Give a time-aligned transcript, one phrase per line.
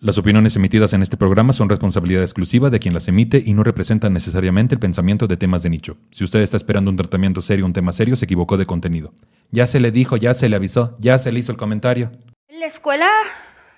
[0.00, 3.64] Las opiniones emitidas en este programa son responsabilidad exclusiva de quien las emite y no
[3.64, 5.96] representan necesariamente el pensamiento de temas de nicho.
[6.10, 9.14] Si usted está esperando un tratamiento serio, un tema serio, se equivocó de contenido.
[9.52, 12.12] Ya se le dijo, ya se le avisó, ya se le hizo el comentario.
[12.48, 13.08] En la escuela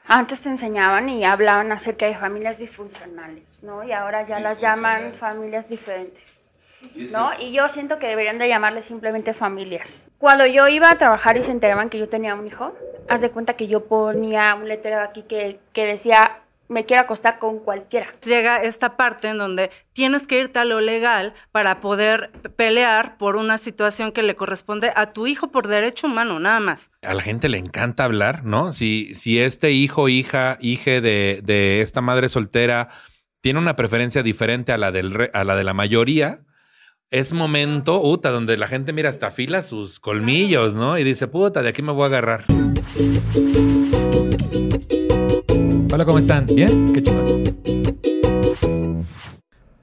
[0.08, 3.84] antes te enseñaban y hablaban acerca de familias disfuncionales, ¿no?
[3.84, 6.50] Y ahora ya las llaman familias diferentes.
[7.12, 7.30] ¿No?
[7.40, 10.08] Y yo siento que deberían de llamarles simplemente familias.
[10.18, 12.72] Cuando yo iba a trabajar y se enteraban que yo tenía un hijo,
[13.08, 17.38] haz de cuenta que yo ponía un letrero aquí que, que decía, me quiero acostar
[17.38, 18.08] con cualquiera.
[18.26, 23.36] Llega esta parte en donde tienes que irte a lo legal para poder pelear por
[23.36, 26.90] una situación que le corresponde a tu hijo por derecho humano, nada más.
[27.02, 28.74] A la gente le encanta hablar, ¿no?
[28.74, 32.88] Si, si este hijo, hija, hije de, de esta madre soltera
[33.40, 36.40] tiene una preferencia diferente a la, del re- a la de la mayoría,
[37.10, 40.98] es momento, puta, donde la gente mira hasta fila sus colmillos, ¿no?
[40.98, 42.44] Y dice, puta, de aquí me voy a agarrar.
[45.90, 46.46] Hola, ¿cómo están?
[46.46, 46.92] ¿Bien?
[46.92, 47.56] Qué chingón.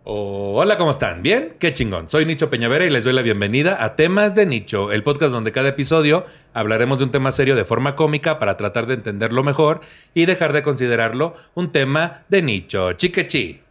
[0.04, 1.24] Oh, hola, ¿cómo están?
[1.24, 1.56] ¿Bien?
[1.60, 2.08] Qué chingón.
[2.10, 5.52] Soy Nicho Peñavera y les doy la bienvenida a Temas de Nicho, el podcast donde
[5.52, 9.82] cada episodio hablaremos de un tema serio de forma cómica para tratar de entenderlo mejor
[10.14, 12.94] y dejar de considerarlo un tema de nicho.
[12.94, 13.65] Chiquechi.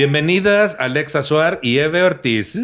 [0.00, 2.54] Bienvenidas Alexa Suar y Eve Ortiz.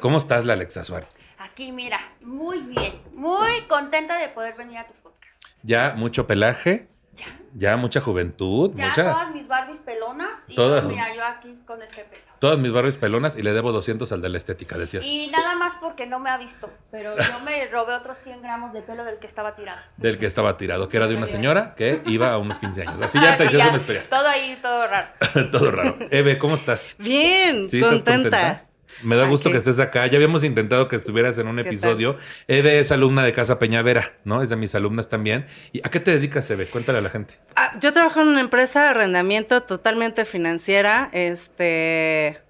[0.00, 1.06] ¿Cómo estás, la Alexa Suar?
[1.38, 5.40] Aquí, mira, muy bien, muy contenta de poder venir a tu podcast.
[5.62, 9.04] Ya mucho pelaje, Ya, ya mucha juventud, ya mucha...
[9.04, 10.82] todas mis Barbies pelonas y Todas.
[10.82, 12.25] yo, mira, yo aquí con este pelo.
[12.38, 15.04] Todas mis barrios pelonas y le debo 200 al de la estética, decías.
[15.06, 18.72] Y nada más porque no me ha visto, pero yo me robé otros 100 gramos
[18.72, 19.80] de pelo del que estaba tirado.
[19.96, 23.00] Del que estaba tirado, que era de una señora que iba a unos 15 años.
[23.00, 24.04] Así ya te hiciste una historia.
[24.08, 25.08] Todo ahí, todo raro.
[25.50, 25.96] Todo raro.
[26.10, 26.96] Eve, ¿cómo estás?
[26.98, 27.78] Bien, ¿Sí?
[27.78, 28.65] ¿Estás contenta.
[29.02, 30.06] Me da gusto que estés acá.
[30.06, 31.66] Ya habíamos intentado que estuvieras en un tal?
[31.66, 32.16] episodio.
[32.48, 34.42] Eve es alumna de Casa Peñavera, ¿no?
[34.42, 35.46] Es de mis alumnas también.
[35.72, 36.68] ¿Y a qué te dedicas, Eve?
[36.68, 37.34] Cuéntale a la gente.
[37.56, 41.10] Ah, yo trabajo en una empresa de arrendamiento totalmente financiera.
[41.12, 42.40] Este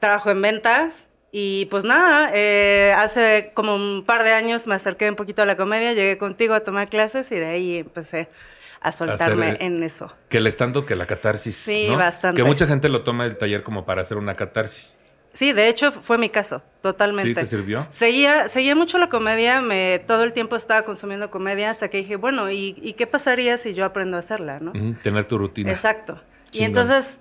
[0.00, 1.08] trabajo en ventas.
[1.30, 5.44] Y pues nada, eh, hace como un par de años me acerqué un poquito a
[5.44, 8.30] la comedia, llegué contigo a tomar clases y de ahí empecé
[8.80, 10.10] a soltarme Hacer, en eso.
[10.30, 11.54] Que el estando, que la catarsis.
[11.54, 11.98] Sí, ¿no?
[11.98, 12.40] bastante.
[12.40, 14.98] Que mucha gente lo toma el taller como para hacer una catarsis.
[15.32, 17.28] Sí, de hecho fue mi caso, totalmente.
[17.28, 17.86] ¿Sí te sirvió?
[17.90, 22.16] Seguía, seguía mucho la comedia, me, todo el tiempo estaba consumiendo comedia hasta que dije,
[22.16, 24.72] bueno, ¿y, y qué pasaría si yo aprendo a hacerla, no?
[25.02, 25.70] Tener tu rutina.
[25.70, 26.20] Exacto.
[26.52, 27.20] Y entonces,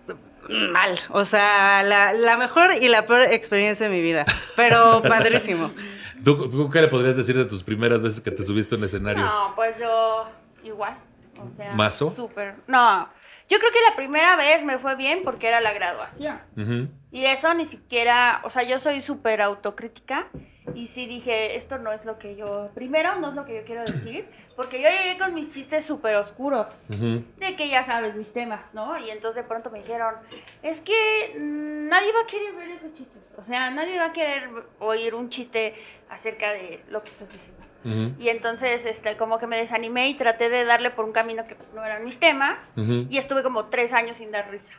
[0.49, 0.99] mal.
[1.09, 4.25] O sea, la, la mejor y la peor experiencia de mi vida.
[4.55, 5.71] Pero padrísimo.
[6.23, 8.83] ¿Tú, tú qué le podrías decir de tus primeras veces que te subiste a un
[8.85, 9.23] escenario?
[9.23, 10.29] No, pues yo
[10.63, 10.97] igual.
[11.39, 12.11] O sea, ¿Mazo?
[12.11, 12.55] Súper.
[12.65, 13.07] No,
[13.49, 16.39] yo creo que la primera vez me fue bien porque era la graduación.
[17.11, 20.27] Y eso ni siquiera, o sea, yo soy súper autocrítica
[20.75, 23.63] y sí dije, esto no es lo que yo, primero no es lo que yo
[23.63, 28.33] quiero decir, porque yo llegué con mis chistes súper oscuros, de que ya sabes mis
[28.33, 28.97] temas, ¿no?
[28.99, 30.15] Y entonces de pronto me dijeron,
[30.61, 34.13] es que mm, nadie va a querer ver esos chistes, o sea, nadie va a
[34.13, 35.73] querer oír un chiste
[36.09, 37.66] acerca de lo que estás diciendo.
[38.19, 41.55] Y entonces, este, como que me desanimé y traté de darle por un camino que
[41.55, 42.71] pues no eran mis temas.
[42.75, 44.73] Y estuve como tres años sin dar risa.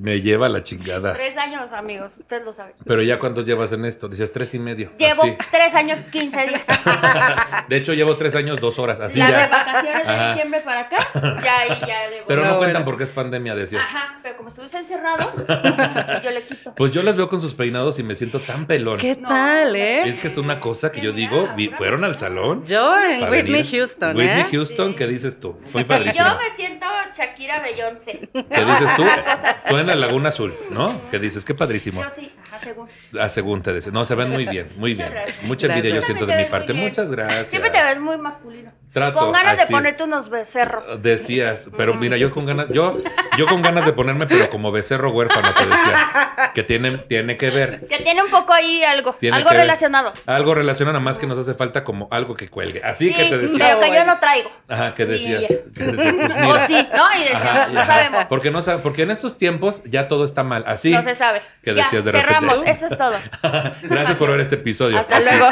[0.00, 1.12] Me lleva la chingada.
[1.12, 2.72] Tres años, amigos, ustedes lo saben.
[2.86, 4.08] Pero ya cuántos llevas en esto?
[4.08, 4.92] Decías tres y medio.
[4.96, 5.36] Llevo Así.
[5.50, 6.66] tres años, 15 días.
[7.68, 8.98] De hecho, llevo tres años, dos horas.
[9.00, 9.48] Así Las de ya.
[9.48, 10.28] vacaciones de Ajá.
[10.32, 10.96] diciembre para acá,
[11.44, 12.26] ya ahí ya debo.
[12.26, 12.84] Pero no cuentan bueno.
[12.86, 13.82] porque es pandemia, decías.
[13.82, 16.74] Ajá, pero como estuvimos encerrados, así yo le quito.
[16.74, 18.96] Pues yo las veo con sus peinados y me siento tan pelón.
[18.98, 20.08] ¿Qué No, tal, eh?
[20.08, 21.46] Es que es una cosa que yo digo,
[21.76, 22.64] fueron al salón.
[22.64, 23.66] Yo en Whitney venir.
[23.70, 24.46] Houston, Whitney ¿eh?
[24.50, 24.96] Houston, Sí.
[24.96, 25.58] ¿qué dices tú?
[25.74, 26.26] Muy Sí, padrísimo.
[26.26, 28.30] yo me siento Shakira Beyoncé.
[28.32, 29.02] ¿Qué dices tú?
[29.02, 29.60] Una cosa así.
[29.68, 31.00] Tú en la Laguna Azul, ¿no?
[31.10, 31.44] ¿Qué dices?
[31.44, 32.02] Qué padrísimo.
[32.02, 32.88] Yo sí, ajá, según.
[33.18, 33.90] Ah, según te dice.
[33.90, 35.10] No, se ven muy bien, muy bien.
[35.10, 35.42] gracias.
[35.42, 36.72] Mucha envidia yo siento de mi parte.
[36.72, 37.48] Muchas gracias.
[37.48, 38.72] Siempre te ves muy masculino.
[38.92, 39.66] Trato Con ganas así.
[39.66, 41.00] de ponerte unos becerros.
[41.00, 42.98] Decías, pero mira, yo con ganas, yo,
[43.38, 46.50] yo con ganas de ponerme, pero como becerro huérfano, te decía.
[46.54, 47.86] Que tiene, tiene que ver.
[47.86, 49.60] Que tiene un poco ahí algo, Tiene algo ver.
[49.60, 50.12] relacionado.
[50.26, 52.82] Algo relacionado, nada más que nos hace falta como algo que cuelgue.
[52.82, 53.58] Así que te decía.
[53.78, 54.50] pero que yo no traigo.
[54.68, 55.42] Ajá, que decías.
[55.48, 55.60] ella.
[55.72, 57.04] Que decías, pues O sí, ¿no?
[57.16, 57.86] Y decíamos, Ajá, no ajá.
[57.96, 58.26] sabemos.
[58.26, 60.64] Porque no sabe, porque en estos tiempos ya todo está mal.
[60.66, 60.90] Así.
[60.90, 61.42] No se sabe.
[61.62, 62.70] Que ya, decías de cerramos, repente.
[62.72, 63.14] eso es todo.
[63.82, 64.98] Gracias por ver este episodio.
[64.98, 65.28] Hasta Así.
[65.30, 65.48] luego.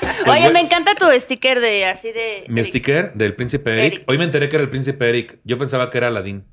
[0.00, 0.50] Pues Oye, bueno.
[0.52, 2.44] me encanta tu sticker de así de.
[2.48, 3.92] Mi de- sticker del príncipe Eric.
[3.94, 4.04] Eric.
[4.10, 5.38] Hoy me enteré que era el príncipe Eric.
[5.44, 6.44] Yo pensaba que era Aladín.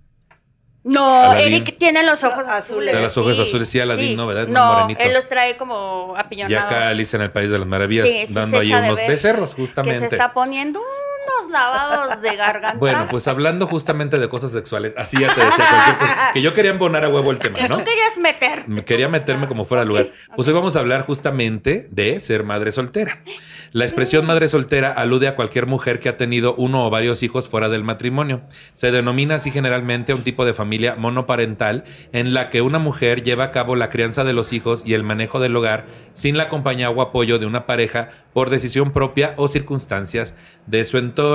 [0.84, 1.34] No.
[1.34, 2.96] Eric tiene los ojos Azules.
[2.96, 4.28] De los ojos azules, sí, Aladín, ¿no?
[4.28, 4.48] ¿Verdad?
[4.48, 5.02] No, morenito.
[5.04, 6.72] él los trae como Y apillonados.
[6.72, 9.62] acá Alicia en el País de las Maravillas, Sí, sí, dando ahí unos becerros, Que
[9.62, 10.00] justamente.
[10.00, 10.82] se está poniendo
[11.40, 12.78] unos lavados de garganta.
[12.78, 16.32] Bueno, pues hablando justamente de cosas sexuales, así ya te decía cualquier cosa.
[16.34, 17.78] Que yo quería embonar a huevo el tema, ¿no?
[17.78, 18.68] Tú querías meter.
[18.68, 20.12] Me quería meterme como fuera de lugar.
[20.36, 23.20] Pues hoy vamos a hablar justamente de ser madre soltera.
[23.72, 27.50] La expresión madre soltera alude a cualquier mujer que ha tenido uno o varios hijos
[27.50, 28.42] fuera del matrimonio.
[28.74, 33.24] Se denomina así generalmente a un tipo de familia monoparental en la que una mujer
[33.24, 36.50] lleva a cabo la crianza de los hijos y el manejo del hogar sin la
[36.50, 40.34] compañía o apoyo de una pareja por decisión propia o circunstancias
[40.66, 41.29] de su entorno.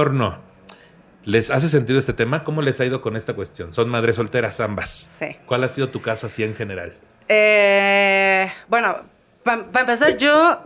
[1.25, 2.44] ¿Les hace sentido este tema?
[2.44, 3.73] ¿Cómo les ha ido con esta cuestión?
[3.73, 4.91] Son madres solteras ambas.
[4.91, 5.37] Sí.
[5.46, 6.93] ¿Cuál ha sido tu caso así en general?
[7.29, 8.99] Eh, bueno,
[9.43, 10.58] para empezar, yo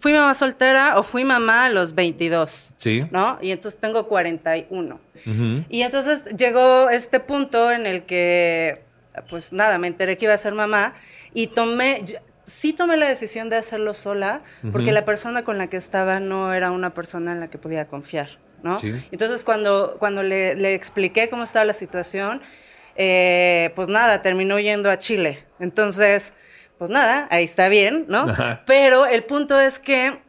[0.00, 3.04] fui mamá soltera o fui mamá a los 22, Sí.
[3.10, 3.38] ¿no?
[3.42, 5.00] Y entonces tengo 41.
[5.26, 5.64] Ujú.
[5.68, 8.82] Y entonces llegó este punto en el que,
[9.28, 10.94] pues nada, me enteré que iba a ser mamá
[11.34, 12.04] y tomé,
[12.46, 14.42] sí tomé la decisión de hacerlo sola
[14.72, 17.86] porque la persona con la que estaba no era una persona en la que podía
[17.86, 18.28] confiar,
[18.62, 18.76] ¿no?
[18.76, 18.92] Sí.
[19.10, 22.42] Entonces cuando, cuando le, le expliqué cómo estaba la situación,
[22.96, 25.44] eh, pues nada, terminó yendo a Chile.
[25.58, 26.32] Entonces,
[26.78, 28.28] pues nada, ahí está bien, ¿no?
[28.28, 28.62] Ajá.
[28.66, 30.20] Pero el punto es que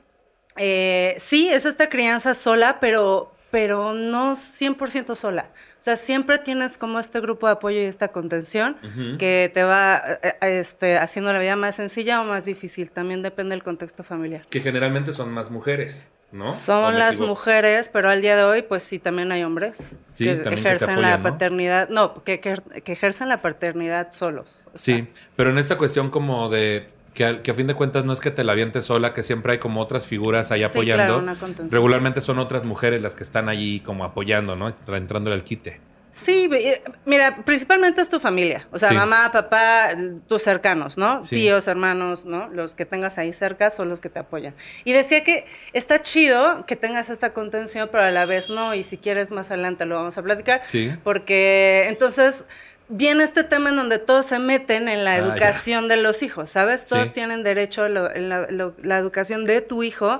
[0.57, 5.49] eh, sí, es esta crianza sola, pero, pero no 100% sola.
[5.79, 8.75] O sea, siempre tienes como este grupo de apoyo y esta contención
[9.19, 12.89] que te va eh, eh, este, haciendo la vida más sencilla o más difícil.
[12.89, 14.47] También depende del contexto familiar.
[14.49, 16.49] Que generalmente son más mujeres, ¿no?
[16.49, 17.29] ¿O Son las equivoco?
[17.29, 21.21] mujeres, pero al día de hoy, pues sí, también hay hombres Sí, que ejercen la
[21.21, 24.63] paternidad, no, que, que, que ejercen la paternidad solos.
[24.73, 28.19] Sea, Sí, pero en esta cuestión como de que, a fin de cuentas no es
[28.19, 31.03] que te la avientes sola, que siempre hay como otras figuras ahí Sí, apoyando.
[31.05, 31.69] claro, una contención.
[31.71, 34.75] Regularmente son otras mujeres las que están allí como apoyando, ¿no?
[34.87, 35.79] Entrándole al quite.
[36.11, 38.95] Sí, eh, mira, principalmente es tu familia, o sea, Sí.
[38.95, 39.89] mamá, papá,
[40.29, 41.21] tus cercanos, ¿no?
[41.23, 41.35] Sí.
[41.35, 42.47] Tíos, hermanos, ¿no?
[42.47, 44.53] Los que tengas ahí cerca son los que te apoyan.
[44.85, 48.83] Y decía que está chido que tengas esta contención, pero a la vez no, y
[48.83, 50.93] si quieres más adelante lo vamos a platicar, Sí.
[51.03, 52.45] porque entonces
[52.89, 55.25] viene este tema en donde todos se meten en la Ah, ya.
[55.25, 56.85] educación de los hijos, ¿sabes?
[56.85, 57.13] Todos Sí.
[57.15, 60.19] tienen derecho a lo- la, lo- la educación de tu hijo,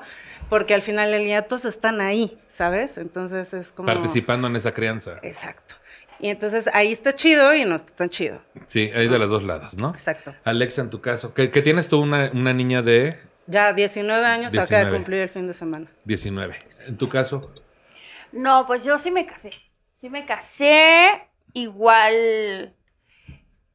[0.50, 2.98] porque al final el día todos están ahí, ¿sabes?
[2.98, 3.88] Entonces es como...
[3.88, 5.20] Participando en esa crianza.
[5.22, 5.76] Exacto.
[6.20, 8.42] Y entonces ahí está chido y no está tan chido.
[8.68, 9.90] Sí, hay de los dos lados, ¿no?
[9.92, 10.34] Exacto.
[10.46, 14.54] Alexa, en tu caso, que, que tienes tú una, una niña de Ya 19 años
[14.54, 14.86] acaba 19.
[14.92, 15.88] de cumplir el fin de semana.
[16.06, 16.58] 19.
[16.88, 17.54] En tu caso,
[18.32, 19.52] No, pues yo sí me casé.
[19.94, 21.28] Sí me casé.
[21.56, 22.76] Igual.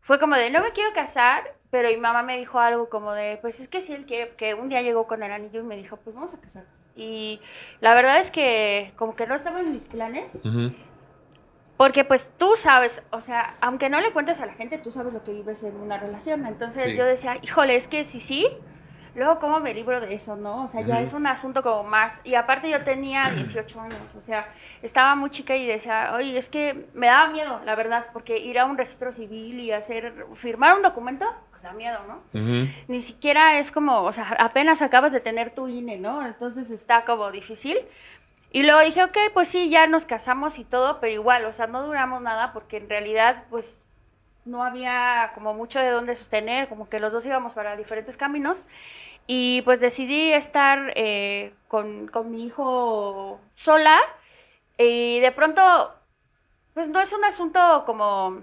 [0.01, 3.39] Fue como de, no me quiero casar, pero mi mamá me dijo algo como de,
[3.39, 5.77] pues es que si él quiere, que un día llegó con el anillo y me
[5.77, 6.71] dijo, pues vamos a casarnos.
[6.95, 7.41] Y
[7.81, 10.43] la verdad es que como que no estaba en mis planes,
[11.79, 15.15] porque pues tú sabes, o sea, aunque no le cuentes a la gente, tú sabes
[15.15, 16.45] lo que vives en una relación.
[16.45, 16.97] Entonces Sí.
[16.97, 18.47] yo decía, híjole, es que sí, sí.
[19.15, 20.65] Luego, ¿cómo me libro de eso, no?
[20.65, 22.21] O sea, ya es un asunto como más.
[22.25, 24.53] Y aparte, yo tenía 18 años, o sea,
[24.83, 28.59] estaba muy chica y decía, oye, es que me daba miedo, la verdad, porque ir
[28.59, 32.23] a un registro civil y hacer, firmar un documento, pues da miedo, ¿no?
[32.89, 36.25] Ni siquiera es como, o sea, apenas acabas de tener tu INE, ¿no?
[36.25, 37.79] Entonces está como difícil.
[38.53, 41.69] Y luego dije, ok, pues sí, ya nos casamos y todo, pero igual, o sea,
[41.69, 43.87] no duramos nada porque en realidad, pues,
[44.45, 48.67] no había como mucho de dónde sostener, como que los dos íbamos para diferentes caminos.
[49.27, 53.99] Y pues decidí estar eh, con, con mi hijo sola.
[54.79, 55.63] Y de pronto,
[56.75, 58.43] pues no es un asunto como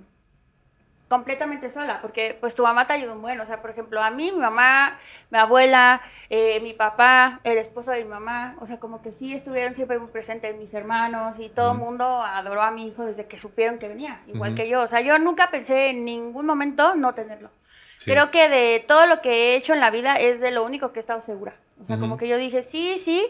[1.08, 4.12] completamente sola, porque pues tu mamá te ayudó un buen, o sea, por ejemplo, a
[4.12, 5.00] mí, mi mamá,
[5.30, 9.34] mi abuela, eh, mi papá, el esposo de mi mamá, o sea, como que sí
[9.34, 13.26] estuvieron siempre muy presentes mis hermanos y todo el mundo adoró a mi hijo desde
[13.26, 16.96] que supieron que venía, igual que yo, o sea, yo nunca pensé en ningún momento
[16.96, 17.52] no tenerlo.
[17.98, 18.12] Sí.
[18.12, 20.92] Creo que de todo lo que he hecho en la vida es de lo único
[20.92, 21.56] que he estado segura.
[21.80, 23.26] O sea, como que yo dije, sí, sí,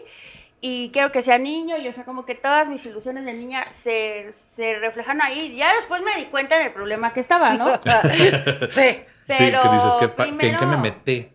[0.60, 3.70] y quiero que sea niño, y o sea, como que todas mis ilusiones de niña
[3.70, 5.56] se, se reflejan ahí.
[5.56, 7.68] Ya después me di cuenta del problema que estaba, ¿no?
[8.02, 8.30] sí.
[8.68, 11.32] sí, Pero que dices, ¿qué ¿en qué me metí?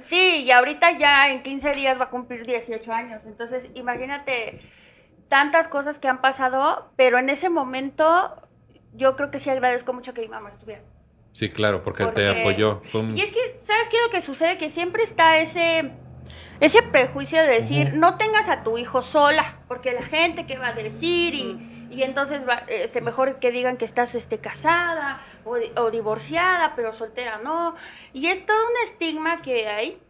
[0.00, 3.24] Sí, y ahorita ya en 15 días va a cumplir 18 años.
[3.24, 4.58] Entonces, imagínate
[5.28, 8.34] tantas cosas que han pasado, pero en ese momento
[8.94, 10.82] yo creo que sí agradezco mucho que mi mamá estuviera.
[11.32, 12.80] Sí, claro, porque, te Porque- apoyó.
[12.82, 14.56] Fue un- Y es que, ¿sabes qué es lo que sucede?
[14.58, 15.92] Que siempre está ese,
[16.60, 17.98] ese prejuicio de decir, Ujú.
[17.98, 22.02] no tengas a tu hijo sola, porque la gente que va a decir y, y
[22.02, 27.38] entonces va, este, mejor que digan que estás este, casada o, o divorciada, pero soltera
[27.38, 27.74] no.
[28.12, 30.00] Y es todo un estigma que hay,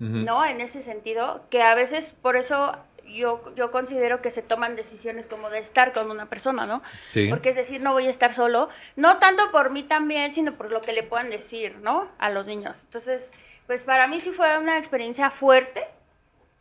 [0.00, 0.10] Ujú.
[0.10, 0.44] ¿no?
[0.44, 2.76] En ese sentido, que a veces por eso
[3.06, 6.82] yo, yo considero que se toman decisiones como de estar con una persona, ¿no?
[7.08, 7.28] Sí.
[7.28, 10.70] Porque es decir, no voy a estar solo, no tanto por mí también, sino por
[10.70, 12.08] lo que le puedan decir, ¿no?
[12.18, 12.82] A los niños.
[12.84, 13.32] Entonces,
[13.66, 15.84] pues para mí sí fue una experiencia fuerte,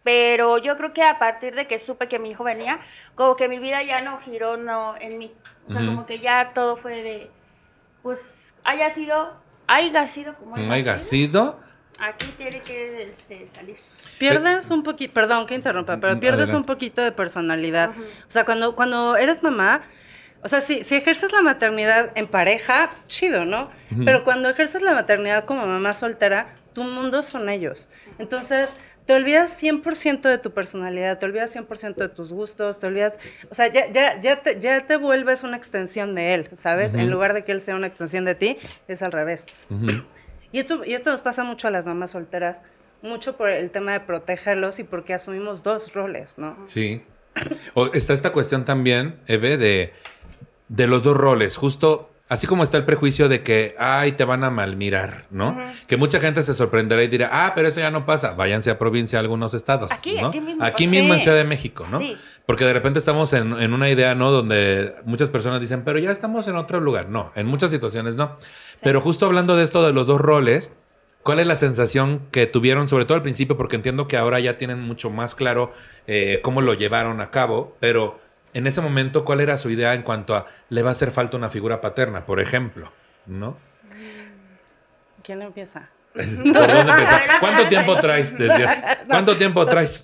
[0.04, 2.80] pero yo creo que a partir de que supe que mi hijo venía,
[3.16, 5.34] como que mi vida ya no giró no en mí.
[5.68, 7.32] O sea, como que ya todo fue de,
[8.04, 9.36] pues, haya sido,
[9.68, 11.60] haya sido como haya Haya sido, sido.
[12.00, 13.76] aquí tiene que este, salir.
[14.20, 16.58] Pierdes un poquito, perdón que interrumpa, pero Mm, pierdes adelante.
[16.58, 17.90] un poquito de personalidad.
[18.28, 19.82] O sea, cuando, cuando eres mamá,
[20.46, 23.72] o sea, si, si ejerces la maternidad en pareja, chido, ¿no?
[24.06, 27.90] Pero cuando ejerces la maternidad como mamá soltera, tu mundo son ellos.
[28.20, 28.70] Entonces,
[29.08, 33.18] te olvidas 100% de tu personalidad, te olvidas 100% de tus gustos, te olvidas,
[33.50, 36.94] o sea, ya, ya, ya, te, ya te vuelves una extensión de él, ¿sabes?
[36.94, 39.48] En lugar de que él sea una extensión de ti, es al revés.
[40.52, 42.62] Y esto, y esto nos pasa mucho a las mamás solteras,
[43.02, 46.56] mucho por el tema de protegerlos y porque asumimos dos roles, ¿no?
[46.66, 47.02] Sí.
[47.74, 49.92] O está esta cuestión también, Eve, de,
[50.68, 51.58] de los dos roles.
[51.58, 55.58] Justo así como está el prejuicio de que, ay, te van a malmirar, ¿no?
[55.88, 58.34] Que mucha gente se sorprenderá y dirá, ah, pero eso ya no pasa.
[58.34, 59.92] Váyanse a provincia, a algunos estados.
[59.92, 60.28] Aquí, ¿no?
[60.28, 61.20] aquí mismo Aquí mismo en.
[61.20, 62.00] Ciudad de México, ¿no?
[62.00, 62.18] Sí.
[62.46, 64.32] Porque de repente estamos en, en una idea, ¿no?
[64.32, 67.10] Donde muchas personas dicen, pero ya estamos en otro lugar.
[67.10, 68.38] No, en muchas situaciones no.
[68.84, 70.72] Pero justo hablando de esto de los dos roles,
[71.24, 73.58] ¿cuál es la sensación que tuvieron, sobre todo al principio?
[73.58, 75.74] Porque entiendo que ahora ya tienen mucho más claro
[76.06, 78.20] eh, cómo lo llevaron a cabo, pero
[78.56, 81.38] en ese momento, ¿cuál era su idea en cuanto a le va a hacer falta
[81.38, 82.92] una figura paterna, por ejemplo?
[83.28, 83.58] ¿No?
[85.24, 85.90] ¿Quién empieza?
[86.14, 87.22] ¿Por dónde empezar?
[87.40, 88.38] ¿Cuánto tiempo traes?
[88.38, 88.84] Decías.
[89.08, 90.04] ¿Cuánto tiempo traes?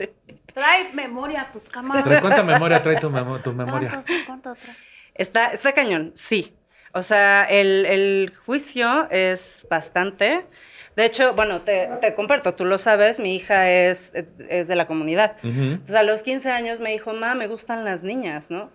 [0.53, 2.03] Trae memoria a tus cámaras.
[2.03, 3.89] ¿Traes ¿Cuánta memoria trae tu, memo- tu memoria?
[3.89, 4.75] ¿Cuánto, cuánto trae?
[5.13, 6.55] Está, está cañón, sí.
[6.93, 10.45] O sea, el, el juicio es bastante.
[10.95, 14.13] De hecho, bueno, te, te comparto, tú lo sabes, mi hija es,
[14.49, 15.37] es de la comunidad.
[15.43, 18.69] Entonces, a los 15 años me dijo, ma, me gustan las niñas, ¿no?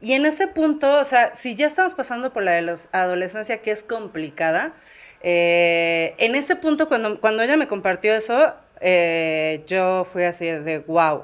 [0.00, 3.58] Y en ese punto, o sea, si ya estamos pasando por la de los adolescencia,
[3.58, 4.72] que es complicada,
[5.22, 10.80] eh, en ese punto, cuando, cuando ella me compartió eso, eh, yo fui así de,
[10.80, 11.22] wow,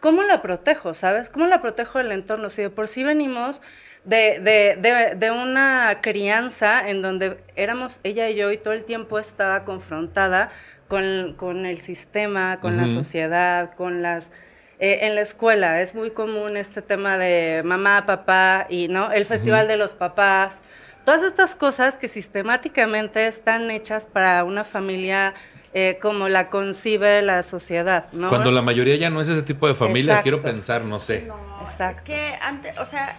[0.00, 1.28] ¿cómo la protejo, sabes?
[1.28, 2.48] ¿Cómo la protejo del entorno?
[2.48, 3.60] Si de por sí venimos
[4.04, 8.84] de, de, de, de una crianza en donde éramos ella y yo y todo el
[8.84, 10.50] tiempo estaba confrontada
[10.88, 14.32] con, con el sistema, con la sociedad, con las...
[14.80, 19.24] eh, en la escuela es muy común este tema de mamá, papá y no el
[19.26, 20.62] festival de los papás.
[21.04, 25.34] Todas estas cosas que sistemáticamente están hechas para una familia
[25.72, 28.28] eh, como la concibe la sociedad, ¿no?
[28.28, 30.22] Cuando la mayoría ya no es ese tipo de familia, Exacto.
[30.24, 31.24] quiero pensar, no sé.
[31.28, 32.02] No, es Exacto.
[32.06, 33.16] que antes, o sea,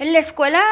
[0.00, 0.62] en la escuela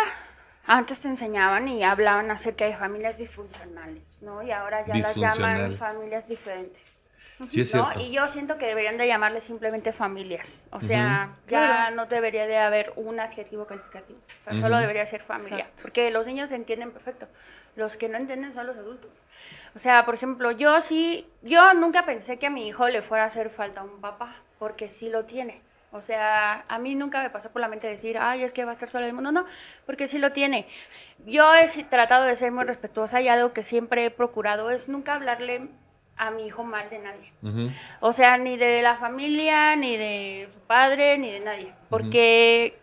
[0.66, 4.42] antes te enseñaban y hablaban acerca de familias disfuncionales, ¿no?
[4.42, 7.08] Y ahora ya las llaman familias diferentes.
[7.47, 7.85] Sí, es ¿no?
[7.92, 8.00] cierto.
[8.04, 10.66] Y yo siento que deberían de llamarle simplemente familias.
[10.73, 11.50] O sea, Ujú.
[11.50, 11.97] ya Claro.
[11.97, 14.18] no debería de haber un adjetivo calificativo.
[14.40, 14.62] O sea, Ujú.
[14.62, 15.58] solo debería ser familia.
[15.61, 15.82] Exacto.
[15.82, 17.28] Porque los niños entienden perfecto.
[17.76, 19.20] Los que no entienden son los adultos.
[19.75, 23.23] O sea, por ejemplo, yo sí, yo nunca pensé que a mi hijo le fuera
[23.25, 25.62] a hacer falta un papá, porque sí lo tiene.
[25.90, 28.73] O sea, a mí nunca me pasó por la mente decir, ay, es que va
[28.73, 29.33] a estar solo en el mundo.
[29.33, 29.47] No,
[29.87, 30.66] porque sí lo tiene.
[31.26, 35.14] Yo he tratado de ser muy respetuosa y algo que siempre he procurado es nunca
[35.14, 35.68] hablarle
[36.16, 37.33] a mi hijo mal de nadie.
[38.00, 41.73] O sea, ni de la familia, ni de su padre, ni de nadie.
[41.88, 42.78] Porque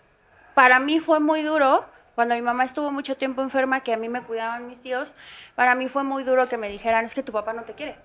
[0.55, 1.85] para mí fue muy duro,
[2.15, 5.15] cuando mi mamá estuvo mucho tiempo enferma, que a mí me cuidaban mis tíos,
[5.53, 7.97] para mí fue muy duro que me dijeran, es que tu papá no te quiere,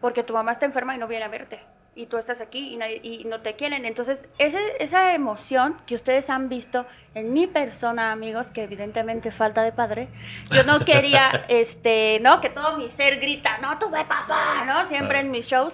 [0.00, 1.60] porque tu mamá está enferma y no viene a verte.
[1.96, 3.84] Y tú estás aquí y, nadie- y no te quieren.
[3.84, 9.62] Entonces, ese- esa emoción que ustedes han visto en mi persona, amigos, que evidentemente falta
[9.62, 10.08] de padre,
[10.50, 12.40] yo no quería, este, ¿no?
[12.40, 14.84] Que todo mi ser grita, no, tuve papá, ¿no?
[14.86, 15.72] Siempre en mis shows.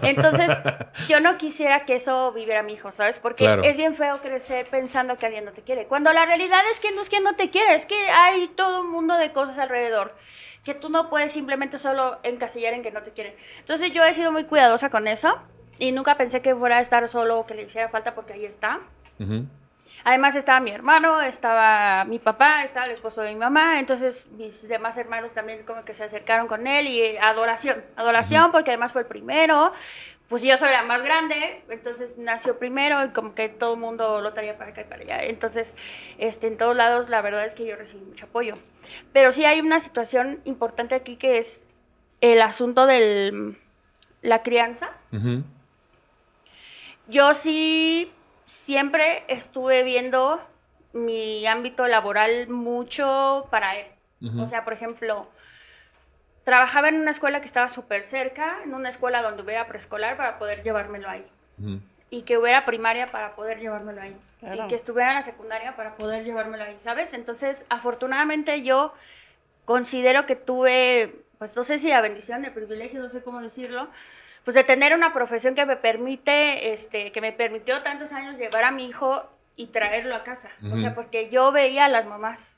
[0.00, 0.50] Entonces,
[1.06, 3.18] yo no quisiera que eso viviera mi hijo, ¿sabes?
[3.18, 3.62] Porque Claro.
[3.62, 5.86] es bien feo crecer pensando que alguien no te quiere.
[5.86, 8.80] Cuando la realidad es que no es que no te quiere, es que hay todo
[8.80, 10.14] un mundo de cosas alrededor
[10.64, 13.34] que tú no puedes simplemente solo encasillar en que no te quieren.
[13.58, 15.38] Entonces, yo he sido muy cuidadosa con eso
[15.78, 18.44] y nunca pensé que fuera a estar solo o que le hiciera falta porque ahí
[18.44, 18.80] está.
[19.18, 19.46] Ujú.
[20.04, 24.66] Además estaba mi hermano, estaba mi papá, estaba el esposo de mi mamá, entonces mis
[24.68, 28.92] demás hermanos también como que se acercaron con él y eh, adoración, adoración porque además
[28.92, 29.72] fue el primero,
[30.28, 34.20] pues yo soy la más grande, entonces nació primero y como que todo el mundo
[34.20, 35.76] lo traía para acá y para allá, entonces
[36.18, 38.54] este, en todos lados la verdad es que yo recibí mucho apoyo.
[39.12, 41.66] Pero sí hay una situación importante aquí que es
[42.20, 43.56] el asunto de
[44.22, 44.90] la crianza.
[45.12, 45.42] Ujú.
[47.08, 48.12] Yo sí
[48.44, 50.40] siempre estuve viendo
[50.92, 53.86] mi ámbito laboral mucho para él.
[54.38, 55.28] O sea, por ejemplo,
[56.44, 60.38] trabajaba en una escuela que estaba súper cerca, en una escuela donde hubiera preescolar para
[60.38, 61.26] poder llevármelo ahí.
[62.10, 64.16] Y que hubiera primaria para poder llevármelo ahí.
[64.40, 64.64] Claro.
[64.64, 67.12] Y que estuviera en la secundaria para poder llevármelo ahí, ¿sabes?
[67.12, 68.94] Entonces, afortunadamente yo
[69.64, 73.88] considero que tuve, pues no sé si la bendición, el privilegio, no sé cómo decirlo,
[74.48, 78.64] pues de tener una profesión que me permite, este, que me permitió tantos años llevar
[78.64, 79.22] a mi hijo
[79.56, 80.48] y traerlo a casa.
[80.72, 82.56] O sea, porque yo veía a las mamás,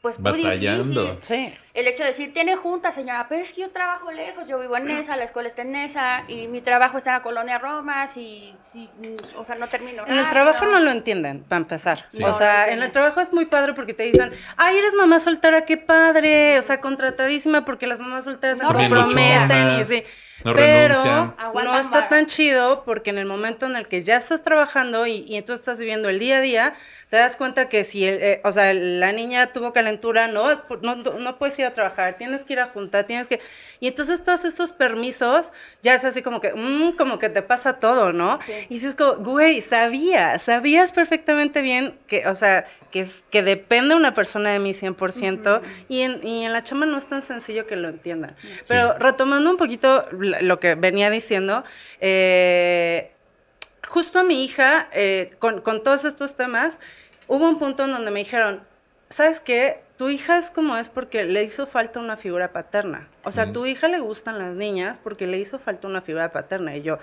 [0.00, 1.02] pues muy Batallando.
[1.16, 1.22] difícil.
[1.22, 1.54] Sí.
[1.74, 4.74] El hecho de decir, tiene junta, señora, pero es que yo trabajo lejos, yo vivo
[4.78, 8.06] en Nesa, la escuela está en Nesa, y mi trabajo está en la colonia Roma,
[8.06, 8.88] si, si,
[9.36, 12.06] o sea, no termino En el trabajo no lo entienden, para empezar.
[12.08, 12.24] Sí.
[12.24, 14.94] O No, sea, no en el trabajo es muy padre porque te dicen, ay, eres
[14.94, 16.58] mamá soltera, qué padre.
[16.58, 20.04] O sea, contratadísima porque las mamás solteras No se comprometen y sí.
[20.44, 21.34] No Pero renuncian.
[21.64, 25.24] No está tan chido porque en el momento en el que ya estás trabajando y,
[25.28, 26.74] y entonces estás viviendo el día a día,
[27.08, 30.94] te das cuenta que si, el- eh, o sea, la niña tuvo calentura, no, no,
[30.96, 33.40] no puedes ir a trabajar, tienes que ir a junta, tienes que...
[33.80, 35.52] Y entonces todos estos permisos
[35.82, 38.38] ya es así como que, mm, como que te pasa todo, ¿no?
[38.42, 38.52] Sí.
[38.68, 43.94] Y dices como, güey, sabías, sabías perfectamente bien que, o sea, que, es, que depende
[43.94, 47.66] una persona de mí 100% y, en, y en la chama no es tan sencillo
[47.66, 48.36] que lo entiendan.
[48.66, 50.06] Pero retomando un poquito
[50.40, 51.64] lo que venía diciendo,
[52.00, 53.12] eh,
[53.86, 56.80] justo a mi hija, eh, con, con todos estos temas,
[57.26, 58.62] hubo un punto en donde me dijeron,
[59.08, 59.80] ¿sabes qué?
[59.96, 63.08] Tu hija es como es porque le hizo falta una figura paterna.
[63.24, 66.30] O sea, a tu hija le gustan las niñas porque le hizo falta una figura
[66.30, 66.76] paterna.
[66.76, 66.98] Y yo,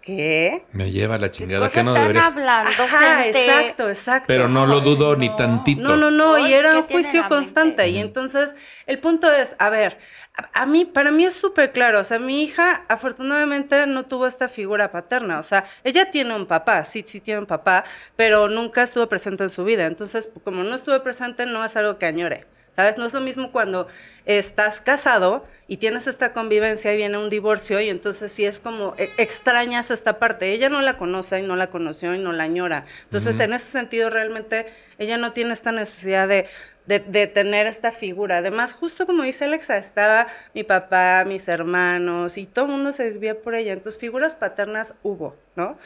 [0.00, 0.66] ¿qué?
[0.72, 2.26] Me lleva la ¿Qué chingada cosas que no están debería.
[2.26, 3.30] hablando, Ajá, gente?
[3.30, 4.26] exacto, exacto.
[4.28, 5.36] Pero no lo dudo ni No.
[5.36, 5.82] tantito.
[5.82, 7.88] No, no, no, y era ¿qué un juicio constante.
[7.88, 8.54] Y entonces,
[8.86, 9.98] el punto es, a ver,
[10.34, 14.26] a, a mí, para mí es súper claro, o sea, mi hija afortunadamente no tuvo
[14.26, 17.84] esta figura paterna, o sea, ella tiene un papá, sí, sí tiene un papá,
[18.16, 19.86] pero nunca estuvo presente en su vida.
[19.86, 22.46] Entonces, como no estuve presente, no es algo que añore.
[22.72, 22.98] ¿Sabes?
[22.98, 23.88] No es lo mismo cuando
[24.26, 28.94] estás casado y tienes esta convivencia y viene un divorcio y entonces sí es como
[28.96, 30.52] e- extrañas esta parte.
[30.52, 32.86] Ella no la conoce y no la conoció y no la añora.
[33.04, 34.66] Entonces, en ese sentido, realmente
[34.98, 36.46] ella no tiene esta necesidad de,
[36.86, 38.36] de, de tener esta figura.
[38.38, 43.02] Además, justo como dice Alexa, estaba mi papá, mis hermanos y todo el mundo se
[43.04, 43.72] desvía por ella.
[43.72, 45.76] Entonces, figuras paternas hubo, ¿no?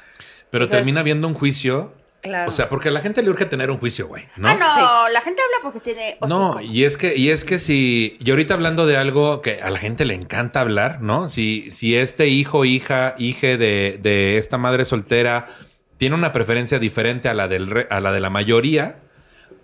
[0.50, 1.92] Pero Entonces- termina habiendo un juicio.
[2.24, 2.48] Claro.
[2.48, 4.24] O sea, porque a la gente le urge tener un juicio, güey.
[4.36, 4.48] ¿no?
[4.48, 8.16] Ah, no, la gente habla porque tiene No, y es que, y es que si,
[8.18, 11.28] y ahorita hablando de algo que a la gente le encanta hablar, ¿no?
[11.28, 15.46] Si, si este hijo, hija, hije de, de esta madre soltera
[15.98, 18.96] tiene una preferencia diferente a la del re- a la de la mayoría,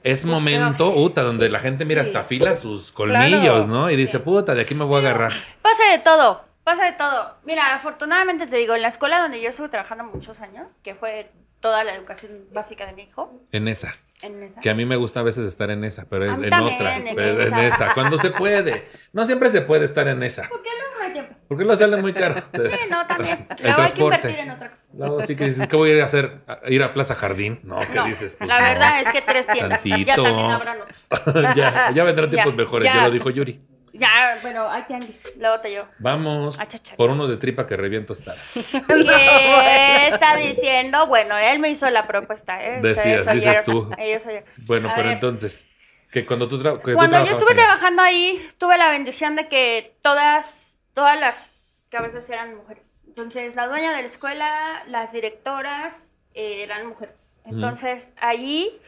[0.04, 2.08] es momento, puta, donde la gente mira Sí.
[2.10, 3.66] hasta fila sus colmillos, Claro.
[3.66, 3.90] ¿no?
[3.90, 5.32] Y dice, puta, de aquí me voy a agarrar.
[5.62, 7.34] Pasa de todo, pasa de todo.
[7.44, 11.30] Mira, afortunadamente te digo, en la escuela donde yo estuve trabajando muchos años, que fue
[11.60, 13.94] toda la educación básica de mi hijo, En esa.
[14.22, 14.60] en esa.
[14.60, 16.96] Que a mí me gusta a veces estar en esa, pero es en también, otra.
[16.96, 17.66] en pero en esa.
[17.86, 17.94] esa.
[17.94, 18.88] Cuando se puede.
[19.12, 20.48] No siempre se puede estar en esa.
[20.48, 20.68] ¿Por qué
[20.98, 21.34] no hay tiempo?
[21.48, 22.36] Porque lo sale muy caro.
[22.36, 23.46] Sí, no, también.
[23.58, 24.82] El Luego hay que invertir en otra cosa.
[24.96, 26.42] Luego sí que dices, ¿qué voy a ir a hacer?
[26.46, 27.60] ¿A ir a Plaza Jardín?
[27.64, 28.36] No, ¿qué No, dices?
[28.36, 28.64] Pues la no.
[28.64, 29.82] verdad es que tres tiendas.
[29.82, 30.22] Ya Tantito.
[30.22, 31.08] también habrán otros.
[31.56, 32.94] ya, ya vendrán Ya, tiempos mejores, ya.
[32.94, 33.04] ya.
[33.08, 33.60] lo dijo Yuri.
[34.00, 35.36] Ya, bueno, hay tianguis.
[35.38, 35.86] Luego te llevo.
[35.98, 36.58] Vamos
[36.96, 38.32] por unos de tripa que reviento hasta.
[38.88, 41.06] ¿Qué está diciendo?
[41.06, 42.64] Bueno, él me hizo la propuesta.
[42.64, 42.80] ¿eh?
[42.80, 43.90] Decías, dices tú.
[43.98, 44.24] Ellos.
[44.66, 45.14] Bueno, A pero ver.
[45.14, 45.66] entonces,
[46.10, 49.36] que cuando tú, tra- que tú Cuando yo estuve allá- trabajando ahí, tuve la bendición
[49.36, 53.02] de que todas, todas las cabezas eran mujeres.
[53.06, 57.40] Entonces, la dueña de la escuela, las directoras eh, eran mujeres.
[57.44, 58.80] Entonces, ahí,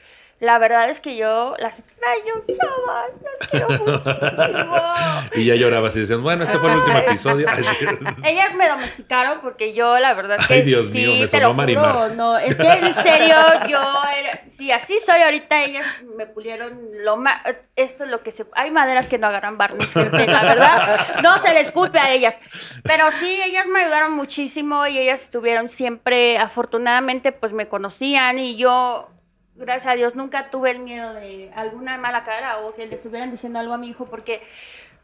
[0.43, 4.77] la verdad es que yo las extraño, chavas, las quiero muchísimo.
[5.37, 7.47] Y ya llorabas y decías, bueno, este fue el último episodio.
[8.25, 11.55] Ellas me domesticaron porque yo, la verdad que Ay, Dios sí, mío, me te lo
[11.55, 11.93] Marimar.
[11.93, 13.37] juro, no, es que en serio,
[13.69, 13.79] yo,
[14.19, 17.41] era, si así soy ahorita, ellas me pulieron lo más,
[17.77, 21.55] esto es lo que se, hay maderas que no agarran barniz, la verdad, no se
[21.55, 22.37] les culpe a ellas,
[22.83, 28.57] pero sí, ellas me ayudaron muchísimo y ellas estuvieron siempre, afortunadamente, pues me conocían y
[28.57, 29.12] yo,
[29.55, 33.31] gracias a Dios, nunca tuve el miedo de alguna mala cara o que le estuvieran
[33.31, 34.43] diciendo algo a mi hijo porque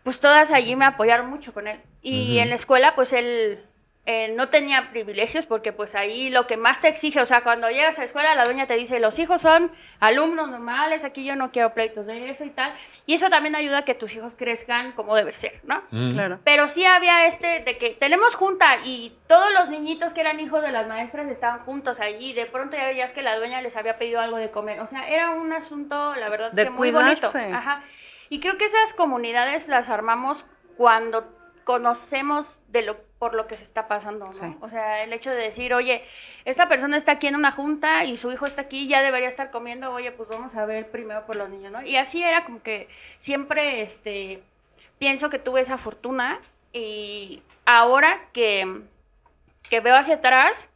[0.02, 1.80] pues todas allí me apoyaron mucho con él.
[2.00, 3.62] Y en la escuela, pues él
[4.10, 7.68] eh, no tenía privilegios porque pues ahí lo que más te exige, o sea, cuando
[7.68, 11.36] llegas a la escuela, la dueña te dice, los hijos son alumnos normales, aquí yo
[11.36, 12.72] no quiero pleitos de eso y tal.
[13.04, 15.82] Y eso también ayuda a que tus hijos crezcan como debe ser, ¿no?
[15.90, 16.12] Mm.
[16.12, 16.40] Claro.
[16.42, 20.62] Pero sí había este de que tenemos junta y todos los niñitos que eran hijos
[20.62, 23.76] de las maestras estaban juntos allí y de pronto ya veías que la dueña les
[23.76, 24.80] había pedido algo de comer.
[24.80, 27.30] O sea, era un asunto, la verdad, De que muy bonito.
[27.52, 27.84] Ajá.
[28.30, 30.46] Y creo que esas comunidades las armamos
[30.78, 31.30] cuando
[31.64, 34.32] conocemos de lo por lo que se está pasando, ¿no?
[34.32, 34.56] Sí.
[34.60, 36.04] O sea, el hecho de decir, oye,
[36.44, 39.50] esta persona está aquí en una junta y su hijo está aquí, ya debería estar
[39.50, 41.82] comiendo, oye, pues vamos a ver primero por los niños, ¿no?
[41.82, 44.42] Y así era como que siempre, este,
[44.98, 46.40] pienso que tuve esa fortuna
[46.72, 48.82] y ahora que,
[49.68, 50.67] que veo hacia atrás,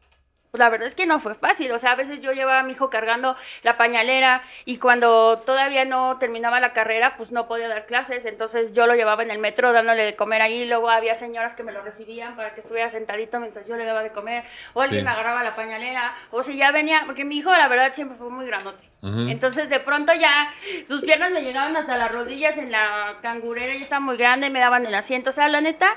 [0.52, 1.72] pues la verdad es que no fue fácil.
[1.72, 5.86] O sea, a veces yo llevaba a mi hijo cargando la pañalera y cuando todavía
[5.86, 8.26] no terminaba la carrera, pues no podía dar clases.
[8.26, 10.66] Entonces yo lo llevaba en el metro dándole de comer ahí.
[10.66, 14.02] Luego había señoras que me lo recibían para que estuviera sentadito mientras yo le daba
[14.02, 14.44] de comer.
[14.74, 15.04] O alguien Sí.
[15.06, 16.14] me agarraba la pañalera.
[16.30, 18.84] O si ya venía, porque mi hijo la verdad siempre fue muy grandote.
[19.02, 20.52] Entonces de pronto ya
[20.86, 23.72] sus piernas me llegaban hasta las rodillas en la cangurera.
[23.72, 25.30] Ya estaba muy grande, me daban el asiento.
[25.30, 25.96] O sea, la neta...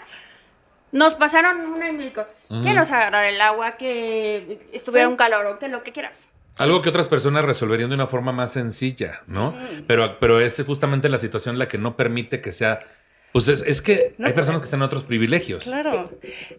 [0.96, 2.48] Nos pasaron una y mil cosas.
[2.50, 2.64] Ujú.
[2.64, 5.12] Que nos agarrar el agua, que estuviera Sí.
[5.12, 6.30] un calorón, que lo que quieras.
[6.58, 9.54] Algo que otras personas resolverían de una forma más sencilla, ¿no?
[9.88, 12.80] Pero, pero es justamente la situación la que no permite que sea.
[13.34, 15.66] Pues es, es que No, hay personas que están en otros privilegios.
[15.66, 16.10] Claro.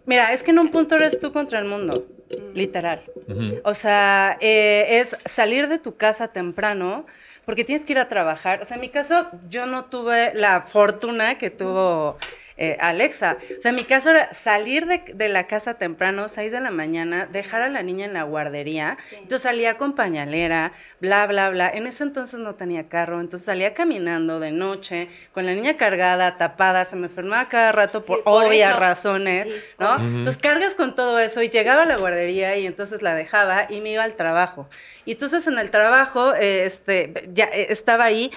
[0.04, 2.04] Mira, es que en un punto eres tú contra el mundo,
[2.52, 3.04] literal.
[3.28, 3.60] Ujú.
[3.64, 7.06] O sea, eh, es salir de tu casa temprano
[7.46, 8.60] porque tienes que ir a trabajar.
[8.60, 12.18] O sea, en mi caso, yo no tuve la fortuna que tuvo
[12.56, 13.36] eh, Alexa.
[13.58, 16.70] O sea, en mi caso era salir de, de la casa temprano, 6 de la
[16.70, 18.96] mañana, dejar a la niña en la guardería.
[19.08, 19.16] Sí.
[19.16, 21.68] Entonces salía con pañalera, bla, bla, bla.
[21.68, 26.36] En ese entonces no tenía carro, entonces salía caminando de noche, con la niña cargada,
[26.38, 28.80] tapada, se me enfermaba cada rato por, Sí, por obvias eso.
[28.80, 29.96] razones, Sí, ¿no?
[29.96, 33.80] Entonces cargas con todo eso y llegaba a la guardería y entonces la dejaba y
[33.80, 34.68] me iba al trabajo.
[35.04, 38.30] Y entonces en el trabajo, eh, este, ya eh, estaba ahí,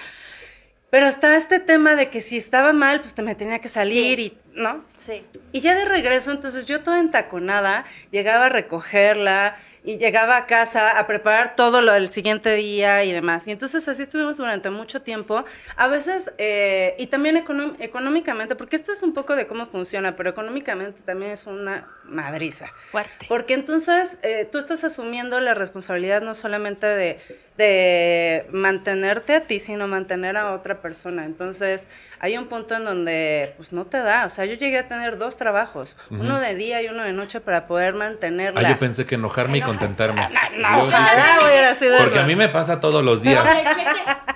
[0.90, 4.18] pero estaba este tema de que si estaba mal, pues te me tenía que salir
[4.18, 4.38] Sí.
[4.54, 4.84] y, ¿no?
[4.96, 5.24] Sí.
[5.52, 10.98] Y ya de regreso, entonces yo toda entaconada, llegaba a recogerla y llegaba a casa
[10.98, 13.48] a preparar todo lo del siguiente día y demás.
[13.48, 15.44] Y entonces así estuvimos durante mucho tiempo.
[15.76, 17.42] A veces, eh, y también
[17.78, 22.72] económicamente, porque esto es un poco de cómo funciona, pero económicamente también es una madriza.
[22.90, 23.24] Fuerte.
[23.28, 27.18] Porque entonces eh, tú estás asumiendo la responsabilidad no solamente de,
[27.60, 31.24] de mantenerte a ti, sino mantener a otra persona.
[31.24, 31.86] Entonces
[32.18, 34.24] hay un punto en donde pues no te da.
[34.24, 37.40] O sea, yo llegué a tener dos trabajos, uno de día y uno de noche
[37.40, 38.60] para poder mantenerla.
[38.64, 40.20] Ah, yo pensé que enojarme y contentarme.
[40.56, 42.24] No, ojalá dije- hubiera sido Porque eso.
[42.24, 43.44] a mí me pasa todos los días.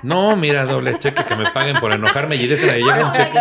[0.02, 3.12] No, mira, doble cheque que me paguen por enojarme y de ese le llega un
[3.12, 3.38] cheque.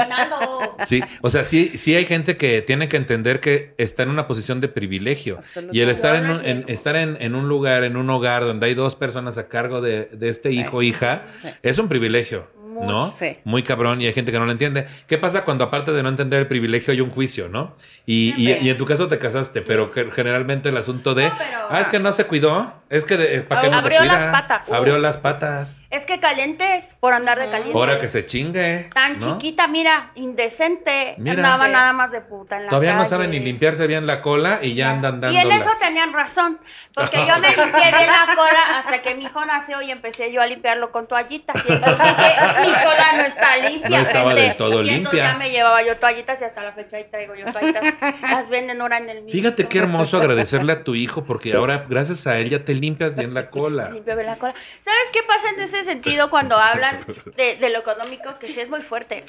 [0.85, 4.27] Sí, o sea, sí, sí hay gente que tiene que entender que está en una
[4.27, 5.41] posición de privilegio.
[5.71, 8.67] Y el estar en un, en, estar en, en un lugar, en un hogar donde
[8.67, 10.59] hay dos personas a cargo de, de este Sí.
[10.59, 11.47] hijo o hija, Sí.
[11.61, 12.51] es un privilegio.
[12.73, 13.11] ¿no?
[13.11, 13.37] Sí.
[13.43, 14.87] Muy cabrón y hay gente que no lo entiende.
[15.05, 17.75] ¿Qué pasa cuando aparte de no entender el privilegio hay un juicio, ¿no?
[18.07, 21.59] Y, y, en tu caso te casaste, pero que generalmente el asunto de, No, pero-
[21.69, 24.13] ah, es que no se cuidó, es que de- ¿para qué no se Abrió cuida?
[24.13, 24.71] las patas.
[24.71, 25.79] Abrió las patas.
[25.89, 27.75] Es que calientes por andar de calientes.
[27.75, 28.89] Ahora que se chingue.
[28.93, 29.19] Tan ¿no?
[29.19, 31.15] chiquita, mira, indecente.
[31.17, 31.33] Mira.
[31.35, 31.71] Andaba Sí.
[31.71, 34.73] nada más de puta en la Todavía no saben ni limpiarse bien la cola y
[34.75, 36.59] ya andan dando Y en eso tenían razón,
[36.93, 40.41] porque yo me limpié bien la cola hasta que mi hijo nació y empecé yo
[40.41, 41.55] a limpiarlo con toallitas.
[41.63, 44.41] Y dije, mi cola no está limpia, No estaba gente.
[44.47, 45.31] del todo y entonces limpia.
[45.33, 47.83] ya me llevaba yo toallitas y hasta la fecha ahí traigo yo toallitas.
[48.21, 49.31] Las venden ahora en el mismo.
[49.31, 53.15] Fíjate qué hermoso agradecerle a tu hijo porque ahora gracias a él ya te limpias
[53.15, 53.89] bien la cola.
[53.93, 54.53] Limpio bien la cola.
[54.79, 57.05] ¿Sabes qué pasa en ese sentido cuando hablan
[57.37, 58.37] de, de lo económico?
[58.39, 59.23] Que sí es muy fuerte.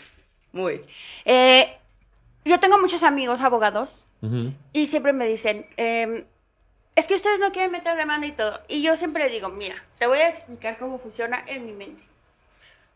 [0.53, 0.85] Muy.
[1.25, 1.77] Eh,
[2.45, 4.53] yo tengo muchos amigos abogados Ujú.
[4.73, 6.25] y siempre me dicen, em,
[6.97, 8.61] es que ustedes no quieren meter demanda y todo.
[8.69, 12.03] Y yo siempre digo, mira, te voy a explicar cómo funciona en mi mente.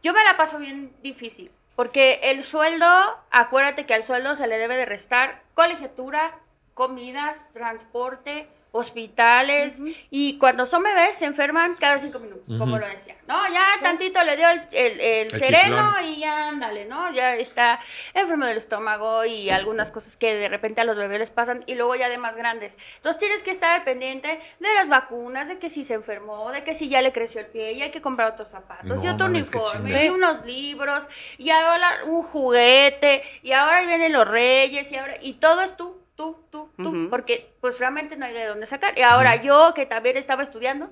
[0.02, 2.86] Yo me la paso bien difícil, porque el sueldo,
[3.30, 6.38] acuérdate que al sueldo se le debe de restar colegiatura,
[6.74, 13.16] comidas, transporte, hospitales, y cuando son bebés se enferman cada cinco minutos, como lo decía,
[13.26, 13.36] ¿no?
[13.48, 16.04] Ya tantito le dio el, el- el El sereno chiflón.
[16.04, 17.12] y ya ándale, ¿no?
[17.12, 17.80] Ya está
[18.14, 21.74] enfermo del estómago y algunas cosas que de repente a los bebés les pasan y
[21.74, 22.78] luego ya de más grandes.
[22.96, 26.64] Entonces tienes que estar al pendiente de las vacunas, de que si se enfermó, de
[26.64, 29.26] que si ya le creció el pie y hay que comprar otros zapatos y otro
[29.26, 35.14] uniforme y unos libros y ahora un juguete y ahora vienen los reyes y ahora
[35.20, 38.98] y todo es tú, tú, tú, tú, porque pues realmente no hay de dónde sacar.
[38.98, 40.90] Y ahora yo que también estaba estudiando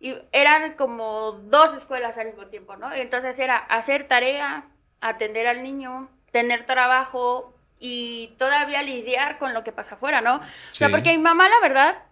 [0.00, 2.90] y eran como dos escuelas al mismo tiempo, ¿no?
[2.90, 4.64] Entonces era hacer tarea,
[5.02, 10.36] atender al niño, tener trabajo y todavía lidiar con lo que pasa afuera, ¿no?
[10.36, 10.40] O
[10.70, 12.02] sea, porque mi mamá, la verdad,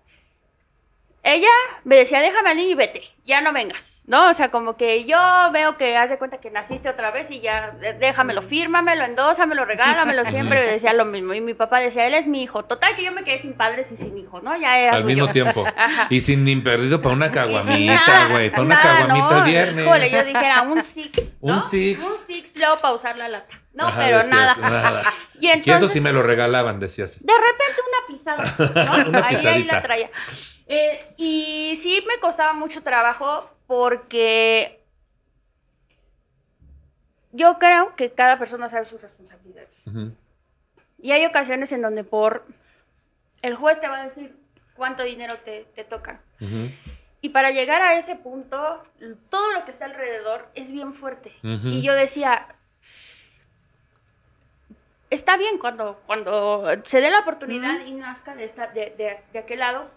[1.25, 1.49] ella
[1.85, 4.29] me decía, déjame niño y vete, ya no vengas, ¿no?
[4.29, 5.17] O sea, como que yo
[5.53, 9.65] veo que haz de cuenta que naciste otra vez y ya, de- déjamelo, fírmamelo, endósamelo,
[9.65, 11.33] regálamelo, siempre me decía lo mismo.
[11.33, 12.67] Y mi papá decía, él es mi hijo.
[12.67, 14.55] Total, que yo me quedé sin padres y sin hijo, ¿no?
[14.57, 15.65] Ya era Al mismo tiempo.
[15.77, 16.07] Ajá.
[16.11, 18.51] Y sin ni perdido para una caguamita, güey.
[18.51, 19.87] Para una caguamita no, el viernes.
[19.87, 21.39] Híjole, yo dijera un six.
[21.41, 22.03] Un six.
[22.03, 23.55] Un six, luego para usar la lata.
[23.75, 25.03] No, Ajá, pero decías, nada.
[25.41, 27.25] Y Y eso entonces, sí me lo regalaban, decías.
[27.25, 29.09] de repente una pisada, ¿no?
[29.11, 30.11] Una ahí, ahí la traía.
[30.67, 34.81] Eh, y sí me costaba mucho trabajo porque
[37.33, 39.85] yo creo que cada persona sabe sus responsabilidades.
[40.99, 42.47] Y hay ocasiones en donde por
[43.43, 44.37] el juez te va a decir,
[44.75, 46.21] cuánto dinero te, te tocan.
[46.41, 46.71] Ujú.
[47.21, 48.83] Y para llegar a ese punto,
[49.31, 51.35] todo lo que está alrededor es bien fuerte.
[51.43, 52.47] Y yo decía,
[55.11, 59.39] está bien cuando, cuando se dé la oportunidad y nazca de, esta, de, de- de
[59.39, 59.91] aquel lado,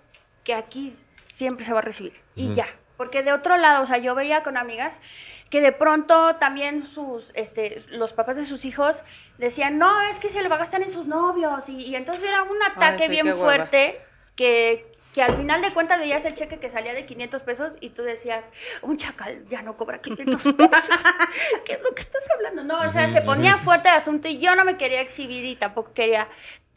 [0.48, 0.94] que aquí
[1.26, 2.14] siempre se va a recibir.
[2.34, 2.68] Y ya.
[2.96, 5.02] Porque de otro lado, o sea, yo veía con amigas
[5.50, 9.04] que de pronto también sus, este, los papás de sus hijos
[9.38, 11.68] decían, no, es que se lo va a gastar en sus novios.
[11.68, 14.00] Y, y entonces era un ataque sí, bien fuerte
[14.38, 17.90] que, que al final de cuentas veías el cheque que salía de 500 pesos y
[17.90, 18.46] tú decías,
[18.82, 20.54] un chacal ya no cobra 500 pesos.
[21.66, 22.64] ¿Qué es lo que estás hablando?
[22.64, 25.58] No, o sea, se ponía fuerte el asunto y yo no me quería exhibir y
[25.58, 26.30] tampoco quería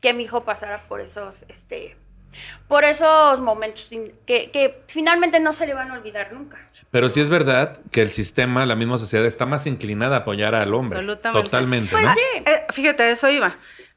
[0.02, 1.96] que mi hijo pasara por esos, este,
[2.68, 3.88] por esos momentos
[4.26, 6.58] que, que finalmente no se le van a olvidar nunca.
[6.90, 10.54] Pero sí es verdad que el sistema, la misma sociedad, está más inclinada a apoyar
[10.54, 10.98] al hombre.
[10.98, 11.44] Absolutamente.
[11.44, 11.90] Totalmente.
[11.90, 12.14] Pues ¿no?
[12.14, 12.20] sí.
[12.46, 13.56] Eh, fíjate, eso iba.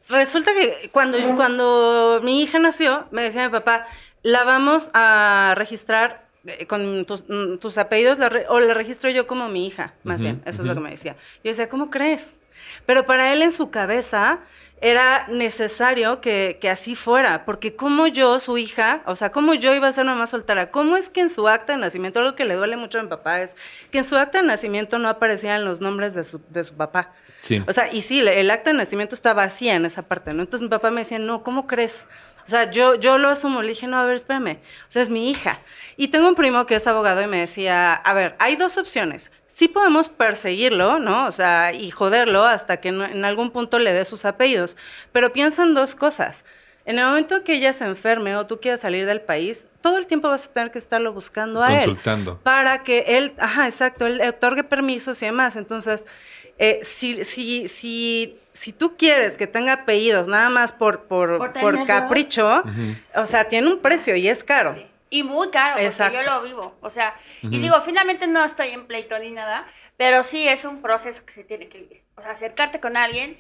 [0.10, 3.86] Resulta que cuando, cuando mi hija nació, me decía mi papá,
[4.22, 9.10] la vamos a registrar eh, con tus, mm, tus apellidos la re- o la registro
[9.10, 10.42] yo como mi hija, más Ujú, bien.
[10.46, 11.16] Eso es lo que me decía.
[11.44, 12.34] Yo decía, ¿cómo crees?
[12.86, 14.40] Pero para él en su cabeza
[14.84, 19.74] era necesario que, que así fuera, porque como yo, su hija, o sea, como yo
[19.74, 22.44] iba a ser mamá soltera, ¿cómo es que en su acta de nacimiento, algo que
[22.44, 23.56] le duele mucho a mi papá es
[23.92, 27.14] que en su acta de nacimiento no aparecían los nombres de su, de su papá?
[27.40, 27.64] Sí.
[27.66, 30.42] O sea, y sí, el acta de nacimiento está vacía en esa parte, ¿no?
[30.42, 32.06] Entonces mi papá me decía, no, ¿cómo crees?
[32.46, 33.62] O sea, yo, yo lo asumo.
[33.62, 34.60] Le dije, no, a ver, espérame.
[34.88, 35.60] O sea, es mi hija.
[35.98, 39.32] Y tengo un primo que es abogado y me decía, a ver, hay dos opciones.
[39.48, 41.26] Sí podemos perseguirlo, ¿no?
[41.28, 44.76] O sea, y joderlo hasta que no- en algún punto le dé sus apellidos.
[45.12, 46.44] Pero piensa en dos cosas.
[46.86, 50.06] En el momento que ella se enferme o tú quieras salir del país, todo el
[50.06, 52.40] tiempo vas a tener que estarlo buscando a él Consultando.
[52.44, 55.56] para que él, ajá, exacto, él otorgue permisos y demás.
[55.56, 56.06] Entonces,
[56.64, 61.86] eh, si, si, si, si tú quieres que tenga apellidos nada más por, por, Por
[61.86, 62.64] capricho,
[63.18, 64.74] o sea, tiene un precio y es caro.
[64.74, 64.86] Sí.
[65.10, 66.18] Y muy caro, porque Exacto.
[66.18, 66.76] yo lo vivo.
[66.82, 69.66] O sea, y digo, finalmente no estoy en pleito ni nada,
[69.98, 72.04] pero sí es un proceso que se tiene que vivir.
[72.16, 73.38] O sea, acercarte con alguien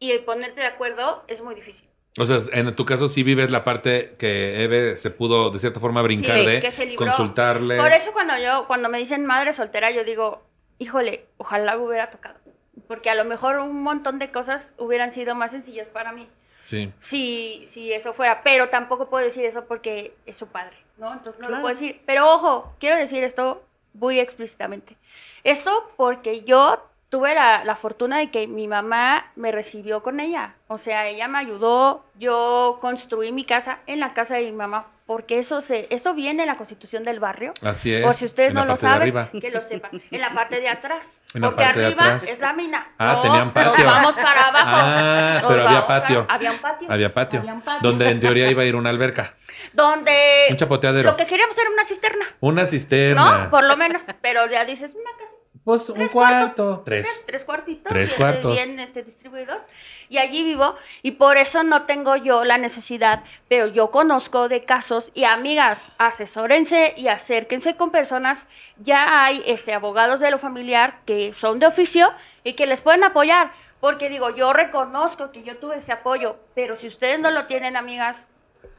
[0.00, 1.88] y ponerte de acuerdo es muy difícil.
[2.18, 5.78] O sea, en tu caso sí vives la parte que Eve se pudo de cierta
[5.80, 7.06] forma brincar Sí, de que se libró.
[7.06, 7.76] consultarle.
[7.76, 10.42] Por eso cuando yo, cuando me dicen madre soltera, yo digo,
[10.78, 12.36] híjole, ojalá me hubiera tocado.
[12.88, 16.28] Porque a lo mejor un montón de cosas hubieran sido más sencillas para mí.
[16.64, 16.90] Sí.
[16.98, 21.12] si, si eso fuera, pero tampoco puedo decir eso porque es su padre, ¿no?
[21.12, 21.56] Entonces no Claro.
[21.56, 22.00] lo puedo decir.
[22.06, 24.96] Pero ojo, quiero decir esto muy explícitamente.
[25.44, 30.54] Esto porque yo tuve la, la fortuna de que mi mamá me recibió con ella.
[30.66, 34.88] O sea, ella me ayudó, yo construí mi casa en la casa de mi mamá,
[35.06, 37.52] porque eso, se, eso viene en la constitución del barrio.
[37.62, 38.02] Así es.
[38.02, 39.90] Por si ustedes no lo saben, que lo sepan.
[40.10, 41.22] En la parte de atrás.
[41.34, 42.28] En la porque parte de arriba atrás.
[42.28, 42.86] es la mina.
[42.98, 43.84] Ah, tenían patio.
[43.84, 44.70] Nos vamos para abajo.
[44.72, 46.26] Ah, Nos pero había para- patio.
[46.28, 46.88] Había un patio.
[46.90, 47.40] Había patio.
[47.40, 47.88] Había un patio.
[47.90, 49.34] Donde en teoría iba a ir una alberca.
[49.72, 51.10] Donde Un chapoteadero.
[51.10, 53.38] lo que queríamos era una cisterna, Una cisterna.
[53.44, 53.50] ¿no?
[53.50, 54.04] Por lo menos.
[54.22, 55.32] Pero ya dices, una casa.
[55.64, 56.82] Pues un cuarto.
[56.84, 57.24] Tres, Tres.
[57.26, 57.90] tres cuartitos.
[57.90, 58.54] Tres cuartos.
[58.54, 59.62] Bien este, distribuidos.
[60.10, 60.76] Y allí vivo.
[61.00, 63.24] Y por eso no tengo yo la necesidad.
[63.48, 65.10] Pero yo conozco de casos.
[65.14, 68.46] Y amigas, asesórense y acérquense con personas.
[68.76, 72.12] Ya hay este, abogados de lo familiar que son de oficio
[72.44, 73.52] y que les pueden apoyar.
[73.80, 76.36] Porque digo, yo reconozco que yo tuve ese apoyo.
[76.54, 78.28] Pero si ustedes no lo tienen, amigas,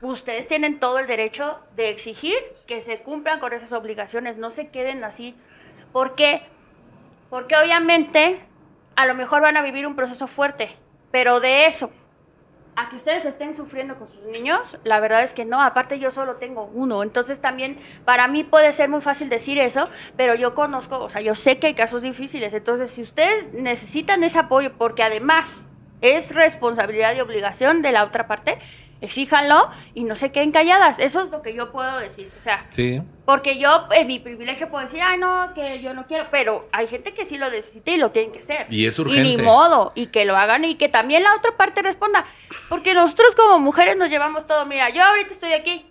[0.01, 4.37] ustedes tienen todo el derecho de exigir que se cumplan con esas obligaciones.
[4.37, 5.35] No se queden así.
[5.91, 6.43] ¿Por qué?
[7.35, 8.39] Porque obviamente
[8.95, 10.69] a lo mejor van a vivir un proceso fuerte,
[11.11, 11.91] pero de eso
[12.77, 16.11] a que ustedes estén sufriendo con sus niños, la verdad es que no, aparte yo
[16.11, 20.55] solo tengo uno, entonces también para mí puede ser muy fácil decir eso, pero yo
[20.55, 24.71] conozco, o sea, yo sé que hay casos difíciles, entonces si ustedes necesitan ese apoyo,
[24.77, 25.67] porque además
[25.99, 28.59] es responsabilidad y obligación de la otra parte,
[29.05, 32.65] exíjanlo y no se queden calladas, eso es lo que yo puedo decir, o sea,
[32.69, 33.01] Sí.
[33.25, 36.87] porque yo, en mi privilegio, puedo decir, ay, no, que yo no quiero, pero hay
[36.87, 38.67] gente que sí lo necesita y lo tienen que hacer.
[38.69, 39.23] Y es Y urgente.
[39.23, 42.25] ni modo, y que lo hagan y que también la otra parte responda.
[42.69, 44.65] Porque nosotros como mujeres nos llevamos todo.
[44.65, 45.85] Mira, yo ahorita estoy aquí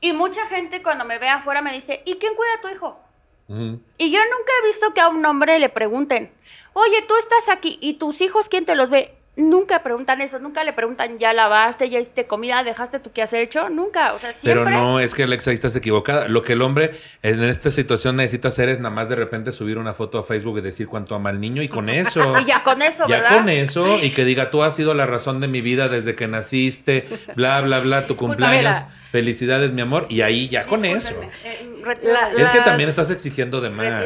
[0.00, 3.00] y mucha gente cuando me ve afuera me dice, ¿y quién cuida a tu hijo?
[3.48, 6.30] Y yo nunca he visto que a un hombre le pregunten,
[6.74, 9.14] oye, tú estás aquí y tus hijos, ¿quién te los ve?
[9.38, 13.68] Nunca preguntan eso, nunca le preguntan, ¿ya lavaste, ya hiciste comida, dejaste tu quehacer hecho?
[13.68, 14.64] Nunca, o sea, siempre...
[14.64, 16.26] Pero no, es que Alexa ahí estás equivocada.
[16.26, 19.78] Lo que el hombre en esta situación necesita hacer es nada más de repente subir
[19.78, 22.34] una foto a Facebook y decir cuánto ama al niño y con eso.
[22.40, 23.36] Y ya con eso, Ya ¿verdad?
[23.38, 26.26] con eso y que diga, tú has sido la razón de mi vida desde que
[26.26, 28.78] naciste, bla, bla, bla, tu Disculpa, cumpleaños,
[29.12, 31.14] felicidades, mi amor, y ahí ya con eso.
[31.44, 31.64] Eh,
[32.02, 34.04] La- Es que también estás exigiendo de más.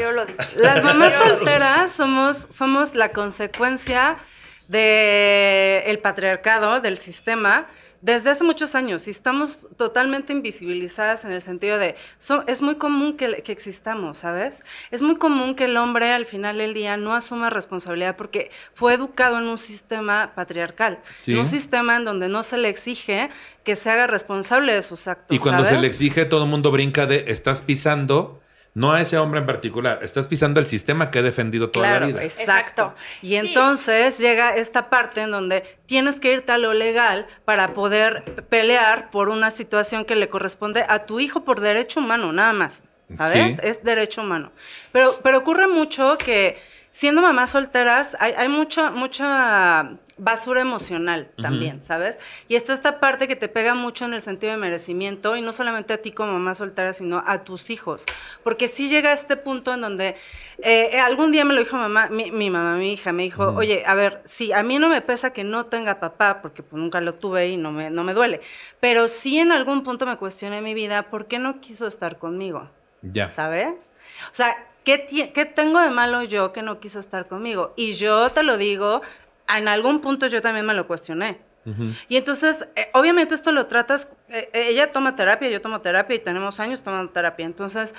[0.57, 4.19] Las mamás solteras somos, somos la consecuencia
[4.73, 7.69] del el patriarcado, del sistema,
[8.03, 11.95] desde hace muchos años y estamos totalmente invisibilizadas en el sentido de,
[12.49, 14.65] es muy común que, que, existamos, ¿sabes?
[14.91, 18.95] Es muy común que el hombre al final del día no asuma responsabilidad porque fue
[18.95, 23.31] educado en un sistema patriarcal, en un sistema en donde no se le exige
[23.63, 25.37] que se haga responsable de sus actos.
[25.37, 28.42] Y cuando se le exige, todo el mundo brinca de, estás pisando
[28.75, 32.07] no a ese hombre en particular, estás pisando el sistema que he defendido toda la
[32.07, 32.25] vida.
[32.25, 32.95] Exacto.
[33.21, 38.47] Y entonces llega esta parte en donde tienes que irte a lo legal para poder
[38.49, 42.83] pelear por una situación que le corresponde a tu hijo por derecho humano, nada más.
[43.13, 43.59] ¿Sabes?
[43.63, 44.53] Es derecho humano.
[44.91, 46.59] Pero, pero ocurre mucho que
[46.91, 52.19] siendo mamás solteras hay, hay mucha, mucha basura emocional también, ¿sabes?
[52.49, 55.53] Y está esta parte que te pega mucho en el sentido de merecimiento, y no
[55.53, 58.07] solamente a ti como mamá soltera, sino a tus hijos.
[58.45, 60.17] Porque sí llega a este punto en donde
[60.59, 63.95] eh, algún día me lo dijo mamá, mi, mamá, mi hija, me dijo, oye, a
[63.95, 67.15] ver, sí, a mí no me pesa que no tenga papá, porque pues, nunca lo
[67.15, 68.41] tuve y no me, no me duele,
[68.79, 72.71] pero sí en algún punto me cuestioné mi vida, ¿por qué no quiso estar conmigo?
[73.03, 73.29] Ya.
[73.29, 73.93] ¿Sabes?
[74.31, 74.55] O sea,
[74.85, 77.73] ¿qué, ¿qué tengo de malo yo que no quiso estar conmigo?
[77.77, 79.03] Y yo te lo digo
[79.49, 81.39] en algún punto yo también me lo cuestioné.
[82.09, 86.17] Y entonces, eh, obviamente esto lo tratas, eh, eh, ella toma terapia, yo tomo terapia
[86.17, 87.47] y tenemos años tomando terapia.
[87.47, 87.95] Entonces,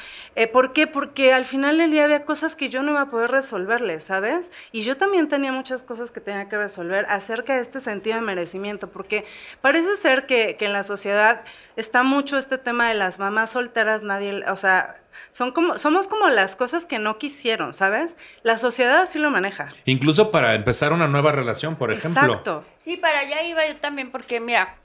[0.52, 0.86] ¿por qué?
[0.86, 4.52] Porque al final del día había cosas que yo no iba a poder resolverle, ¿sabes?
[4.74, 8.22] Y yo también tenía muchas cosas que tenía que resolver acerca de este sentido de
[8.22, 9.24] merecimiento, porque
[9.62, 11.44] parece ser que, que en la sociedad
[11.78, 16.28] está mucho este tema de las mamás solteras, nadie, o sea, son como, somos como
[16.28, 18.17] las cosas que no quisieron, ¿sabes?
[18.43, 19.67] La sociedad así lo maneja.
[19.86, 22.21] Incluso para empezar una nueva relación, por ejemplo.
[22.21, 22.65] Exacto.
[22.80, 24.78] Sí, para allá iba yo también, porque mira,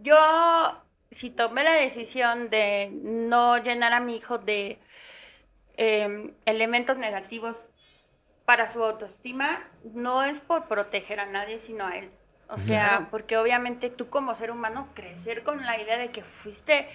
[0.00, 0.16] yo
[1.10, 4.78] si tomé la decisión de no llenar a mi hijo de
[5.76, 7.68] em, elementos negativos
[8.44, 9.62] para su autoestima,
[9.94, 12.10] no es por proteger a nadie, sino a él.
[12.50, 16.88] O sea, porque obviamente tú como ser humano crecer con la idea de que fuiste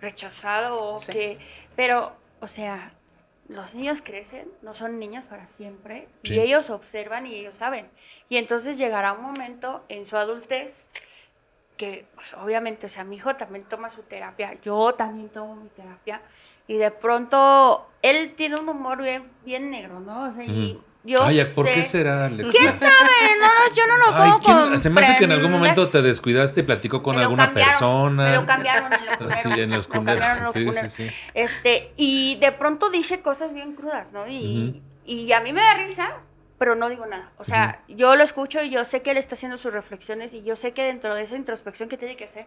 [0.00, 1.38] rechazado o que...
[1.74, 2.92] Pero, o sea,
[3.48, 7.88] los niños crecen, no son niños para siempre, y ellos observan y ellos saben.
[8.28, 10.88] Y entonces llegará un momento en su adultez
[11.76, 15.68] que, pues, obviamente, o sea, mi hijo también toma su terapia, yo también tomo mi
[15.68, 16.22] terapia,
[16.66, 20.28] y de pronto él tiene un humor bien, bien negro, ¿no?
[20.28, 23.36] O sea, y yo Ay, ¿por qué será, ¿Quién sabe?
[23.40, 26.60] No, no, yo no lo puedo Se me hace que en algún momento te descuidaste
[26.60, 28.30] y platicó con alguna persona.
[28.30, 28.92] Me lo cambiaron
[29.42, 29.88] Sí, en los
[30.52, 31.10] Sí, sí, sí.
[31.34, 34.26] Este, y de pronto dice cosas bien crudas, ¿no?
[34.26, 36.14] Y, y a mí me da risa,
[36.58, 37.30] pero no digo nada.
[37.38, 40.42] O sea, yo lo escucho y yo sé que él está haciendo sus reflexiones y
[40.42, 42.46] yo sé que dentro de esa introspección que tiene que hacer,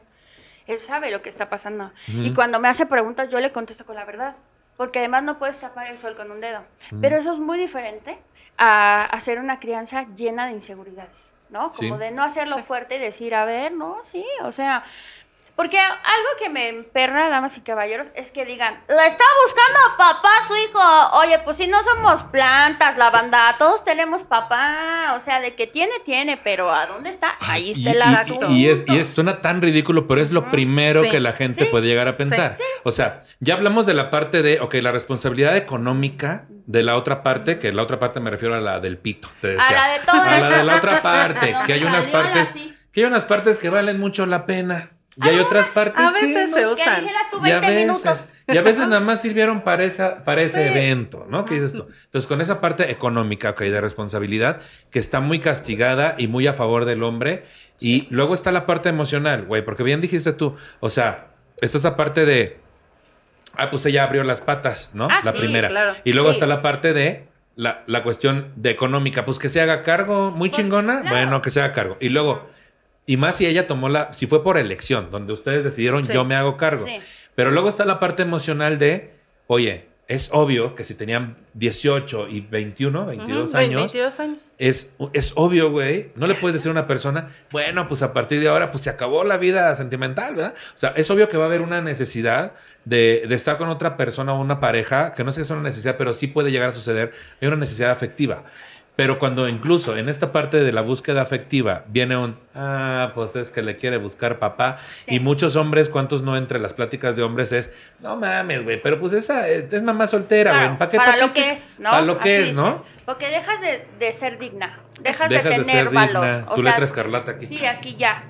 [0.67, 1.91] él sabe lo que está pasando.
[2.07, 4.35] Y cuando me hace preguntas, yo le contesto con la verdad.
[4.79, 6.63] Porque además no puedes tapar el sol con un dedo.
[7.01, 8.17] Pero eso es muy diferente
[8.57, 11.69] a hacer una crianza llena de inseguridades, ¿no?
[11.69, 14.85] Como de no hacerlo fuerte y decir, a ver, no, sí, o sea,
[15.59, 20.29] porque algo que me emperra, damas y caballeros, es que digan, la está buscando papá
[20.47, 20.79] su hijo.
[21.19, 25.15] Oye, pues si no somos plantas, la banda, todos tenemos papá.
[25.17, 27.33] O sea, de que tiene, tiene, pero ¿a dónde está?
[27.41, 28.49] Ahí está el asunto.
[28.49, 31.87] Y, es, y es, suena tan ridículo, pero es lo primero que la gente puede
[31.87, 32.53] llegar a pensar.
[32.85, 37.21] O sea, ya hablamos de la parte de, ok, la responsabilidad económica de la otra
[37.21, 39.67] parte, que la otra parte me refiero a la del pito, te decía.
[39.67, 40.25] A la de todas.
[40.25, 42.53] A la de la otra parte, que hay unas partes,
[42.93, 44.91] que hay unas partes que valen mucho la pena.
[45.15, 47.05] Y hay otras partes a veces se usan.
[47.43, 51.45] y a veces, Y a veces nada más sirvieron para, esa, para ese evento, ¿no?
[51.45, 51.87] ¿Qué dices tú?
[52.05, 56.53] Entonces, con esa parte económica, ok, de responsabilidad, que está muy castigada y muy a
[56.53, 57.43] favor del hombre.
[57.79, 61.97] Y luego está la parte emocional, güey, porque bien dijiste tú, o sea, está esa
[61.97, 62.59] parte de,
[63.55, 65.07] ah, pues ella abrió las patas, ¿no?
[65.09, 65.97] Ah, la primera.
[66.03, 69.83] Y luego está la parte de la, la, cuestión de económica, pues que se haga
[69.83, 71.97] cargo, muy chingona, bueno, que se haga cargo.
[71.99, 72.49] Y luego
[73.09, 76.35] y más si ella tomó la, si fue por elección, donde ustedes decidieron yo me
[76.35, 76.85] hago cargo.
[77.33, 79.15] Pero luego está la parte emocional de,
[79.47, 83.91] oye, es obvio que si tenían 18 y 21, 22 años,
[84.59, 86.11] Es, es obvio, güey.
[86.13, 88.91] No le puedes decir a una persona, bueno, pues a partir de ahora, pues se
[88.91, 90.53] acabó la vida sentimental, ¿verdad?
[90.75, 92.53] O sea, es obvio que va a haber una necesidad
[92.85, 95.63] de, de estar con otra persona o una pareja, que no sé si es una
[95.63, 97.11] necesidad, pero sí puede llegar a suceder.
[97.41, 98.43] Hay una necesidad afectiva.
[98.99, 103.49] Pero cuando incluso en esta parte de la búsqueda afectiva viene un, ah, pues es
[103.49, 104.79] que le quiere buscar papá.
[105.07, 107.71] Y muchos hombres, ¿cuántos no entre las pláticas de hombres es,
[108.01, 110.77] no mames, güey, pero pues esa es, mamá soltera, güey.
[110.77, 110.97] ¿Para qué?
[110.97, 111.91] Para, lo que es, ¿no?
[111.91, 112.83] Para lo que es, ¿no?
[113.05, 116.25] Porque dejas de, ser digna, dejas, de tener ser valor.
[116.25, 116.55] Digna.
[116.55, 117.45] Tu letra escarlata aquí.
[117.45, 118.25] Sí, aquí ya.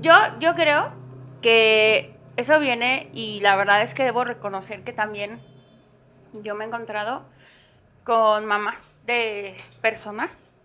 [0.00, 0.94] Yo, yo creo
[1.42, 5.42] que eso viene y la verdad es que debo reconocer que también
[6.42, 7.26] yo me he encontrado
[8.04, 10.60] con mamás de personas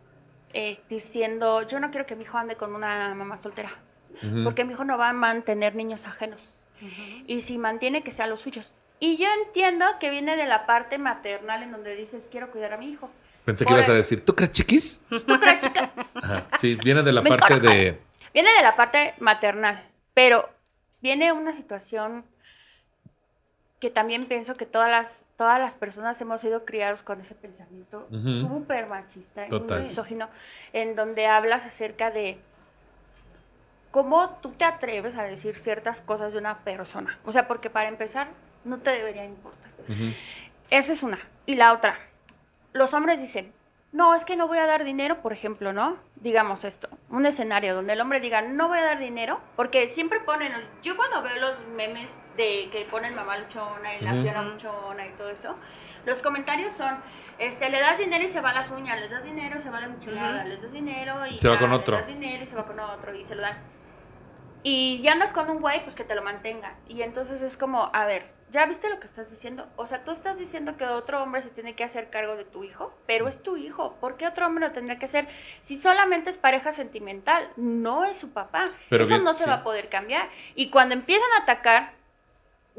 [0.54, 3.72] eh, diciendo, yo no quiero que mi hijo ande con una mamá soltera.
[4.44, 6.56] Porque mi hijo no va a mantener niños ajenos.
[7.26, 8.74] Y si mantiene, que sean los suyos.
[9.00, 12.78] Y yo entiendo que viene de la parte maternal en donde dices, quiero cuidar a
[12.78, 13.10] mi hijo.
[13.46, 15.02] Pensé que ibas a decir, ¿tú crees chiquis?
[15.10, 16.16] ¿Tú crees, chicas?
[16.22, 16.48] Ajá.
[16.60, 18.02] Sí, viene de la Me parte de...
[18.34, 20.50] Viene de la parte maternal, pero
[21.02, 22.26] viene una situación
[23.80, 28.08] que también pienso que todas las, todas las personas hemos sido criados con ese pensamiento
[28.42, 29.82] súper machista y Total.
[29.82, 30.30] misógino,
[30.74, 32.40] en donde hablas acerca de
[33.92, 37.18] cómo tú te atreves a decir ciertas cosas de una persona.
[37.26, 38.28] O sea, porque para empezar,
[38.66, 39.72] no te debería importar.
[40.70, 41.20] Esa es una.
[41.46, 41.98] Y la otra,
[42.74, 43.54] los hombres dicen,
[43.92, 45.98] no, es que no voy a dar dinero, por ejemplo, ¿no?
[46.16, 50.20] Digamos esto, un escenario donde el hombre diga, no voy a dar dinero, porque siempre
[50.20, 50.52] ponen,
[50.84, 55.12] yo cuando veo los memes de que ponen mamá luchona y la fiona luchona y
[55.12, 55.56] todo eso,
[56.06, 56.98] los comentarios son,
[57.40, 59.70] este, le das dinero y se va a las uñas, les das dinero y se
[59.70, 60.50] va a la michelada, Ujú.
[60.50, 61.98] les das dinero y Se va con les otro.
[61.98, 63.58] das dinero y se va con otro y se lo dan.
[64.62, 66.76] Y ya andas con un güey, pues que te lo mantenga.
[66.88, 69.68] Y entonces es como, a ver, ¿ya viste lo que estás diciendo?
[69.76, 72.64] O sea, tú estás diciendo que otro hombre se tiene que hacer cargo de tu
[72.64, 73.96] hijo, pero es tu hijo.
[74.00, 75.28] ¿Por qué otro hombre lo tendría que hacer
[75.60, 77.50] si solamente es pareja sentimental?
[77.56, 78.72] No es su papá.
[78.90, 79.50] Pero Eso bien, no se sí.
[79.50, 80.30] va a poder cambiar.
[80.56, 81.94] Y cuando empiezan a atacar,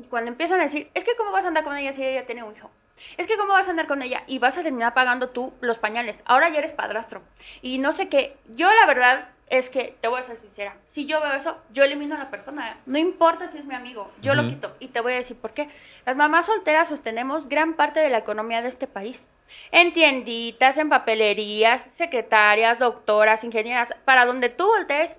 [0.09, 2.43] cuando empiezan a decir, es que cómo vas a andar con ella si ella tiene
[2.43, 2.71] un hijo.
[3.17, 5.79] Es que cómo vas a andar con ella y vas a terminar pagando tú los
[5.79, 6.23] pañales.
[6.27, 7.23] Ahora ya eres padrastro.
[7.63, 8.37] Y no sé qué.
[8.55, 10.77] Yo la verdad es que te voy a ser sincera.
[10.87, 12.79] Si yo veo eso, yo elimino a la persona.
[12.87, 14.75] No importa si es mi amigo, yo lo quito.
[14.79, 15.69] Y te voy a decir por qué.
[16.07, 19.29] Las mamás solteras sostenemos gran parte de la economía de este país.
[19.73, 25.19] En tienditas, en papelerías, secretarias, doctoras, ingenieras, para donde tú voltees,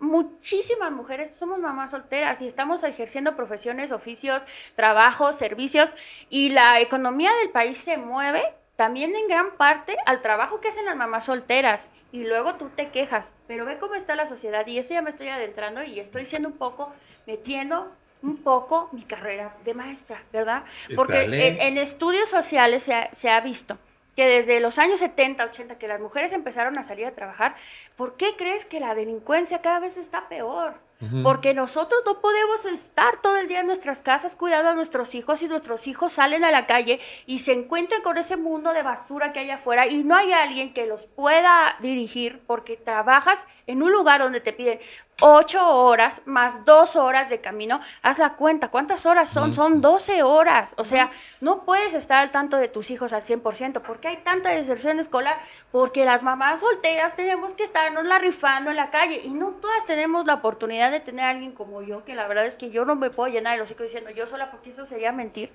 [0.00, 5.92] muchísimas mujeres somos mamás solteras y estamos ejerciendo profesiones, oficios, trabajos, servicios
[6.28, 8.42] y la economía del país se mueve
[8.76, 12.90] también en gran parte al trabajo que hacen las mamás solteras y luego tú te
[12.90, 16.24] quejas, pero ve cómo está la sociedad y eso ya me estoy adentrando y estoy
[16.26, 16.92] siendo un poco
[17.26, 17.92] metiendo
[18.22, 20.64] un poco mi carrera de maestra, ¿verdad?
[20.96, 21.48] Porque Dale.
[21.48, 23.78] en, en estudios sociales se ha, se ha visto
[24.16, 27.54] que desde los años 70, 80, que las mujeres empezaron a salir a trabajar,
[27.94, 30.74] ¿por qué crees que la delincuencia cada vez está peor?
[31.22, 35.40] Porque nosotros no podemos estar todo el día en nuestras casas cuidando a nuestros hijos
[35.42, 39.32] y nuestros hijos salen a la calle y se encuentran con ese mundo de basura
[39.32, 43.92] que hay afuera y no hay alguien que los pueda dirigir porque trabajas en un
[43.92, 44.80] lugar donde te piden
[45.20, 47.80] ocho horas más dos horas de camino.
[48.02, 49.52] Haz la cuenta, ¿cuántas horas son?
[49.52, 50.74] Son 12 horas.
[50.76, 51.10] O sea,
[51.40, 53.82] no puedes estar al tanto de tus hijos al 100%.
[53.82, 55.38] ¿Por qué hay tanta deserción escolar?
[55.72, 59.84] Porque las mamás solteras tenemos que estarnos la rifando en la calle y no todas
[59.84, 62.84] tenemos la oportunidad de tener a alguien como yo, que la verdad es que yo
[62.84, 65.52] no me puedo llenar el hocico diciendo yo sola porque eso sería mentir.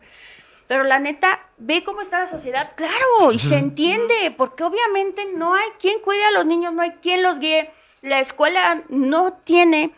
[0.68, 5.54] Pero la neta, ve cómo está la sociedad, claro, y se entiende, porque obviamente no
[5.54, 7.70] hay quien cuide a los niños, no hay quien los guíe.
[8.04, 9.92] La escuela no tiene,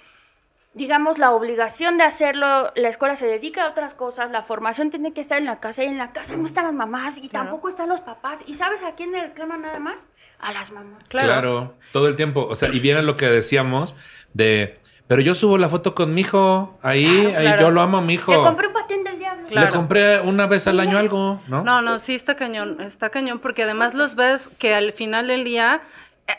[0.74, 5.12] digamos, la obligación de hacerlo, la escuela se dedica a otras cosas, la formación tiene
[5.12, 7.46] que estar en la casa y en la casa no están las mamás y Claro.
[7.48, 8.44] tampoco están los papás.
[8.46, 10.08] ¿Y sabes a quién le reclaman nada más?
[10.40, 11.04] A las mamás.
[11.10, 11.28] Claro.
[11.28, 11.74] Claro.
[11.92, 12.46] todo el tiempo.
[12.50, 13.96] O sea, y viene lo que decíamos
[14.34, 17.62] de, pero yo subo la foto con mi hijo, ahí, Claro, ahí claro.
[17.62, 18.32] yo lo amo a mi hijo.
[18.34, 19.48] Le compré un patín del diablo.
[19.48, 19.68] Claro.
[19.68, 21.64] Le compré una vez al año algo, ¿no?
[21.64, 25.44] No, no, sí está cañón, está cañón, porque además los ves que al final del
[25.46, 25.82] día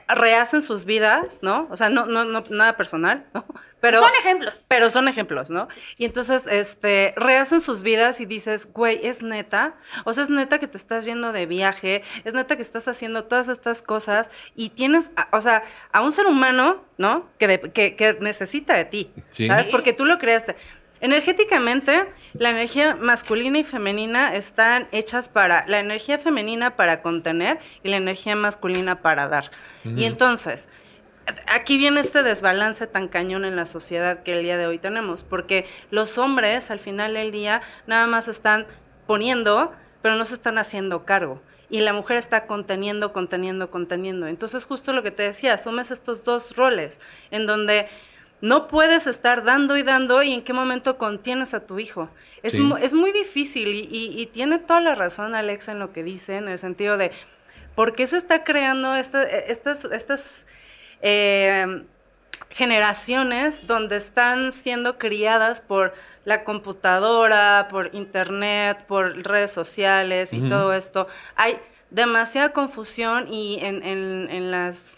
[0.09, 1.69] rehacen sus vidas, ¿no?
[1.71, 3.45] O sea, no, no, no, nada personal, ¿no?
[3.81, 4.65] Pero, Son ejemplos.
[4.69, 5.69] pero son ejemplos, ¿no?
[5.97, 9.75] Y entonces, este, rehacen sus vidas y dices, güey, es neta,
[10.05, 13.25] o sea, es neta que te estás yendo de viaje, es neta que estás haciendo
[13.25, 15.63] todas estas cosas y tienes, a- o sea,
[15.93, 17.29] a un ser humano, ¿no?
[17.39, 19.47] Que, de- que, que necesita de ti, Sí.
[19.47, 19.67] ¿sabes?
[19.69, 20.57] Porque tú lo creaste.
[21.01, 27.91] Energéticamente, la energía masculina y femenina están hechas para, la energía femenina para contener y
[27.91, 29.51] la energía masculina para dar.
[29.85, 30.69] Y entonces,
[31.47, 35.23] aquí viene este desbalance tan cañón en la sociedad que el día de hoy tenemos,
[35.23, 38.67] porque los hombres al final del día nada más están
[39.07, 39.73] poniendo,
[40.03, 41.43] pero no se están haciendo cargo.
[41.69, 44.29] Y la mujer está conteniendo, conteniendo, conteniendo.
[44.29, 47.01] Entonces, justo lo que te decía, asumes estos dos roles,
[47.33, 47.89] en donde
[48.41, 52.11] no puedes estar dando y dando y en qué momento contienes a tu hijo.
[52.43, 52.61] Es, Sí.
[52.61, 56.03] mu- es muy difícil y, y- y tiene toda la razón Alexa en lo que
[56.03, 57.13] dice, en el sentido de,
[57.75, 60.47] ¿por qué se está creando esta- estas, estas
[61.03, 61.85] eh,
[62.51, 70.73] generaciones donde están siendo criadas por la computadora, por internet, por redes sociales y todo
[70.73, 71.07] esto?
[71.37, 71.59] Hay
[71.91, 74.97] demasiada confusión y en, en- en las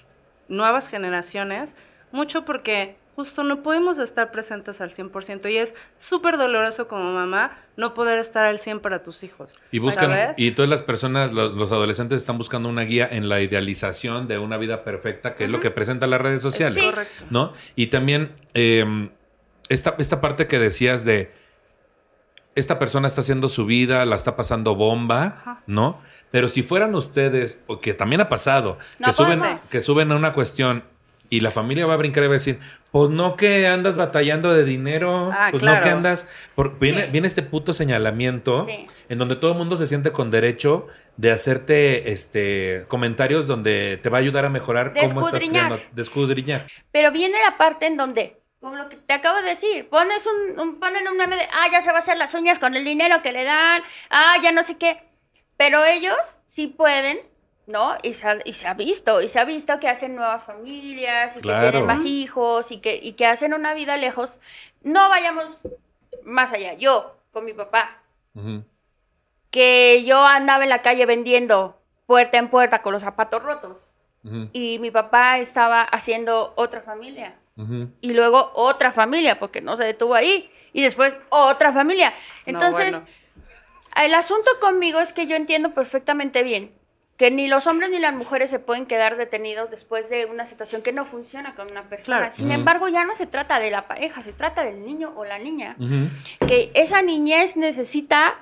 [0.49, 1.77] nuevas generaciones,
[2.13, 7.59] mucho porque justo no podemos estar presentes al 100% y es súper doloroso como mamá
[7.77, 9.57] no poder estar al 100 para tus hijos.
[9.73, 10.37] Y buscan, ¿sabes?
[10.39, 14.39] y todas las personas, los, los adolescentes están buscando una guía en la idealización de
[14.39, 16.81] una vida perfecta, que es lo que presentan las redes sociales.
[16.81, 16.93] Sí.
[17.29, 17.55] ¿No?
[17.75, 19.11] Y también eh,
[19.69, 21.35] esta, esta parte que decías de
[22.55, 25.63] esta persona está haciendo su vida, la está pasando bomba, Ajá.
[25.67, 26.01] ¿no?
[26.31, 29.43] Pero si fueran ustedes, porque también ha pasado, No que, suben,
[29.73, 30.85] que suben a una cuestión
[31.31, 32.59] y la familia va a brincar y va a decir,
[32.91, 36.27] pues no que andas batallando de dinero, Ah, pues no que andas...
[36.55, 37.11] por- viene, Sí.
[37.13, 38.85] viene este puto señalamiento Sí.
[39.09, 44.09] en donde todo el mundo se siente con derecho de hacerte este comentarios donde te
[44.09, 46.67] va a ayudar a mejorar cómo estás creando, descudriñar.
[46.93, 50.59] Pero viene la parte en donde, como lo que te acabo de decir, pones un,
[50.61, 52.85] un- ponen un meme de, ah, ya se va a hacer las uñas con el
[52.85, 55.03] dinero que le dan, ah, ya no sé qué.
[55.57, 57.19] Pero ellos sí pueden,
[57.69, 57.97] ¿no?
[58.03, 61.37] Y se ha, y se ha visto, y se ha visto que hacen nuevas familias,
[61.37, 61.61] y Claro.
[61.67, 64.41] que tienen más hijos, y que, y que hacen una vida lejos.
[64.83, 65.69] No vayamos
[66.25, 66.75] más allá.
[66.75, 67.99] Yo, con mi papá,
[69.51, 73.93] que yo andaba en la calle vendiendo puerta en puerta con los zapatos rotos,
[74.53, 77.37] y mi papá estaba haciendo otra familia
[78.01, 82.11] y luego otra familia, porque no se detuvo ahí, y después otra familia.
[82.11, 82.17] No,
[82.53, 83.07] Entonces, bueno.
[83.97, 86.73] el asunto conmigo es que yo entiendo perfectamente bien
[87.19, 90.83] que ni los hombres ni las mujeres se pueden quedar detenidos después de una situación
[90.83, 92.19] que no funciona con una persona.
[92.19, 92.35] Claro.
[92.35, 95.39] Sin embargo, ya no se trata de la pareja, se trata del niño o la
[95.41, 95.77] niña.
[96.47, 98.37] Que esa niñez necesita,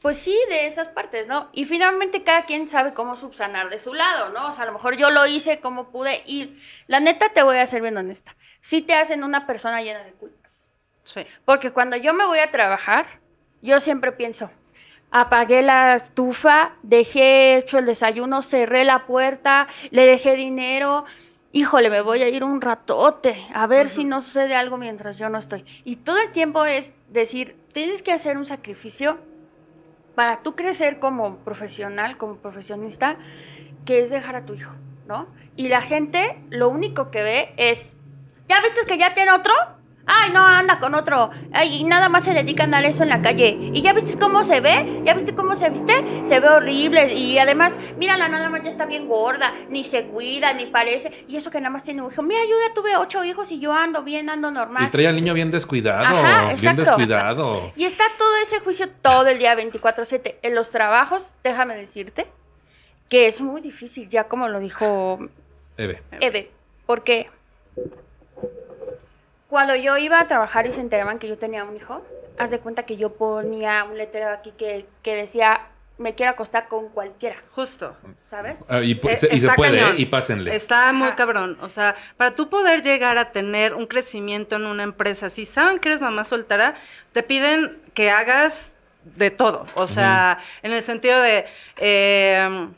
[0.00, 1.50] pues sí, de esas partes, ¿no?
[1.52, 4.48] Y finalmente cada quien sabe cómo subsanar de su lado, ¿no?
[4.48, 7.58] O sea, a lo mejor yo lo hice como pude y la neta te voy
[7.58, 8.34] a ser bien honesta.
[8.62, 10.70] Sí te hacen una persona llena de culpas.
[11.04, 11.26] Sí.
[11.44, 13.04] Porque cuando yo me voy a trabajar,
[13.60, 14.50] yo siempre pienso,
[15.12, 21.04] apagué la estufa, dejé hecho el desayuno, cerré la puerta, le dejé dinero.
[21.52, 25.28] Híjole, me voy a ir un ratote a ver si no sucede algo mientras yo
[25.28, 25.64] no estoy.
[25.84, 29.18] Y todo el tiempo es decir, tienes que hacer un sacrificio
[30.14, 33.16] para tú crecer como profesional, como profesionista,
[33.84, 34.74] que es dejar a tu hijo,
[35.06, 35.26] ¿no?
[35.56, 37.94] Y la gente lo único que ve es,
[38.48, 39.52] ¿ya viste que ya tiene otro?
[40.06, 41.30] Ay, no, anda con otro.
[41.52, 43.56] Ay, y nada más se dedican a eso en la calle.
[43.72, 45.02] ¿Y ya viste cómo se ve?
[45.04, 46.04] ¿Ya viste cómo se viste?
[46.26, 47.14] Se ve horrible.
[47.14, 49.52] Y además, mírala, nada más ya está bien gorda.
[49.68, 51.24] Ni se cuida, ni parece.
[51.28, 52.22] Y eso que nada más tiene un hijo.
[52.22, 54.84] Mira, yo ya tuve ocho hijos y yo ando bien, ando normal.
[54.84, 57.72] Y trae al niño bien descuidado, Ajá, bien descuidado.
[57.76, 60.38] Y está todo ese juicio todo el día 24/7.
[60.42, 62.26] En los trabajos, déjame decirte,
[63.08, 65.18] que es muy difícil, ya como lo dijo
[65.76, 66.02] Eve.
[66.20, 66.50] Eve,
[66.86, 67.30] porque
[69.52, 72.02] cuando yo iba a trabajar y se enteraban que yo tenía un hijo,
[72.38, 75.60] haz de cuenta que yo ponía un letrero aquí que, que decía,
[75.98, 77.94] me quiero acostar con cualquiera, Justo.
[78.18, 78.64] ¿sabes?
[78.70, 79.96] Ah, y, Eh, se, y se está puede, cañón.
[79.96, 80.00] ¿eh?
[80.00, 80.56] y pásenle.
[80.56, 81.16] Está muy Ajá.
[81.16, 81.58] cabrón.
[81.60, 85.78] O sea, para tú poder llegar a tener un crecimiento en una empresa, si saben
[85.78, 86.74] que eres mamá soltera,
[87.12, 88.72] te piden que hagas
[89.04, 89.66] de todo.
[89.74, 91.44] O sea, en el sentido de.
[91.76, 92.68] eh,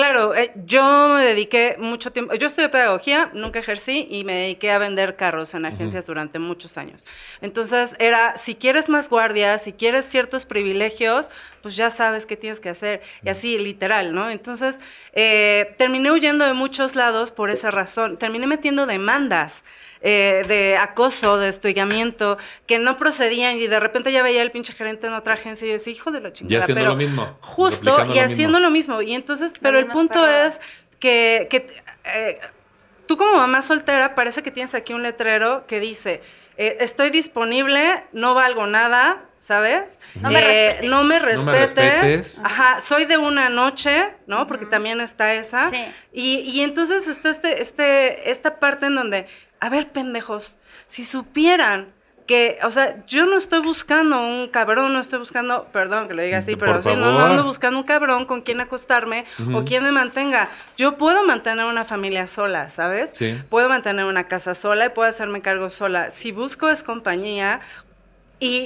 [0.00, 4.70] Claro, eh, yo me dediqué mucho tiempo, yo estudié pedagogía, nunca ejercí y me dediqué
[4.70, 7.04] a vender carros en agencias durante muchos años.
[7.42, 11.28] Entonces era, si quieres más guardias, si quieres ciertos privilegios,
[11.60, 13.02] pues ya sabes qué tienes que hacer.
[13.22, 14.30] Y así, literal, ¿no?
[14.30, 14.80] Entonces,
[15.12, 18.16] eh, terminé huyendo de muchos lados por esa razón.
[18.16, 19.64] Terminé metiendo demandas.
[20.02, 24.72] Eh, de acoso, de estoigamiento, que no procedían y de repente ya veía el pinche
[24.72, 26.54] gerente en otra agencia y yo decía, hijo de la chingada.
[26.54, 28.58] Y haciendo pero lo mismo, Justo, y lo haciendo mismo.
[28.60, 29.02] lo mismo.
[29.02, 30.60] Y entonces, pero el punto es
[30.98, 32.40] que, que eh,
[33.06, 36.22] tú como mamá soltera parece que tienes aquí un letrero que dice,
[36.56, 39.98] eh, estoy disponible, no valgo nada, ¿sabes?
[40.20, 40.90] No me Eh, respetes.
[40.90, 41.74] no me No me respetes.
[41.74, 42.40] respetes.
[42.44, 44.46] Ajá, soy de una noche, ¿no?
[44.46, 45.70] Porque también está esa.
[45.70, 45.82] Sí.
[46.12, 49.26] Y, y entonces está este, este, esta parte en donde,
[49.60, 50.58] a ver, pendejos,
[50.88, 51.92] si supieran
[52.26, 56.22] que, o sea, yo no estoy buscando un cabrón, no estoy buscando, perdón que lo
[56.22, 59.90] diga así, pero sí, no, ando buscando un cabrón con quien acostarme o quien me
[59.90, 60.48] mantenga.
[60.76, 63.10] Yo puedo mantener una familia sola, ¿sabes?
[63.14, 63.42] Sí.
[63.48, 66.10] Puedo mantener una casa sola y puedo hacerme cargo sola.
[66.10, 67.62] Si busco es compañía
[68.40, 68.64] y,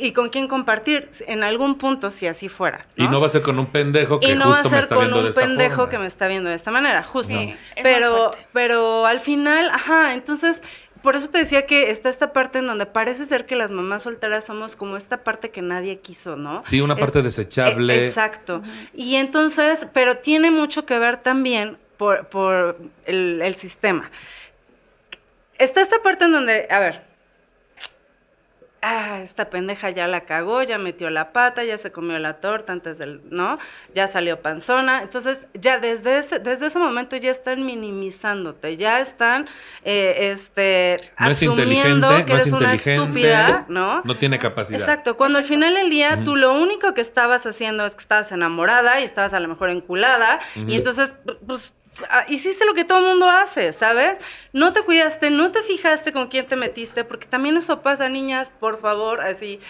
[0.00, 2.86] y- y con quién compartir, en algún punto, si así fuera.
[2.94, 4.76] Y no va a ser con un pendejo que y no va a justo me
[4.76, 5.90] ser está con viendo de un esta pendejo forma.
[5.90, 7.32] que me está viendo de esta manera, justo.
[7.36, 10.62] Sí, pero, pero al final, ajá, entonces,
[11.02, 14.02] por eso te decía que está esta parte en donde parece ser que las mamás
[14.04, 16.62] solteras somos como esta parte que nadie quiso, ¿no?
[16.62, 17.94] Sí, una parte desechable.
[17.94, 18.62] e- exacto.
[18.94, 24.10] Y entonces, pero tiene mucho que ver también por, por el, el sistema.
[25.58, 27.02] Está esta parte en donde, a ver,
[28.84, 32.72] ah, esta pendeja ya la cagó, ya metió la pata, ya se comió la torta
[32.72, 33.58] antes del, ¿no?
[33.94, 35.02] Ya salió panzona.
[35.02, 39.48] Entonces, ya desde ese, desde ese momento ya están minimizándote, ya están,
[39.84, 42.94] eh, este, No es asumiendo inteligente, que no es eres una inteligente.
[42.94, 44.02] estúpida, ¿no?
[44.04, 44.80] No tiene capacidad.
[44.80, 48.30] Exacto, cuando al final del día tú lo único que estabas haciendo es que estabas
[48.32, 51.14] enamorada y estabas a lo mejor enculada y entonces,
[51.46, 51.72] pues,
[52.28, 54.16] hiciste lo que todo mundo hace, ¿sabes?
[54.52, 58.50] No te cuidaste, no te fijaste con quién te metiste, porque también eso pasa, niñas,
[58.50, 59.60] por favor, así,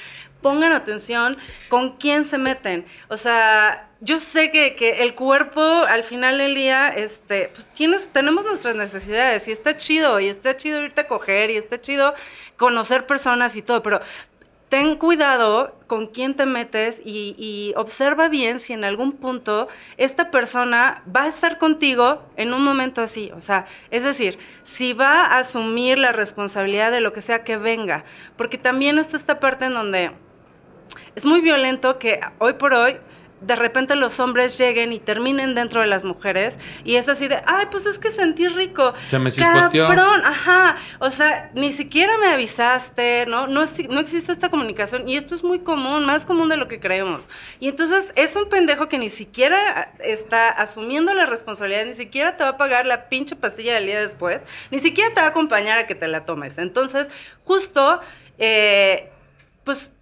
[0.41, 1.37] pongan atención
[1.69, 2.87] con quién se meten.
[3.09, 8.09] O sea, yo sé que, que el cuerpo al final del día, este, pues tienes,
[8.09, 12.15] tenemos nuestras necesidades y está chido, y está chido irte a coger, y está chido
[12.57, 14.01] conocer personas y todo, pero
[14.75, 19.69] ten cuidado con quién te metes y, observa bien si en algún punto
[19.99, 23.31] esta persona va a estar contigo en un momento así.
[23.37, 27.57] O sea, es decir, si va a asumir la responsabilidad de lo que sea que
[27.57, 28.05] venga.
[28.37, 30.11] Porque también está esta parte en donde
[31.15, 32.97] es muy violento que hoy por hoy
[33.47, 37.43] de repente los hombres lleguen y terminen dentro de las mujeres y es así de,
[37.47, 38.95] ay, pues es que sentí rico.
[39.07, 39.89] Se me chispoteó.
[39.89, 40.77] Cabrón, ajá.
[40.99, 43.47] O sea, ni siquiera me avisaste, ¿no?
[43.47, 46.81] No, no existe esta comunicación y esto es muy común, más común de lo que
[46.81, 47.29] creemos.
[47.61, 52.45] Y entonces es un pendejo que ni siquiera está asumiendo la responsabilidad, ni siquiera te
[52.45, 55.79] va a pagar la pinche pastilla del día después, ni siquiera te va a acompañar
[55.79, 56.59] a que te la tomes.
[56.59, 57.09] Entonces,
[57.45, 58.01] justo,
[58.39, 59.11] eh,
[59.65, 59.94] pues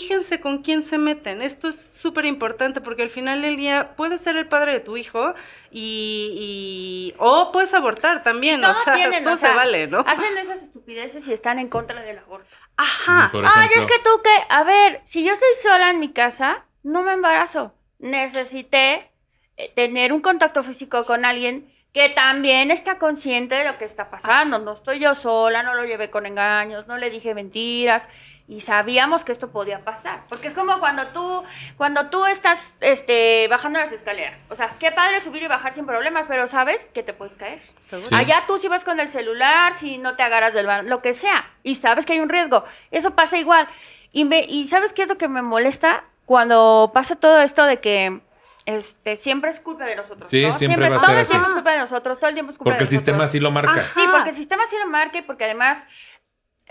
[0.00, 1.40] fíjense con quién se meten.
[1.40, 4.96] Esto es súper importante porque al final del día puedes ser el padre de tu
[4.96, 5.34] hijo
[5.70, 8.60] y, y- o puedes abortar también.
[8.60, 10.00] Todos o sea, tienen, todo o sea, se vale, ¿no?
[10.06, 12.48] Hacen esas estupideces y están en contra del aborto.
[12.76, 13.30] Ajá.
[13.32, 17.02] Ay, es que tú que, a ver, si yo estoy sola en mi casa, no
[17.02, 17.72] me embarazo.
[18.00, 19.12] Necesité
[19.56, 24.10] eh, tener un contacto físico con alguien que también está consciente de lo que está
[24.10, 24.58] pasando.
[24.58, 28.08] No estoy yo sola, no lo llevé con engaños, no le dije mentiras
[28.46, 30.24] y sabíamos que esto podía pasar.
[30.28, 31.42] Porque es como cuando tú,
[31.76, 34.44] cuando tú estás este, bajando las escaleras.
[34.50, 37.58] O sea, qué padre subir y bajar sin problemas, pero sabes que te puedes caer.
[37.80, 38.08] Seguro.
[38.08, 38.14] Sí.
[38.14, 41.14] Allá tú si vas con el celular, si no te agarras del balón, lo que
[41.14, 42.64] sea, y sabes que hay un riesgo.
[42.90, 43.66] Eso pasa igual.
[44.12, 46.04] Y, me, y ¿sabes qué es lo que me molesta?
[46.26, 48.20] Cuando pasa todo esto de que
[48.66, 50.30] este, siempre es culpa de nosotros.
[50.30, 50.52] Sí, ¿no?
[50.52, 51.30] siempre va a todo ser el así.
[51.32, 53.00] tiempo es culpa de nosotros, todo el tiempo es culpa Porque el de nosotros.
[53.00, 53.90] sistema así lo marca.
[53.92, 55.86] Sí, porque el sistema sí lo marca y porque además,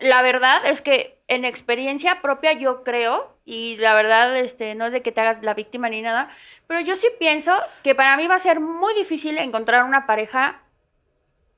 [0.04, 4.94] la verdad es que en experiencia propia yo creo, y la verdad este, no es
[4.94, 6.30] de que te hagas la víctima ni nada,
[6.68, 10.62] pero yo sí pienso que para mí va a ser muy difícil encontrar una pareja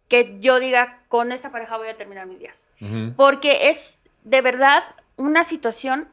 [0.08, 2.68] que yo diga, con esta pareja voy a terminar mis días.
[3.18, 4.84] Porque es de verdad
[5.18, 6.08] una situación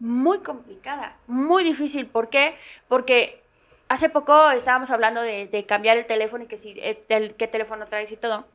[0.00, 2.06] muy complicada, muy difícil.
[2.06, 2.56] ¿Por qué?
[2.88, 3.40] Porque
[3.88, 7.46] hace poco estábamos hablando de, de cambiar el teléfono y que si el, el- qué
[7.46, 8.46] teléfono traes y todo.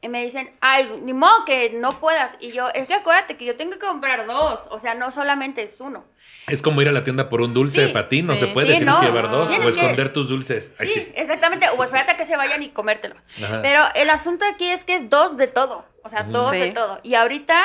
[0.00, 2.36] Y me dicen, ay, ni modo que no puedas.
[2.40, 4.68] Y yo, es que acuérdate que yo tengo que comprar dos.
[4.70, 6.04] O sea, no solamente es uno.
[6.46, 8.46] Es como ir a la tienda por un dulce Sí, para ti, no sí, se
[8.46, 9.00] puede, sí, tienes no.
[9.00, 10.72] que llevar dos o que- esconder tus dulces.
[10.78, 11.66] Ay, sí, exactamente.
[11.76, 13.16] O espérate a que se vayan y comértelo.
[13.42, 13.60] Ajá.
[13.60, 15.84] Pero el asunto aquí es que es dos de todo.
[16.04, 16.58] O sea, dos Sí.
[16.58, 17.00] de todo.
[17.02, 17.58] Y ahorita,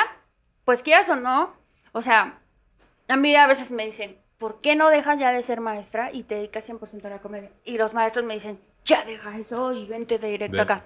[0.64, 1.54] pues quieras o no,
[1.92, 2.40] o sea,
[3.06, 6.24] a mí a veces me dicen, ¿por qué no dejas ya de ser maestra y
[6.24, 7.52] te dedicas 100% a la comedia?
[7.64, 10.84] Y los maestros me dicen, ya deja eso y vente de directo acá.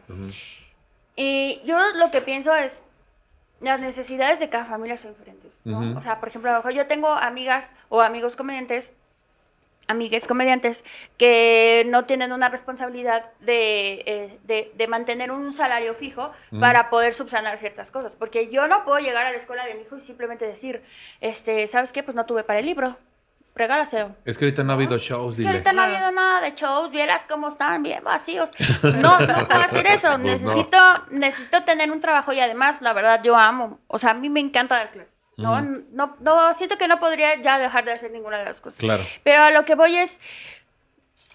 [1.20, 2.80] Y yo lo que pienso es,
[3.60, 5.62] las necesidades de cada familia son diferentes.
[5.66, 8.92] O sea, por ejemplo, a lo mejor yo tengo amigas o amigos comediantes,
[9.88, 10.84] amigues comediantes,
[11.16, 17.12] que no tienen una responsabilidad de, eh, de, de mantener un salario fijo para poder
[17.12, 18.14] subsanar ciertas cosas.
[18.14, 20.84] Porque yo no puedo llegar a la escuela de mi hijo y simplemente decir,
[21.20, 22.04] este, ¿sabes qué?
[22.04, 22.96] Pues no tuve para el libro,
[23.58, 24.16] regálaselo.
[24.24, 26.06] Es que ahorita no ha habido shows, Es que ahorita no ha Claro.
[26.06, 28.50] habido nada de shows, vieras cómo están bien vacíos.
[28.82, 30.08] No, no puedo hacer eso.
[30.20, 30.52] Pues no.
[30.54, 30.78] necesito,
[31.10, 33.80] necesito tener un trabajo y además, la verdad, yo amo.
[33.88, 35.32] O sea, a mí me encanta dar clases.
[35.36, 35.60] ¿no?
[35.60, 38.80] No, no siento que no podría ya dejar de hacer ninguna de las cosas.
[38.80, 39.04] Claro.
[39.22, 40.18] Pero a lo que voy es,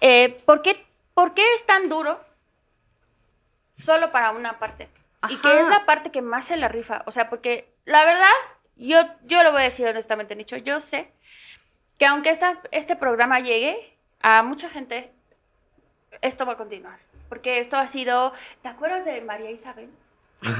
[0.00, 2.20] eh, ¿por, qué, ¿por qué es tan duro
[3.74, 4.88] solo para una parte?
[5.28, 5.60] Y que Ajá.
[5.60, 7.02] es la parte que más se la rifa.
[7.06, 8.28] O sea, porque la verdad,
[8.76, 11.10] yo, yo lo voy a decir honestamente, Nicho, yo sé
[11.98, 15.12] que aunque esta, este programa llegue a mucha gente,
[16.20, 16.98] esto va a continuar.
[17.28, 18.32] Porque esto ha sido,
[18.62, 19.90] ¿te acuerdas de María Isabel?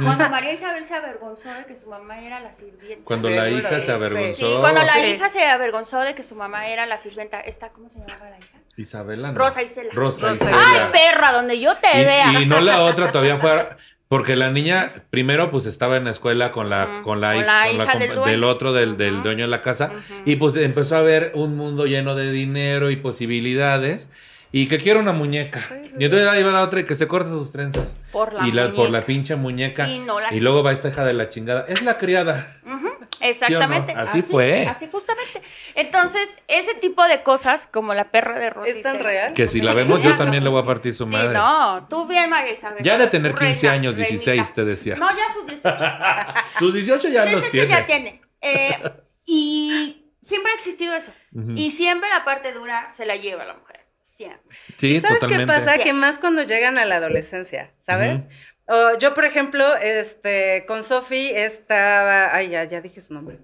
[0.02, 3.04] Cuando María Isabel se avergonzó de que su mamá era la sirvienta.
[3.04, 4.34] Cuando la hija se avergonzó.
[4.34, 5.00] Sí, cuando la Sí.
[5.10, 7.38] hija se avergonzó de que su mamá era la sirvienta.
[7.40, 8.58] Esta, ¿Cómo se llamaba la hija?
[8.76, 9.30] Isabela.
[9.32, 9.38] no.
[9.38, 9.90] Rosa Isela.
[9.92, 10.62] Rosa Rosa Isela.
[10.86, 12.32] Ay, perra, donde yo te vea.
[12.32, 13.68] Y, y no la otra todavía fue
[14.14, 17.46] porque la niña primero pues estaba en la escuela con la con la, con hij-
[17.46, 19.42] la con la hija del del otro del, dueño.
[19.42, 19.90] de la casa.
[20.24, 24.08] Y pues empezó a ver un mundo lleno de dinero y posibilidades.
[24.52, 25.60] Y que quiere una muñeca.
[25.98, 27.92] Y entonces ahí va la otra y que se corta sus trenzas.
[28.12, 29.88] Por la y la por la pinche muñeca.
[29.88, 31.64] Y no y luego va esta hija de la chingada.
[31.66, 32.58] Es la criada.
[32.64, 32.88] Ujú.
[33.20, 33.92] Exactamente.
[33.92, 34.10] ¿Sí o no?
[34.10, 34.66] Así fue.
[34.66, 35.42] Así justamente.
[35.74, 38.70] Entonces, ese tipo de cosas, como la perra de Rosy.
[38.70, 39.32] ¿Es tan real?
[39.32, 41.34] Que si la vemos, yo también le voy a partir su Sí, madre.
[41.34, 42.82] no, tú bien, María Isabel.
[42.82, 44.54] Ya de tener 15 Reina, años, 16, reinita.
[44.54, 44.96] te decía.
[44.96, 45.76] No, ya sus 18.
[46.58, 47.68] Sus 18 ya los 18 tiene.
[47.68, 48.22] ya tiene.
[48.40, 48.76] Eh,
[49.24, 51.12] y siempre ha existido eso.
[51.56, 53.80] Y siempre la parte dura se la lleva la mujer.
[54.02, 54.56] Siempre.
[54.76, 55.44] Sí, ¿Sabes totalmente.
[55.52, 55.78] qué pasa?
[55.78, 58.26] Que más cuando llegan a la adolescencia, ¿sabes?
[58.66, 62.34] O yo, por ejemplo, este, con Sofi estaba...
[62.34, 63.38] Ay, ya, ya dije su nombre.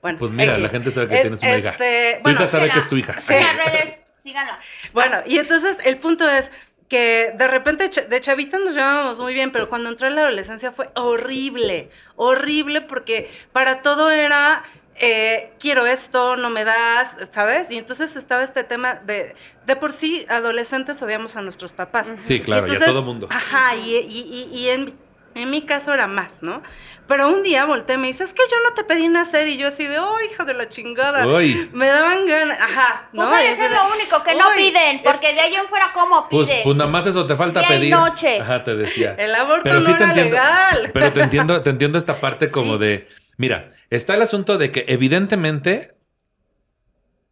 [0.00, 0.62] Bueno, Pues mira, X.
[0.62, 1.70] la gente sabe que tienes una hija.
[1.70, 2.72] este, Tu bueno, hija sabe Síganla.
[2.74, 3.12] que es tu hija.
[3.14, 3.26] Las
[3.72, 4.58] redes, síganla.
[4.92, 6.50] Bueno, y entonces el punto es
[6.88, 10.70] que de repente de chavita nos llevábamos muy bien, pero cuando entré en la adolescencia
[10.72, 14.64] fue horrible, horrible porque para todo era
[15.00, 17.70] eh, quiero esto, no me das, ¿sabes?
[17.70, 19.34] Y entonces estaba este tema de,
[19.66, 22.12] de por sí adolescentes odiamos a nuestros papás.
[22.24, 23.28] Sí, claro, y a todo mundo.
[23.30, 24.94] Ajá, y, y- y- y en,
[25.34, 26.62] en mi caso era más, ¿no?
[27.06, 29.58] Pero un día volteé y me dice, es que yo no te pedí nacer, y
[29.58, 31.24] yo así de, oh, hijo de la chingada.
[31.26, 31.68] Uy.
[31.72, 33.08] Me daban ganas, ajá.
[33.14, 33.42] Pues ¿no?
[33.42, 35.92] Y eso es lo único que no "Uy, piden, es porque de ahí en fuera,
[35.94, 36.64] ¿cómo Pues, piden?
[36.64, 37.94] pues nada más eso te falta Día y pedir.
[37.94, 38.40] noche.
[38.40, 39.14] Ajá, te decía.
[39.18, 40.30] El aborto Pero no sí te era entiendo.
[40.34, 40.90] legal.
[40.92, 42.80] Pero te entiendo, te entiendo esta parte como Sí.
[42.80, 45.94] de, mira, está el asunto de que evidentemente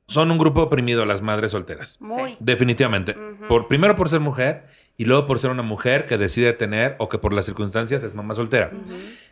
[0.07, 1.99] son un grupo oprimido las madres solteras.
[2.01, 2.37] Muy.
[2.39, 3.17] Definitivamente.
[3.49, 4.67] Por, primero por ser mujer
[4.99, 8.15] y luego por ser una mujer que decide tener o que por las circunstancias es
[8.15, 8.71] mamá soltera.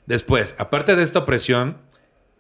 [0.07, 1.77] Después, aparte de esta opresión,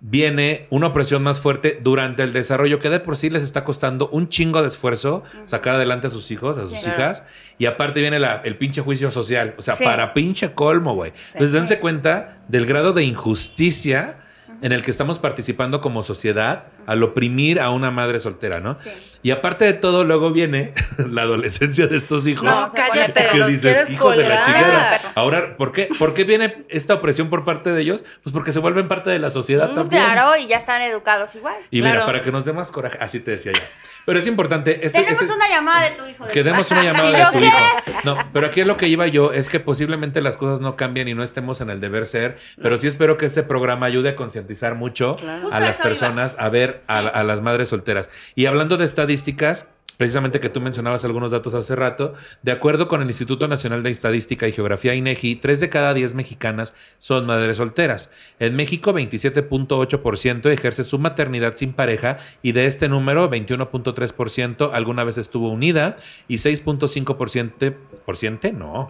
[0.00, 4.08] viene una opresión más fuerte durante el desarrollo que de por sí les está costando
[4.08, 6.88] un chingo de esfuerzo sacar adelante a sus hijos, a sus Sí.
[6.88, 7.22] hijas.
[7.58, 9.54] Y aparte viene la- el pinche juicio social.
[9.58, 9.84] O sea, Sí.
[9.84, 11.12] para pinche colmo, güey.
[11.34, 14.16] Entonces, dense cuenta del grado de injusticia
[14.62, 18.74] en el que estamos participando como sociedad al oprimir a una madre soltera, ¿no?
[18.74, 18.90] Sí.
[19.24, 20.72] Y aparte de todo, luego viene
[21.10, 22.44] la adolescencia de estos hijos.
[22.44, 24.44] No, cállate, que dices, hijos de la colgar".
[24.44, 25.00] chingada.
[25.14, 28.04] Ahora, ¿por qué, ¿por qué viene esta opresión por parte de ellos?
[28.22, 30.04] Pues porque se vuelven parte de la sociedad Pues también.
[30.12, 31.54] claro, y ya están educados igual.
[31.70, 33.68] Y mira, para que nos dé más coraje, así te decía ya.
[34.04, 34.84] Pero es importante.
[34.84, 36.24] Este, Tenemos este- una llamada de tu hijo.
[36.26, 37.56] de- que demos una llamada ¿Y de yo tu hijo.
[38.04, 41.06] No, pero aquí es lo que iba yo, es que posiblemente las cosas no cambian
[41.06, 44.16] y no estemos en el deber ser, pero sí espero que este programa ayude a
[44.16, 45.42] concientizar mucho Claro.
[45.42, 45.82] Justo a las iba.
[45.84, 48.10] personas a ver a, las madres solteras.
[48.34, 49.66] Y hablando de estadísticas,
[50.02, 53.90] precisamente que tú mencionabas algunos datos hace rato, de acuerdo con el Instituto Nacional de
[53.90, 58.10] Estadística y Geografía INEGI, 3 de cada 10 mexicanas son madres solteras.
[58.40, 65.18] En México, 27.8% ejerce su maternidad sin pareja y de este número, 21.3% alguna vez
[65.18, 65.96] estuvo unida
[66.26, 68.88] y 6.5% por ciento, no.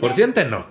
[0.00, 0.66] Por ciento no.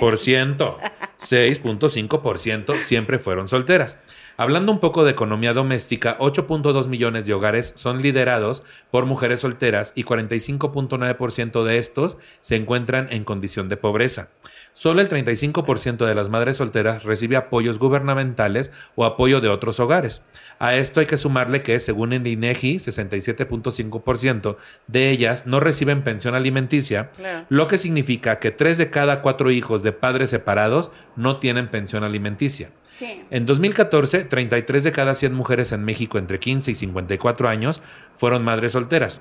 [0.00, 0.78] Por ciento.
[1.18, 3.98] 6.5% siempre fueron solteras.
[4.38, 9.92] Hablando un poco de economía doméstica, 8.2 millones de hogares son liderados por mujeres solteras
[9.94, 14.28] y 45.9% de estos se encuentran en condición de pobreza.
[14.74, 20.22] Solo el 35% de las madres solteras recibe apoyos gubernamentales o apoyo de otros hogares.
[20.58, 24.56] A esto hay que sumarle que, según el INEGI, 67.5%
[24.86, 27.10] de ellas no reciben pensión alimenticia,
[27.50, 32.02] lo que significa que 3 de cada 4 hijos de padres separados no tienen pensión
[32.02, 32.70] alimenticia.
[32.86, 33.24] Sí.
[33.30, 37.82] En 2014, 33 de cada 100 mujeres en México entre 15 y 54 años
[38.16, 39.20] fueron madres solteras.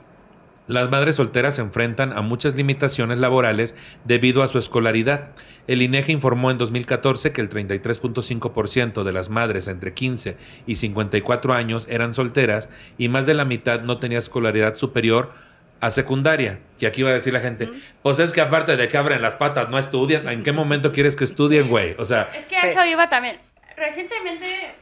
[0.72, 5.34] Las madres solteras se enfrentan a muchas limitaciones laborales debido a su escolaridad.
[5.68, 11.54] El INEGI informó en 2014 que el 33.5% de las madres entre 15 y 54
[11.54, 15.34] años eran solteras y más de la mitad no tenía escolaridad superior
[15.82, 16.60] a secundaria.
[16.80, 17.70] Que aquí va a decir la gente,
[18.02, 21.18] pues es que aparte de que abren las patas no estudian, ¿en qué momento quieres
[21.18, 21.96] que estudien, güey?
[22.00, 22.68] O sea, Es que a Sí.
[22.68, 23.38] eso iba también.
[23.76, 24.74] Recientemente,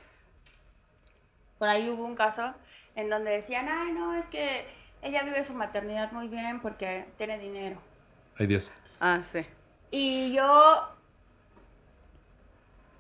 [1.58, 2.54] por ahí hubo un caso
[2.96, 4.66] en donde decían, ay, no, es que
[5.02, 7.78] ella vive su maternidad muy bien porque tiene dinero.
[8.38, 8.72] ay Dios.
[9.00, 9.46] Ah, sí.
[9.92, 10.90] Y yo,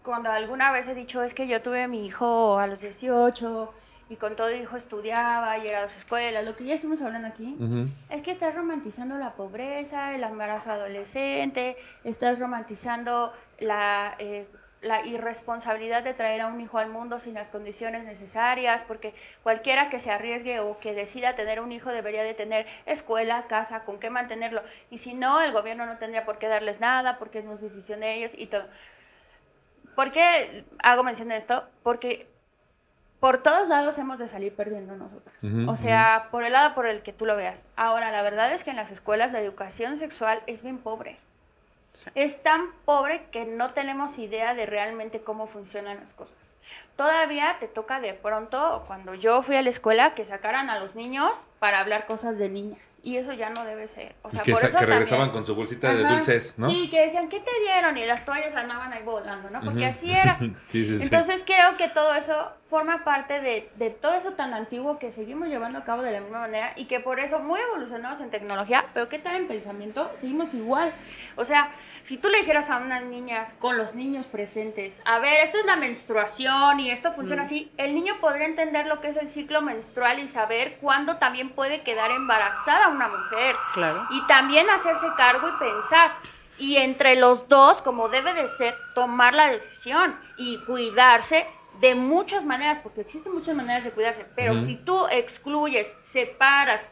[0.03, 3.73] cuando alguna vez he dicho, es que yo tuve a mi hijo a los 18
[4.09, 7.27] y con todo hijo estudiaba y era a las escuelas, lo que ya estuvimos hablando
[7.27, 7.55] aquí,
[8.09, 14.47] es que estás romantizando la pobreza, el embarazo adolescente, estás romantizando la, eh,
[14.81, 19.13] la irresponsabilidad de traer a un hijo al mundo sin las condiciones necesarias, porque
[19.43, 23.83] cualquiera que se arriesgue o que decida tener un hijo debería de tener escuela, casa,
[23.83, 24.63] con qué mantenerlo.
[24.89, 27.99] Y si no, el gobierno no tendría por qué darles nada, porque no es decisión
[27.99, 28.65] de ellos y todo.
[29.95, 31.67] ¿Por qué hago mención de esto?
[31.83, 32.29] Porque
[33.19, 35.43] por todos lados hemos de salir perdiendo nosotras.
[35.67, 37.67] O sea, por el lado por el que tú lo veas.
[37.75, 41.19] Ahora, la verdad es que en las escuelas la educación sexual es bien pobre.
[42.15, 46.55] Es tan pobre que no tenemos idea de realmente cómo funcionan las cosas.
[46.95, 50.95] Todavía te toca de pronto, cuando yo fui a la escuela, que sacaran a los
[50.95, 52.99] niños para hablar cosas de niñas.
[53.01, 54.15] Y eso ya no debe ser.
[54.21, 56.13] O sea, y que, por eso que regresaban también- con su bolsita de Ajá.
[56.15, 56.69] dulces, ¿no?
[56.69, 57.97] Sí, que decían, ¿qué te dieron?
[57.97, 59.61] Y las toallas andaban ahí volando, ¿no?
[59.61, 59.89] Porque Ujú.
[59.89, 60.37] así era.
[60.67, 61.03] Sí, sí, sí.
[61.03, 65.47] Entonces creo que todo eso forma parte de, de todo eso tan antiguo que seguimos
[65.47, 68.85] llevando a cabo de la misma manera y que por eso muy evolucionados en tecnología,
[68.93, 70.11] pero ¿qué tal en pensamiento?
[70.17, 70.93] Seguimos igual.
[71.37, 71.71] O sea,
[72.03, 75.65] si tú le dijeras a unas niñas con los niños presentes, a ver, esto es
[75.65, 79.61] la menstruación y esto funciona así, el niño podría entender lo que es el ciclo
[79.61, 83.55] menstrual y saber cuándo también puede quedar embarazada una mujer.
[83.73, 84.07] Claro.
[84.11, 86.13] Y también hacerse cargo y pensar.
[86.57, 91.47] Y entre los dos, como debe de ser, tomar la decisión y cuidarse
[91.79, 96.89] de muchas maneras, porque existen muchas maneras de cuidarse, pero si tú excluyes, separas,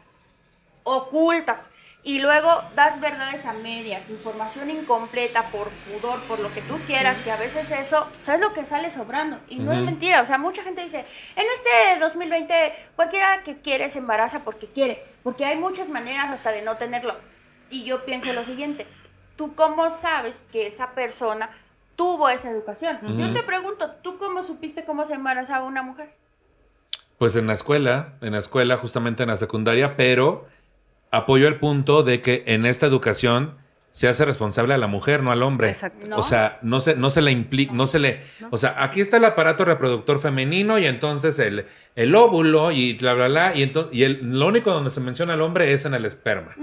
[0.82, 1.70] ocultas
[2.08, 7.20] y luego das verdades a medias, información incompleta por pudor, por lo que tú quieras,
[7.20, 9.38] que a veces eso, ¿sabes lo que sale sobrando?
[9.46, 11.04] Y no es mentira, o sea, mucha gente dice,
[11.36, 12.54] en este 2020
[12.96, 17.14] cualquiera que quiere se embaraza porque quiere, porque hay muchas maneras hasta de no tenerlo.
[17.68, 18.86] Y yo pienso lo siguiente,
[19.36, 21.50] ¿tú cómo sabes que esa persona
[21.94, 23.18] tuvo esa educación?
[23.18, 26.14] Yo te pregunto, ¿tú cómo supiste cómo se embarazaba una mujer?
[27.18, 30.46] Pues en la escuela, en la escuela, justamente en la secundaria, pero
[31.10, 33.56] apoyo el punto de que en esta educación
[33.90, 35.68] se hace responsable a la mujer, no al hombre.
[35.68, 36.06] Exacto.
[36.08, 36.18] No.
[36.18, 38.20] O sea, no se, no se le implica, no se le.
[38.50, 43.14] O sea, aquí está el aparato reproductor femenino y entonces el, el óvulo y bla,
[43.14, 43.52] bla, bla.
[43.56, 46.54] Y, entonces, y el, lo único donde se menciona al hombre es en el esperma.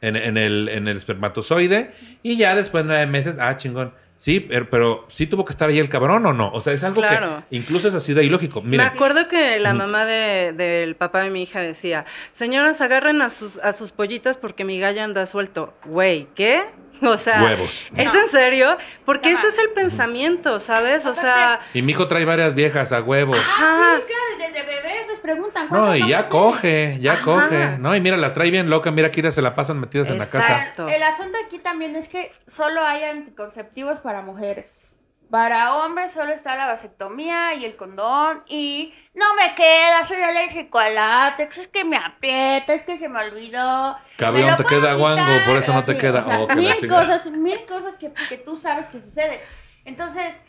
[0.00, 1.92] en, en el, en el espermatozoide.
[2.22, 3.92] Y ya después de nueve meses, ah, chingón.
[4.22, 6.52] Sí, pero, pero sí tuvo que estar ahí el cabrón o no.
[6.52, 7.42] O sea, es algo Claro.
[7.50, 8.62] que incluso es así de ilógico.
[8.62, 13.28] Me acuerdo que la mamá de- del papá de mi hija decía, señoras, agarren a
[13.30, 15.74] sus, a sus pollitas porque mi gallo anda suelto.
[15.86, 16.62] Güey, ¿qué?
[17.12, 17.90] O sea, Huevos.
[17.96, 18.76] ¿es en serio?
[19.04, 19.38] Porque Ajá.
[19.38, 21.04] ese es el pensamiento, ¿sabes?
[21.06, 23.34] O sea, y mi hijo trae varias viejas a huevo.
[23.34, 23.96] Ah, Ajá.
[23.98, 25.64] sí, claro, desde bebés les preguntan.
[25.64, 27.22] No, ¿cuántos y ya coge, ya Ajá.
[27.22, 27.78] coge.
[27.78, 28.90] No, y mira, la trae bien loca.
[28.92, 30.58] Mira, aquí ya se la pasan metidas en la casa.
[30.58, 30.86] Exacto.
[30.88, 34.98] El asunto aquí también es que solo hay anticonceptivos para mujeres.
[35.32, 40.78] Para hombres solo está la vasectomía y el condón y no me queda, soy alérgico
[40.78, 43.96] al látex, es que me aprieta, es que se me olvidó.
[44.18, 46.20] Cabrón, me te queda guango, por eso no te así, queda.
[46.20, 49.40] o sea, Oh, mil cosas, mil cosas que, que tú sabes que suceden.
[49.86, 50.42] Entonces,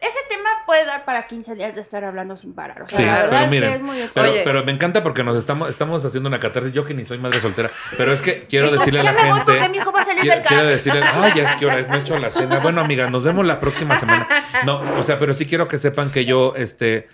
[0.00, 2.82] ese tema puede dar para 15 días de estar hablando sin parar.
[2.82, 5.02] O sea, Sí, la verdad pero es que miren, es muy pero, pero me encanta
[5.02, 6.72] porque nos estamos, estamos haciendo una catarsis.
[6.72, 9.42] Yo que ni soy madre soltera, pero es que quiero decirle a la gente.
[9.46, 11.78] porque mi hijo va a salir Quiero, del quiero decirle, ay, ya es que hora
[11.78, 12.58] es, no he hecho la cena.
[12.58, 14.28] Bueno, amiga, nos vemos la próxima semana.
[14.66, 17.08] No, o sea, pero sí quiero que sepan que yo, este,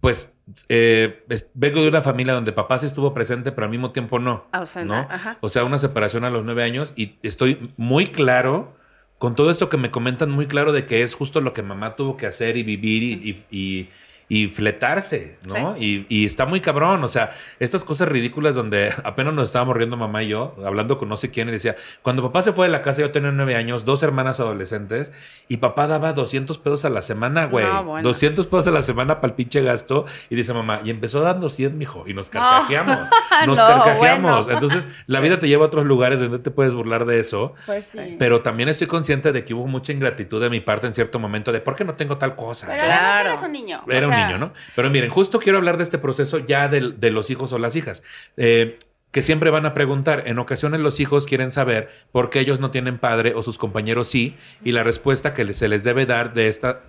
[0.00, 0.32] pues,
[0.68, 4.18] eh, es- vengo de una familia donde papá sí estuvo presente, pero al mismo tiempo
[4.18, 4.46] no.
[4.52, 5.06] Ausente, ¿no?
[5.10, 5.36] ajá.
[5.40, 8.76] O sea, una separación a los nueve años y estoy muy claro
[9.18, 11.96] con todo esto que me comentan, muy claro de que es justo lo que mamá
[11.96, 13.88] tuvo que hacer y vivir y, y-
[14.28, 15.76] y fletarse, ¿no?
[15.76, 19.96] Y, y está muy cabrón, o sea, estas cosas ridículas donde apenas nos estábamos riendo
[19.96, 22.72] mamá y yo, hablando con no sé quién, y decía, cuando papá se fue de
[22.72, 25.12] la casa, yo tenía nueve años, dos hermanas adolescentes,
[25.48, 27.64] y papá daba 200 pesos a la semana, güey.
[27.66, 28.08] No, bueno.
[28.08, 31.48] 200 pesos a la semana para el pinche gasto, y dice mamá, y empezó dando
[31.48, 32.98] 100, mijo, y nos carcajeamos,
[33.46, 34.44] nos No, carcajeamos.
[34.46, 34.52] bueno.
[34.52, 37.54] Entonces, la vida te lleva a otros lugares donde te puedes burlar de eso.
[37.66, 38.16] Pues sí.
[38.18, 41.52] Pero también estoy consciente de que hubo mucha ingratitud de mi parte en cierto momento
[41.52, 42.66] de por qué no tengo tal cosa.
[42.66, 42.88] Pero ¿no?
[42.90, 43.28] además Claro.
[43.30, 43.80] eres un niño.
[43.86, 44.52] o Era niño, ¿no?
[44.74, 48.02] Pero miren, justo quiero hablar de este proceso ya de, los hijos o las hijas.
[48.36, 48.78] Eh,
[49.10, 50.24] que siempre van a preguntar.
[50.26, 54.08] En ocasiones los hijos quieren saber por qué ellos no tienen padre o sus compañeros
[54.08, 56.82] sí, y la respuesta que se les debe dar de esta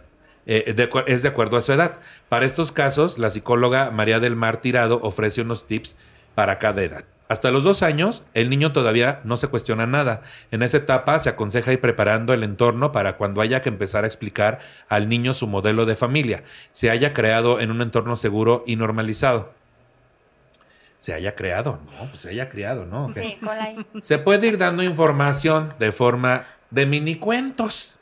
[0.46, 0.76] eh,
[1.08, 2.00] es de acuerdo a su edad.
[2.28, 5.96] Para estos casos, la psicóloga María del Mar Tirado ofrece unos tips
[6.36, 7.06] para cada edad.
[7.30, 10.22] Hasta los dos años, el niño todavía no se cuestiona nada.
[10.52, 14.08] En esa etapa se aconseja ir preparando el entorno para cuando haya que empezar a
[14.08, 18.78] explicar al niño su modelo de familia, se haya creado en un entorno seguro y
[18.78, 19.54] normalizado.
[21.00, 23.06] Se haya creado, no, pues se haya creado, ¿no?
[23.06, 23.14] Ok.
[23.14, 28.00] Sí, con la Se puede ir dando información de forma de mini cuentos,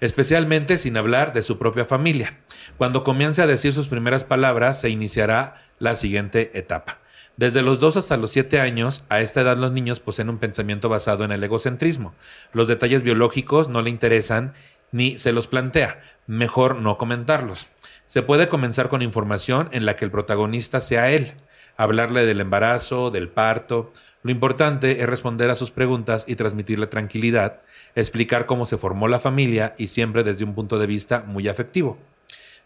[0.00, 2.38] especialmente sin hablar de su propia familia.
[2.78, 6.98] Cuando comience a decir sus primeras palabras, se iniciará la siguiente etapa.
[7.38, 10.88] Desde los 2 hasta los 7 años, a esta edad los niños poseen un pensamiento
[10.88, 12.12] basado en el egocentrismo.
[12.52, 14.54] Los detalles biológicos no le interesan
[14.90, 16.02] ni se los plantea.
[16.26, 17.68] Mejor no comentarlos.
[18.06, 21.34] Se puede comenzar con información en la que el protagonista sea él
[21.78, 23.92] hablarle del embarazo, del parto.
[24.22, 27.62] Lo importante es responder a sus preguntas y transmitirle tranquilidad,
[27.94, 31.96] explicar cómo se formó la familia y siempre desde un punto de vista muy afectivo.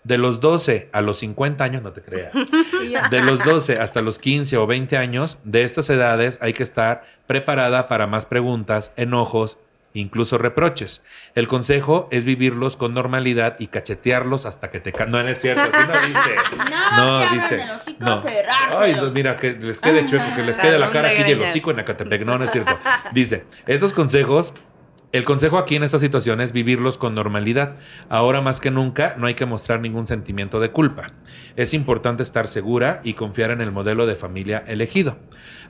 [0.05, 2.33] De los 12 a los 50 años, no te creas.
[3.11, 7.05] De los 12 hasta los 15 o 20 años, de estas edades hay que estar
[7.27, 9.59] preparada para más preguntas, enojos
[9.95, 11.03] incluso reproches.
[11.35, 14.91] El consejo es vivirlos con normalidad y cachetearlos hasta que te...
[14.91, 16.37] ca- No, no es cierto, así no dice.
[16.97, 17.29] No, el
[17.77, 19.05] hocico, cerrárselos.
[19.07, 21.51] Ay, mira, que les quede chueco, que les quede la cara aquí y el Greñas.
[21.51, 22.25] hocico en Acatepec.
[22.25, 22.79] No, no es cierto.
[23.13, 24.53] Dice, estos consejos
[25.13, 27.77] el consejo aquí en esta situación es vivirlos con normalidad.
[28.09, 31.09] Ahora más que nunca no hay que mostrar ningún sentimiento de culpa.
[31.55, 35.19] Es importante estar segura y confiar en el modelo de familia elegido.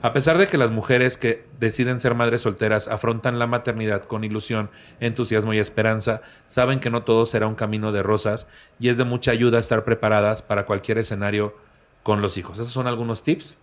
[0.01, 4.23] A pesar de que las mujeres que deciden ser madres solteras afrontan la maternidad con
[4.23, 4.71] ilusión,
[5.01, 8.47] entusiasmo y esperanza, saben que no todo será un camino de rosas
[8.79, 11.57] y es de mucha ayuda estar preparadas para cualquier escenario
[12.01, 12.59] con los hijos.
[12.59, 13.57] Esos son algunos tips.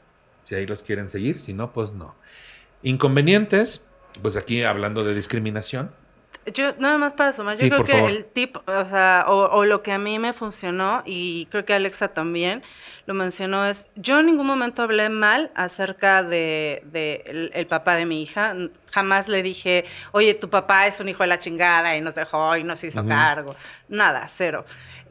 [0.45, 2.17] Si ahí los quieren seguir, si no, pues no.
[2.83, 3.83] Inconvenientes,
[4.23, 5.93] pues aquí hablando de discriminación.
[6.55, 8.11] Yo, nada más para sumar, Sí, yo creo que favor.
[8.11, 11.75] el tip, o sea, o, o lo que a mí me funcionó, y creo que
[11.75, 12.63] Alexa también
[13.05, 17.95] lo mencionó, es, yo en ningún momento hablé mal acerca de, de el, el papá
[17.97, 18.55] de mi hija,
[18.91, 22.57] jamás le dije, oye, tu papá es un hijo de la chingada y nos dejó
[22.57, 23.55] y nos hizo cargo,
[23.89, 24.65] nada, cero.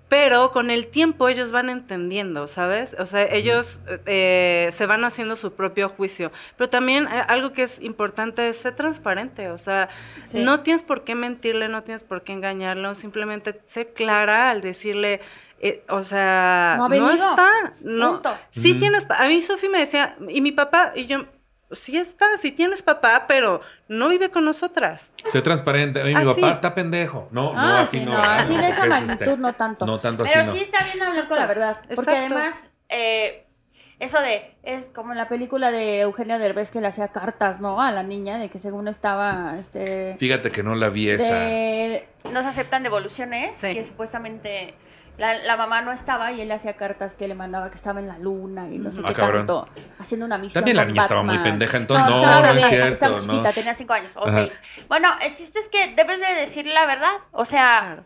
[0.10, 2.95] Pero con el tiempo ellos van entendiendo, ¿sabes?
[2.99, 6.32] O sea, ellos eh, se van haciendo su propio juicio.
[6.57, 9.49] Pero también eh, algo que es importante es ser transparente.
[9.51, 9.88] O sea,
[10.32, 10.39] Sí.
[10.43, 12.93] no tienes por qué mentirle, no tienes por qué engañarlo.
[12.95, 15.22] Simplemente sé clara al decirle,
[15.60, 17.14] eh, o sea, No ha no, venido.
[17.14, 17.74] está.
[17.82, 18.14] No.
[18.14, 18.32] Punto.
[18.49, 19.05] Sí tienes.
[19.05, 21.26] pa- A mí Sofi me decía, y mi papá, y yo,
[21.72, 25.11] sí está, sí tienes papá, pero no vive con nosotras.
[25.26, 26.01] Sé transparente.
[26.01, 26.41] Oye, mi Ah, sí.
[26.41, 27.28] papá está pendejo.
[27.32, 28.13] No, no, Ah, así sí, no.
[28.13, 29.86] no, así de esa Porque es, magnitud este, no tanto.
[29.86, 30.51] No tanto así, Pero no.
[30.53, 31.78] sí está bien hablar con la verdad.
[31.82, 32.36] Porque Exacto.
[32.36, 33.45] además, eh,
[33.99, 37.82] eso de, es como en la película de Eugenio Derbez que le hacía cartas, ¿no?
[37.82, 40.15] A la niña, de que según estaba, este...
[40.17, 41.34] Fíjate que no la vi esa.
[41.36, 43.74] de- no se aceptan devoluciones, Sí.
[43.74, 44.74] que supuestamente
[45.20, 47.99] la, la mamá no estaba y él le hacía cartas que le mandaba que estaba
[47.99, 49.45] en la luna y no sé Ah, qué cabrón.
[49.45, 49.67] tanto,
[49.99, 50.61] haciendo una misión.
[50.61, 51.51] También la niña estaba muy Batman.
[51.51, 53.20] pendeja, entonces, no, estaba no es bebé, cierto, Estaba no.
[53.20, 54.32] chiquita, tenía cinco años o Ajá.
[54.32, 54.59] seis.
[54.88, 58.03] Bueno, el chiste es que debes de decir la verdad, o sea,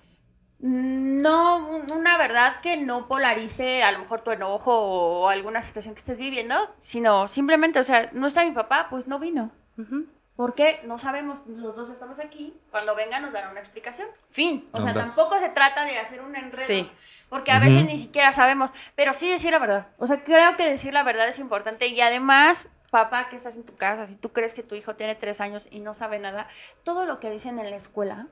[0.59, 5.93] no un- una verdad que no polarice a lo mejor tu enojo o alguna situación
[5.93, 9.51] que estés viviendo, sino simplemente, o sea, no está mi papá, pues no vino.
[9.77, 10.05] Ujú.
[10.35, 10.81] ¿Por qué?
[10.85, 14.07] No sabemos, los dos estamos aquí, cuando venga nos dará una explicación.
[14.31, 14.67] Fin.
[14.71, 16.65] O sea, tampoco se trata de hacer un enredo.
[16.65, 16.91] Sí.
[17.29, 19.87] Porque a veces ni siquiera sabemos, pero sí decir la verdad.
[19.97, 23.63] O sea, creo que decir la verdad es importante y además, papá, que estás en
[23.63, 26.47] tu casa, si tú crees que tu hijo tiene tres años y no sabe nada,
[26.83, 28.27] todo lo que dicen en la escuela,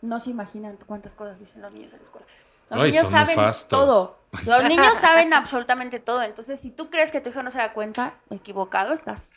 [0.00, 2.26] no se imaginan cuántas cosas dicen los niños en la escuela.
[2.70, 3.78] Los Ay, niños saben nefastos.
[3.78, 4.18] todo.
[4.46, 6.22] Los niños saben absolutamente todo.
[6.22, 9.32] Entonces, si tú crees que tu hijo no se da cuenta, equivocado estás.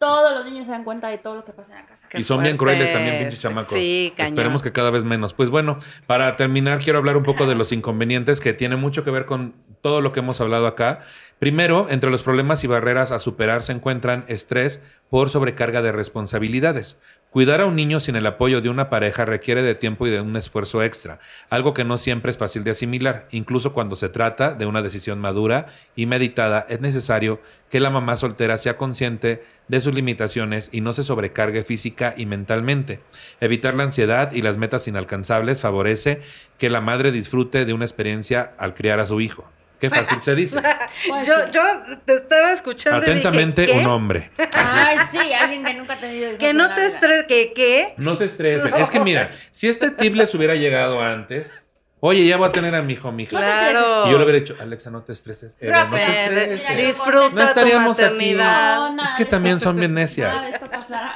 [0.00, 2.08] Todos los niños se dan cuenta de todo lo que pasa en la casa.
[2.14, 3.74] Y son bien crueles también, pinches chamacos.
[3.74, 4.32] Sí, cañón.
[4.32, 5.34] Esperemos que cada vez menos.
[5.34, 9.10] Pues bueno, para terminar, quiero hablar un poco de los inconvenientes que tiene mucho que
[9.10, 11.00] ver con todo lo que hemos hablado acá.
[11.38, 16.96] Primero, entre los problemas y barreras a superar se encuentran estrés por sobrecarga de responsabilidades.
[17.30, 20.20] Cuidar a un niño sin el apoyo de una pareja requiere de tiempo y de
[20.20, 23.22] un esfuerzo extra, algo que no siempre es fácil de asimilar.
[23.30, 28.16] Incluso cuando se trata de una decisión madura y meditada, es necesario que la mamá
[28.16, 32.98] soltera sea consciente de sus limitaciones y no se sobrecargue física y mentalmente.
[33.40, 36.22] Evitar la ansiedad y las metas inalcanzables favorece
[36.58, 39.48] que la madre disfrute de una experiencia al criar a su hijo.
[39.80, 40.62] Qué fácil se dice.
[41.08, 41.34] Pues Yo,
[42.04, 42.98] te estaba escuchando.
[42.98, 43.72] y dije, Atentamente, ¿qué?
[43.72, 44.30] un hombre.
[44.54, 47.94] Ay, sí, alguien que nunca ha tenido Que no te estreses, que qué.
[47.96, 48.74] No se estresen.
[48.74, 51.66] Es que mira, si este tip les hubiera llegado antes,
[52.00, 53.32] oye, ya voy a tener a mi hijo, mi hija.
[53.32, 54.06] No Claro.
[54.06, 55.56] Y yo le hubiera dicho, Alexa, no te estreses.
[55.60, 56.68] No te estreses.
[56.70, 58.32] mira, Disfruta No estaríamos tu aquí.
[58.32, 58.38] No,
[58.94, 60.50] nada Es que también son bien necias.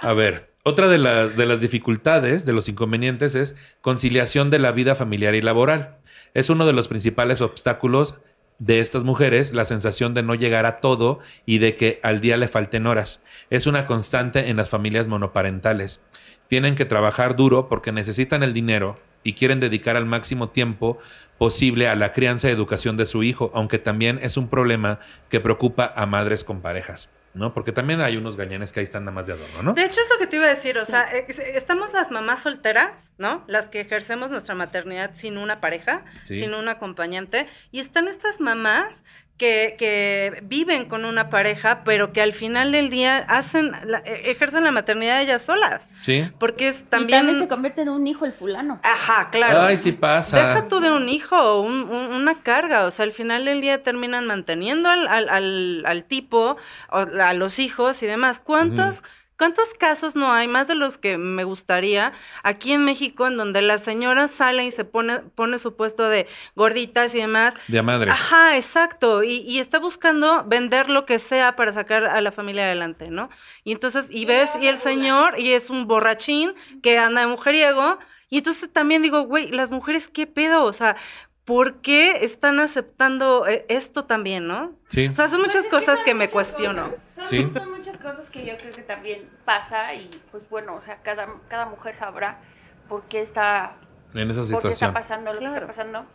[0.00, 4.72] A ver, otra de las, de las dificultades, de los inconvenientes, es conciliación de la
[4.72, 5.98] vida familiar y laboral.
[6.32, 8.18] Es uno de los principales obstáculos
[8.58, 12.36] de estas mujeres, la sensación de no llegar a todo y de que al día
[12.36, 13.20] le falten horas.
[13.50, 16.00] Es una constante en las familias monoparentales.
[16.48, 20.98] Tienen que trabajar duro porque necesitan el dinero y quieren dedicar al máximo tiempo
[21.38, 25.00] posible a la crianza y educación de su hijo, aunque también es un problema
[25.30, 27.52] que preocupa a madres con parejas, ¿no?
[27.52, 29.74] Porque también hay unos gañanes que ahí están nada más de adorno, ¿no?
[29.74, 30.78] De hecho, es lo que te iba a decir.
[30.78, 33.44] O sea, estamos las mamás solteras, ¿no?
[33.46, 36.36] Las que ejercemos nuestra maternidad sin una pareja, Sí.
[36.36, 37.46] sin un acompañante.
[37.70, 39.04] Y están estas mamás
[39.36, 44.30] que, que viven con una pareja, pero que al final del día hacen, la- e-
[44.30, 45.90] ejercen la maternidad ellas solas.
[46.02, 46.30] Sí.
[46.38, 47.18] Porque es Y también.
[47.20, 48.78] también se convierte en un hijo el fulano.
[48.84, 49.62] Ajá, claro.
[49.62, 50.36] Ay, sí pasa.
[50.38, 53.60] Deja tú de un hijo o un- un- una carga, o sea, al final del
[53.60, 56.56] día terminan manteniendo al, al- al- al tipo,
[56.90, 58.38] o a los hijos y demás.
[58.38, 59.02] ¿Cuántas
[59.36, 62.12] ¿Cuántos casos no hay, más de los que me gustaría,
[62.44, 66.28] aquí en México, en donde la señora sale y se pone, pone su puesto de
[66.54, 67.54] gorditas y demás?
[67.66, 68.12] De madre.
[68.12, 69.24] Ajá, exacto.
[69.24, 73.28] Y, y está buscando vender lo que sea para sacar a la familia adelante, ¿no?
[73.64, 77.98] Y entonces, y ves, y el señor, y es un borrachín que anda de mujeriego.
[78.30, 80.64] Y entonces también digo, güey, las mujeres, ¿qué pedo?
[80.64, 80.96] O sea,
[81.44, 84.72] ¿por qué están aceptando eh, esto también, no?
[84.88, 85.08] Sí.
[85.08, 86.90] O sea, son muchas Pues es que cosas que me muchas cuestiono.
[86.90, 87.04] cosas.
[87.12, 87.48] Son, Sí.
[87.50, 91.26] son muchas cosas que yo creo que también pasa y pues bueno, o sea, cada,
[91.48, 92.40] cada mujer sabrá
[92.88, 93.76] por qué está,
[94.14, 94.92] En esa por qué está situación.
[94.94, 96.06] pasando lo que está pasando.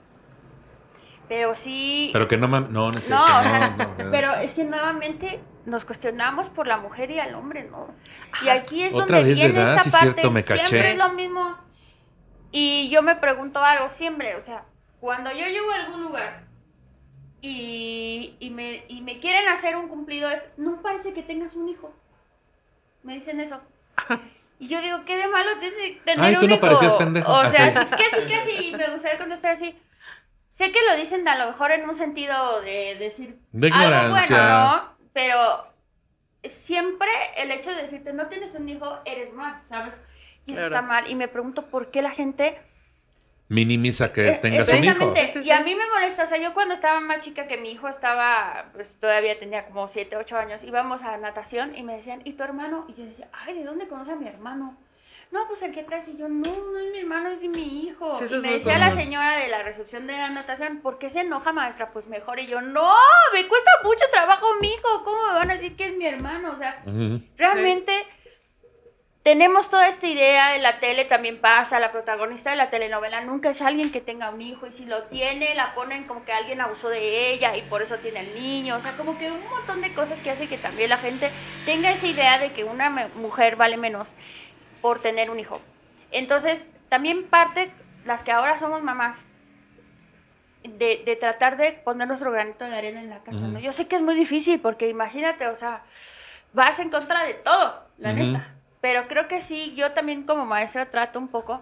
[1.28, 2.10] Pero sí...
[2.12, 5.40] Pero que no No, no es no, o sea, no, no, pero es que nuevamente
[5.66, 7.94] nos cuestionamos por la mujer y al hombre, ¿no?
[8.42, 9.76] Y aquí es Otra donde vez, viene ¿verdad?
[9.78, 11.56] esta Sí, parte, cierto, me siempre es lo mismo.
[12.52, 14.64] Y yo me pregunto algo siempre, o sea,
[15.00, 16.44] cuando yo llego a algún lugar
[17.42, 21.70] y, y me, y me quieren hacer un cumplido, es, no parece que tengas un
[21.70, 21.94] hijo.
[23.04, 23.62] Me dicen eso.
[24.62, 26.62] Y yo digo, ¿qué de malo tiene tener Ay, un tú no hijo?
[26.62, 27.32] parecías pendejo.
[27.32, 27.78] O sea, Así.
[27.80, 29.74] sí, casi, casi, me gustaría contestar así.
[30.50, 34.38] Sé que lo dicen a lo mejor en un sentido de decir De algo ignorancia.
[34.38, 34.98] bueno, ¿no?
[35.14, 35.74] Pero
[36.44, 40.02] siempre el hecho de decirte no tienes un hijo, eres más, ¿sabes?
[40.46, 40.76] Y eso Claro.
[40.76, 41.10] está mal.
[41.10, 42.60] Y me pregunto por qué la gente
[43.50, 45.14] Minimiza que eh, tengas un hijo.
[45.42, 47.88] Y a mí me molesta, o sea, yo cuando estaba más chica que mi hijo
[47.88, 52.34] estaba, pues todavía tenía como 7, 8 años, íbamos a natación y me decían, ¿y
[52.34, 52.86] tu hermano?
[52.88, 54.78] Y yo decía, ay, ¿de dónde conoce a mi hermano?
[55.32, 56.08] No, pues el que traes.
[56.08, 58.12] Y yo, no, no es mi hermano, es mi hijo.
[58.18, 61.10] Sí, eso y me decía la señora de la recepción de la natación, ¿por qué
[61.10, 61.92] se enoja, maestra?
[61.92, 62.40] Pues mejor.
[62.40, 62.92] Y yo, no,
[63.34, 65.04] me cuesta mucho trabajo mi hijo.
[65.04, 66.52] ¿Cómo me van a decir que es mi hermano?
[66.52, 66.84] O sea,
[67.38, 67.94] realmente
[69.24, 73.50] tenemos toda esta idea en la tele también pasa la protagonista de la telenovela nunca
[73.50, 76.62] es alguien que tenga un hijo y si lo tiene la ponen como que alguien
[76.62, 79.82] abusó de ella y por eso tiene el niño o sea como que un montón
[79.82, 81.32] de cosas que hace que también la gente
[81.66, 84.14] tenga esa idea de que una mujer vale menos
[84.82, 85.60] por tener un hijo
[86.12, 87.72] entonces también parte
[88.06, 89.26] las que ahora somos mamás
[90.64, 93.60] de, de tratar de poner nuestro granito de arena en la casa, ¿no?
[93.60, 95.84] Yo sé que es muy difícil porque imagínate, o sea,
[96.52, 98.59] vas en contra de todo, la neta.
[98.82, 101.62] Pero creo que sí, yo también como maestra trato un poco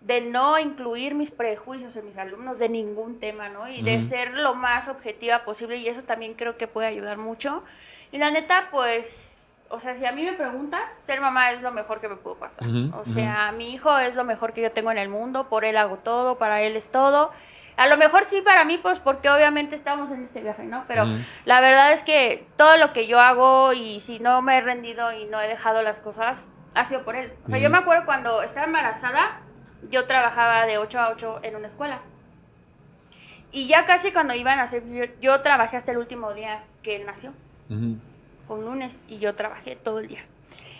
[0.00, 3.68] de no incluir mis prejuicios en mis alumnos de ningún tema, ¿no?
[3.68, 7.64] Y de ser lo más objetiva posible y eso también creo que puede ayudar mucho.
[8.12, 11.72] Y la neta, pues, o sea, si a mí me preguntas, ser mamá es lo
[11.72, 12.68] mejor que me pudo pasar.
[12.94, 15.76] O sea, mi hijo es lo mejor que yo tengo en el mundo, por él
[15.76, 17.32] hago todo, para él es todo.
[17.76, 20.84] A lo mejor sí para mí, pues porque obviamente estamos en este viaje, ¿no?
[20.88, 21.06] Pero
[21.44, 25.12] la verdad es que todo lo que yo hago y si no me he rendido
[25.12, 26.48] y no he dejado las cosas,
[26.78, 27.32] ha sido por él.
[27.44, 29.40] O sea, yo me acuerdo cuando estaba embarazada,
[29.90, 32.00] yo trabajaba de 8 a 8 en una escuela.
[33.50, 37.00] Y ya casi cuando iban a nacer, yo, yo trabajé hasta el último día que
[37.00, 37.30] nació.
[37.68, 37.96] Ujú.
[38.46, 40.24] Fue un lunes y yo trabajé todo el día.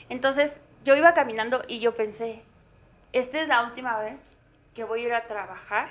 [0.09, 2.43] Entonces, yo iba caminando y yo pensé,
[3.13, 4.39] esta es la última vez
[4.75, 5.89] que voy a ir a trabajar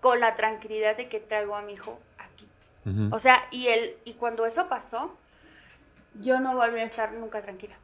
[0.00, 2.48] con la tranquilidad de que traigo a mi hijo aquí.
[3.12, 5.14] O sea, y, el, y cuando eso pasó,
[6.20, 7.76] yo no volví a estar nunca tranquila.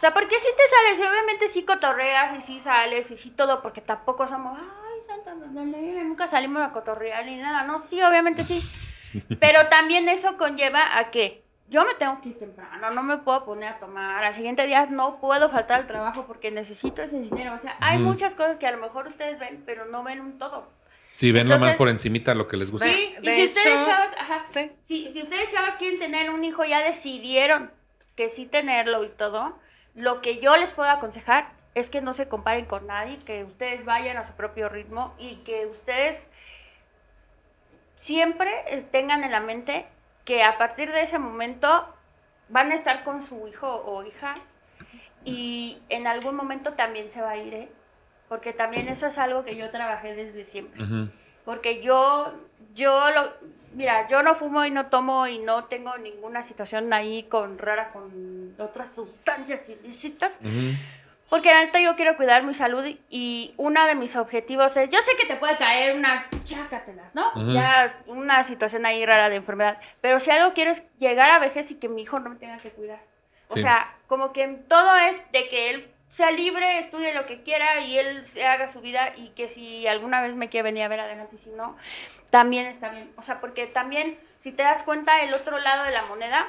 [0.00, 3.28] O sea, porque si te sales, y obviamente sí cotorreas y sí sales y sí
[3.32, 8.00] todo, porque tampoco somos, ay, Santa Magdalena, nunca salimos a cotorrear ni nada, no, sí,
[8.02, 8.62] obviamente sí.
[9.40, 13.44] Pero también eso conlleva a que yo me tengo que ir temprano, no me puedo
[13.44, 17.52] poner a tomar, al siguiente día no puedo faltar al trabajo porque necesito ese dinero.
[17.52, 20.38] O sea, hay muchas cosas que a lo mejor ustedes ven, pero no ven un
[20.38, 20.66] todo.
[21.14, 22.86] Sí, ven nomás Entonces- por encimita lo que les gusta.
[22.86, 24.72] Sí, y de si ustedes, chavas, ajá, sí.
[24.82, 27.70] si, si ustedes, chavas, quieren tener un hijo, ya decidieron
[28.16, 29.58] que sí tenerlo y todo,
[29.94, 33.84] lo que yo les puedo aconsejar es que no se comparen con nadie, que ustedes
[33.84, 36.26] vayan a su propio ritmo y que ustedes
[37.96, 38.50] siempre
[38.90, 39.86] tengan en la mente
[40.24, 41.94] que a partir de ese momento
[42.48, 44.34] van a estar con su hijo o hija
[45.24, 47.68] y en algún momento también se va a ir, ¿eh?
[48.28, 50.84] Porque también eso es algo que yo trabajé desde siempre.
[51.44, 52.32] Porque yo,
[52.74, 53.32] yo lo,
[53.72, 57.90] mira, yo no fumo y no tomo y no tengo ninguna situación ahí con rara
[57.92, 60.38] con otras sustancias ilícitas.
[61.28, 64.98] Porque la neta yo quiero cuidar mi salud y- uno de mis objetivos es, yo
[65.00, 67.52] sé que te puede caer una chácatelas, ¿no?
[67.52, 69.78] Ya una situación ahí rara de enfermedad.
[70.00, 72.58] Pero si algo quiero es llegar a vejez y que mi hijo no me tenga
[72.58, 72.98] que cuidar.
[73.48, 73.62] O Sí.
[73.62, 77.96] sea, como que todo es de que él sea libre, estudie lo que quiera y
[77.96, 81.00] él se haga su vida y que si alguna vez me quiere venir a ver
[81.00, 81.76] adelante y si no,
[82.30, 83.10] también está bien.
[83.16, 86.48] O sea, porque también, si te das cuenta, el otro lado de la moneda,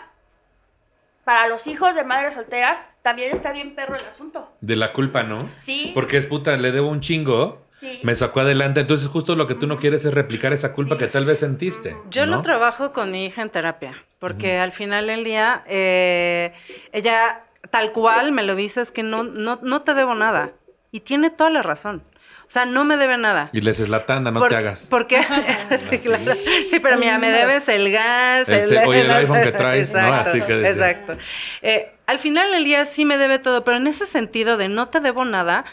[1.24, 4.52] para los hijos de madres solteras, también está bien perro el asunto.
[4.62, 5.48] De la culpa, ¿no?
[5.56, 5.92] Sí.
[5.94, 8.00] Porque es puta, le debo un chingo, sí.
[8.02, 8.80] me sacó adelante.
[8.80, 11.00] Entonces, justo lo que tú no quieres es replicar esa culpa Sí.
[11.02, 11.96] que tal vez sentiste.
[12.10, 12.38] Yo ¿no?
[12.38, 16.54] lo trabajo con mi hija en terapia, porque al final del día, eh,
[16.92, 20.52] ella tal cual me lo dices que no, no, no te debo nada.
[20.92, 22.04] Y tiene toda la razón.
[22.52, 23.50] O sea, no me debe nada.
[23.54, 24.88] Y les es la tanda, no te hagas.
[24.88, 25.22] ¿Por qué?
[25.90, 26.34] sí, claro.
[26.68, 28.50] Sí, pero mira, me debes el gas.
[28.50, 30.14] El, el, oye, el iPhone que traes, ¿no?
[30.14, 31.00] Así que decías.
[31.00, 31.18] Exacto.
[31.62, 34.90] Eh, al final del día sí me debe todo, pero en ese sentido de no
[34.90, 35.64] te debo nada,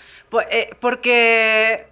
[0.53, 1.89] eh, porque,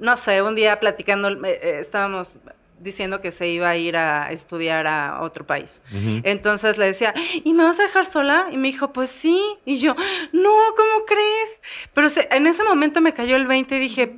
[0.00, 2.40] no sé, un día platicando, eh, estábamos
[2.80, 5.80] diciendo que se iba a ir a estudiar a otro país.
[6.22, 7.14] Entonces le decía,
[7.44, 8.48] ¿y me vas a dejar sola?
[8.50, 9.40] Y me dijo, pues sí.
[9.64, 9.94] Y yo,
[10.32, 11.62] no, ¿cómo crees?
[11.92, 14.16] Pero en ese momento me cayó el 20 y dije,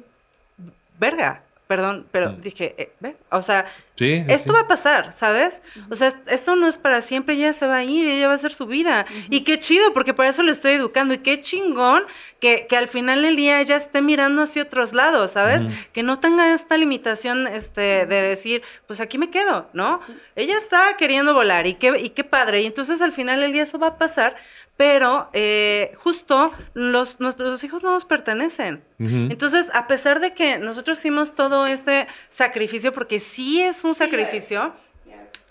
[0.98, 2.40] verga, perdón, pero mm.
[2.40, 3.66] dije, eh, o sea,
[3.98, 5.62] esto va a pasar, ¿sabes?
[5.90, 8.36] O sea, esto no es para siempre, ella se va a ir, ella va a
[8.36, 9.06] hacer su vida.
[9.30, 11.14] Y qué chido, porque por eso le estoy educando.
[11.14, 12.04] Y qué chingón
[12.40, 15.64] que, que al final del día ella esté mirando hacia otros lados, ¿sabes?
[15.92, 20.00] Que no tenga esta limitación este, de decir, pues aquí me quedo, ¿no?
[20.34, 22.62] Ella está queriendo volar y qué, y qué padre.
[22.62, 24.36] Y entonces al final del día eso va a pasar,
[24.76, 28.82] pero eh, justo los, nuestros hijos no nos pertenecen.
[28.98, 34.74] Entonces, a pesar de que nosotros hicimos todo este sacrificio, porque sí es un sacrificio,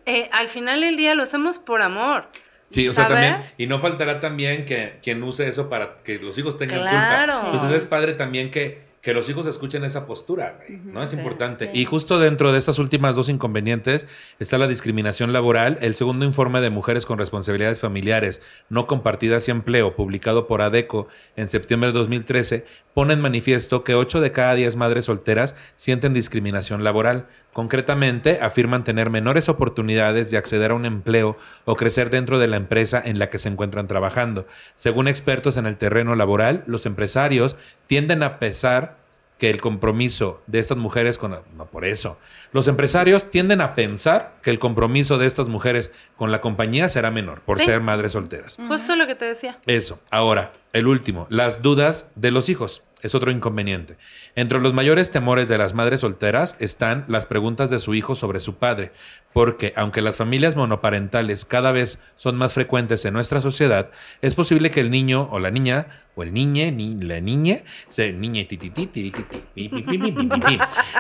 [0.06, 2.28] eh, al final del día lo hacemos por amor.
[2.70, 6.38] Sí, o sea, también, y no faltará también que quien use eso para que los
[6.38, 7.46] hijos tengan culpa.
[7.46, 11.04] Entonces es padre también que que los hijos escuchen esa postura, ¿no?
[11.04, 11.70] Es importante.
[11.76, 14.08] Y justo dentro de estas últimas dos inconvenientes
[14.40, 15.78] está la discriminación laboral.
[15.82, 21.08] El segundo informe de mujeres con responsabilidades familiares no compartidas y empleo, publicado por ADECO
[21.36, 26.16] en septiembre de 2013, pone en manifiesto que 8 de cada 10 madres solteras sienten
[26.16, 27.28] discriminación laboral.
[27.56, 32.58] Concretamente, afirman tener menores oportunidades de acceder a un empleo o crecer dentro de la
[32.58, 34.46] empresa en la que se encuentran trabajando.
[34.74, 37.56] Según expertos en el terreno laboral, los empresarios
[37.88, 38.98] tienden a pesar
[39.38, 41.32] que el compromiso de estas mujeres con...
[41.56, 42.18] No, por eso.
[42.52, 47.10] Los empresarios tienden a pensar que el compromiso de estas mujeres con la compañía será
[47.10, 48.58] menor por ser madres solteras.
[48.68, 49.60] Justo lo que te decía.
[49.66, 50.02] Eso.
[50.10, 53.98] Ahora, el último, las dudas de los hijos es otro inconveniente.
[54.36, 58.40] Entre los mayores temores de las madres solteras están las preguntas de su hijo sobre
[58.42, 58.92] su padre,
[59.32, 63.92] porque aunque las familias monoparentales cada vez son más frecuentes en nuestra sociedad,
[64.22, 68.14] es posible que el niño o la niña o el niñe, ni la niña, se,
[68.14, 68.48] niñe,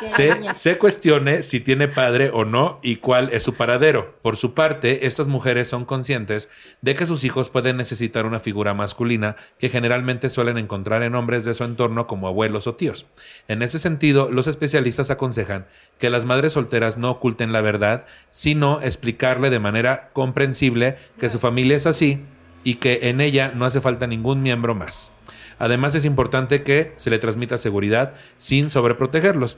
[0.05, 4.19] se, se cuestione si tiene padre o no y cuál es su paradero.
[4.21, 6.49] Por su parte, estas mujeres son conscientes
[6.81, 11.45] de que sus hijos pueden necesitar una figura masculina que generalmente suelen encontrar en hombres
[11.45, 13.05] de su entorno como abuelos o tíos.
[13.47, 15.65] En ese sentido, los especialistas aconsejan
[15.99, 21.39] que las madres solteras no oculten la verdad, sino explicarle de manera comprensible que su
[21.39, 22.21] familia es así
[22.63, 25.11] y que en ella no hace falta ningún miembro más.
[25.59, 29.57] Además es importante que se le transmita seguridad sin sobreprotegerlos.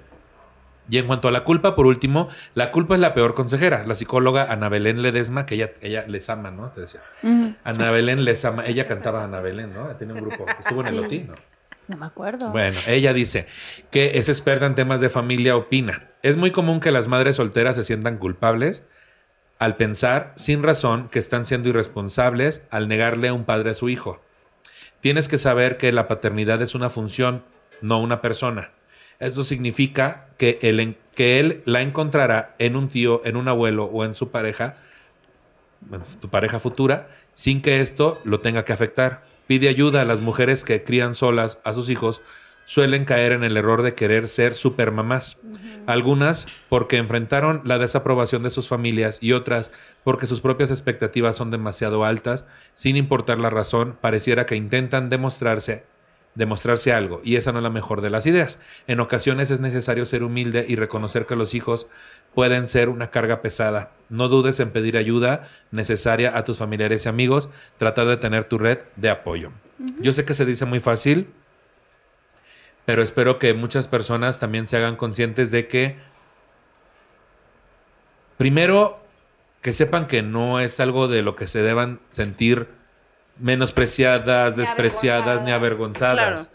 [0.89, 3.83] Y en cuanto a la culpa, por último, la culpa es la peor consejera.
[3.85, 6.69] La psicóloga Ana Belén Ledesma, que ella, ella les ama, ¿no?
[6.69, 7.01] Te decía.
[7.63, 8.65] Ana Belén les ama.
[8.65, 9.87] Ella cantaba Ana Belén, ¿no?
[9.95, 10.45] Tiene un grupo.
[10.59, 11.35] Estuvo en el Lotín, ¿no?
[11.87, 12.51] No me acuerdo.
[12.51, 13.47] Bueno, ella dice
[13.91, 16.09] que es experta en temas de familia, opina.
[16.21, 18.83] Es muy común que las madres solteras se sientan culpables
[19.59, 23.89] al pensar, sin razón, que están siendo irresponsables al negarle a un padre a su
[23.89, 24.21] hijo.
[24.99, 27.43] Tienes que saber que la paternidad es una función,
[27.81, 28.71] no una persona.
[29.19, 34.05] Esto significa que él, que él la encontrará en un tío, en un abuelo o
[34.05, 34.77] en su pareja,
[36.19, 39.23] tu pareja futura, sin que esto lo tenga que afectar.
[39.47, 42.21] Pide ayuda a las mujeres que crían solas a sus hijos
[42.67, 45.37] suelen caer en el error de querer ser supermamás.
[45.85, 49.71] Algunas porque enfrentaron la desaprobación de sus familias y otras
[50.03, 55.85] porque sus propias expectativas son demasiado altas, sin importar la razón, pareciera que intentan demostrarse
[56.37, 58.59] demostrarse algo, y esa no es la mejor de las ideas.
[58.85, 61.87] En ocasiones es necesario ser humilde y reconocer que los hijos
[62.35, 63.91] pueden ser una carga pesada.
[64.09, 67.49] No dudes en pedir ayuda necesaria a tus familiares y amigos,
[67.79, 69.51] tratar de tener tu red de apoyo.
[69.99, 71.27] Yo sé que se dice muy fácil,
[72.85, 75.97] pero espero que muchas personas también se hagan conscientes de que,
[78.37, 78.99] primero,
[79.61, 82.76] que sepan que no es algo de lo que se deban sentir
[83.39, 86.49] menospreciadas, despreciadas, ni avergonzadas.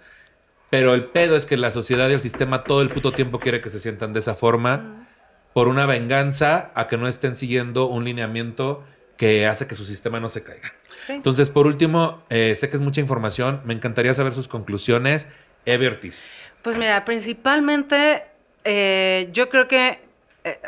[0.70, 3.60] Pero el pedo es que la sociedad y el sistema todo el puto tiempo quiere
[3.60, 5.06] que se sientan de esa forma
[5.52, 8.82] por una venganza a que no estén siguiendo un lineamiento
[9.18, 10.72] que hace que su sistema no se caiga.
[11.08, 15.26] Entonces, por último, eh, sé que es mucha información, me encantaría saber sus conclusiones
[15.64, 16.50] Evertis?
[16.62, 18.24] Pues mira, principalmente
[18.64, 20.00] eh, yo creo que
[20.44, 20.58] eh,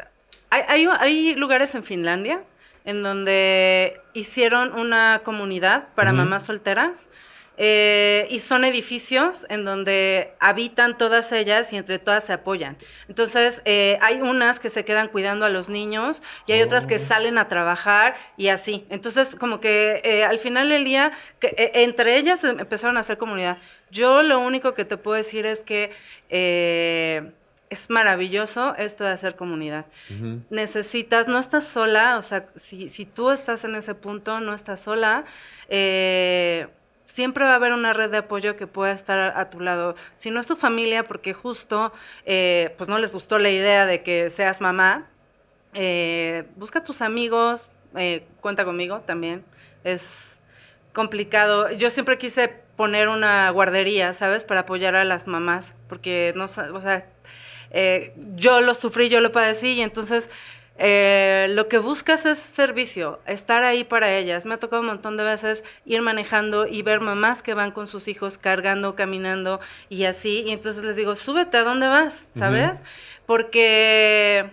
[0.50, 2.42] hay, hay, lugares en Finlandia
[2.84, 7.10] en donde hicieron una comunidad para mamás solteras
[7.56, 12.76] Eh, y son edificios en donde habitan todas ellas y entre todas se apoyan.
[13.08, 16.96] Entonces, eh, hay unas que se quedan cuidando a los niños y hay otras que
[16.96, 16.98] Oh.
[16.98, 18.86] salen a trabajar y así.
[18.90, 23.18] Entonces, como que eh, al final del día, que, entre ellas em- empezaron a hacer
[23.18, 23.58] comunidad.
[23.88, 25.92] Yo lo único que te puedo decir es que
[27.70, 29.86] es maravilloso esto de hacer comunidad
[30.50, 34.80] necesitas, no estás sola, o sea, si, si tú estás en ese punto, no estás
[34.80, 35.24] sola,
[35.68, 36.68] eh,
[37.04, 39.94] siempre va a haber una red de apoyo que pueda estar a, tu lado.
[40.14, 41.92] Si no es tu familia, porque justo,
[42.24, 45.06] eh, pues no les gustó la idea de que seas mamá,
[45.74, 49.44] eh, busca a tus amigos, eh, cuenta conmigo también.
[49.84, 50.40] Es
[50.92, 51.70] complicado.
[51.72, 54.44] Yo siempre quise poner una guardería, ¿sabes?
[54.44, 57.06] Para apoyar a las mamás, porque no, o sea,
[57.76, 60.30] eh, yo lo sufrí, yo lo padecí y entonces
[60.78, 64.46] eh, lo que buscas es servicio, estar ahí para ellas.
[64.46, 67.88] Me ha tocado un montón de veces ir manejando y ver mamás que van con
[67.88, 70.44] sus hijos cargando, caminando y así.
[70.46, 72.26] Y entonces les digo, súbete, ¿a dónde vas?
[72.32, 72.82] ¿Sabes?
[73.26, 74.50] Porque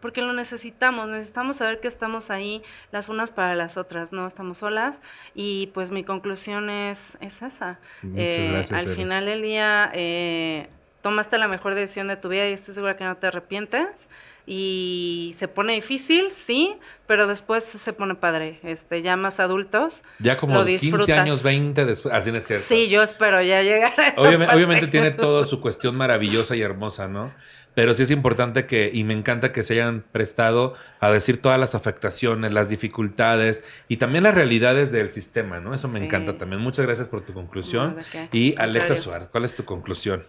[0.00, 2.60] porque lo necesitamos, necesitamos saber que estamos ahí
[2.90, 5.00] las unas para las otras, no estamos solas
[5.32, 7.78] y pues mi conclusión es, es esa.
[8.02, 10.68] Muchas Eh, gracias, al final del día eh,
[11.02, 14.08] tomaste la mejor decisión de tu vida y estoy segura que no te arrepientes
[14.46, 16.76] y se pone difícil, sí,
[17.06, 20.02] pero después se pone padre, este, ya más adultos.
[20.18, 21.18] Ya como lo 15 disfrutas.
[21.18, 22.12] años, 20 después.
[22.14, 22.64] Así no es cierto.
[22.68, 24.56] Sí, yo espero ya llegar a esa Obviamente, parte.
[24.56, 27.32] obviamente tiene toda su cuestión maravillosa y hermosa, ¿no?
[27.74, 31.58] Pero sí es importante que, y me encanta que se hayan prestado a decir todas
[31.58, 35.72] las afectaciones, las dificultades y también las realidades del sistema, ¿no?
[35.74, 36.04] Eso me Sí.
[36.04, 36.60] encanta también.
[36.60, 37.96] Muchas gracias por tu conclusión.
[38.30, 38.96] Y Al Alexa.
[38.96, 40.24] Suárez, ¿cuál es tu conclusión?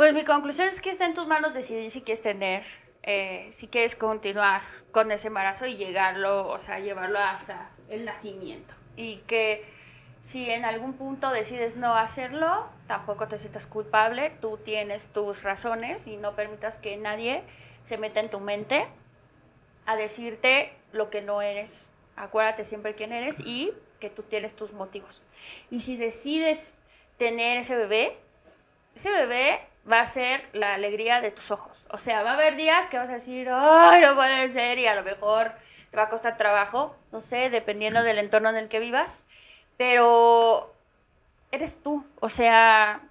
[0.00, 2.62] Pues mi conclusión es que está en tus manos decidir si quieres tener,
[3.02, 4.62] eh, si quieres continuar
[4.92, 8.72] con ese embarazo y llegarlo, o sea, llevarlo hasta el nacimiento.
[8.96, 9.62] Y que
[10.22, 16.06] si en algún punto decides no hacerlo, tampoco te sientas culpable, tú tienes tus razones
[16.06, 17.42] y no permitas que nadie
[17.84, 18.88] se meta en tu mente
[19.84, 21.90] a decirte lo que no eres.
[22.16, 25.26] Acuérdate siempre quién eres y que tú tienes tus motivos.
[25.70, 26.78] Y si decides
[27.18, 28.16] tener ese bebé,
[28.94, 29.60] ese bebé
[29.90, 31.86] va a ser la alegría de tus ojos.
[31.90, 34.86] O sea, va a haber días que vas a decir, ay, no puede ser, y
[34.86, 35.52] a lo mejor
[35.90, 39.24] te va a costar trabajo, no sé, dependiendo del entorno en el que vivas,
[39.76, 40.74] pero
[41.50, 42.04] eres tú.
[42.20, 43.02] O sea,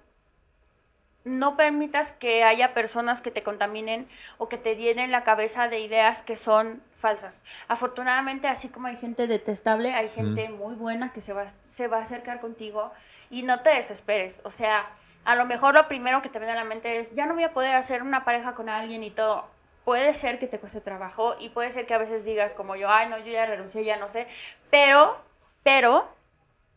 [1.24, 5.80] no permitas que haya personas que te contaminen o que te llenen la cabeza de
[5.80, 7.44] ideas que son falsas.
[7.68, 11.98] Afortunadamente, así como hay gente detestable, hay gente muy buena que se va, se va
[11.98, 12.92] a acercar contigo
[13.30, 14.40] y no te desesperes.
[14.44, 14.88] O sea,
[15.24, 17.44] a lo mejor lo primero que te viene a la mente es, ya no voy
[17.44, 19.46] a poder hacer una pareja con alguien y todo.
[19.84, 22.88] Puede ser que te cueste trabajo y puede ser que a veces digas como yo,
[22.90, 24.26] ay, no, yo ya renuncié, ya no sé.
[24.70, 25.20] Pero,
[25.62, 26.08] pero,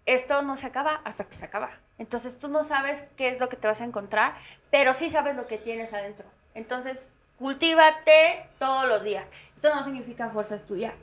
[0.05, 1.71] esto no se acaba hasta que se acaba.
[1.97, 4.35] Entonces tú no sabes qué es lo que te vas a encontrar,
[4.71, 6.25] pero sí sabes lo que tienes adentro.
[6.55, 9.25] Entonces, cultívate todos los días.
[9.55, 10.95] Esto no significa fuerza estudiar.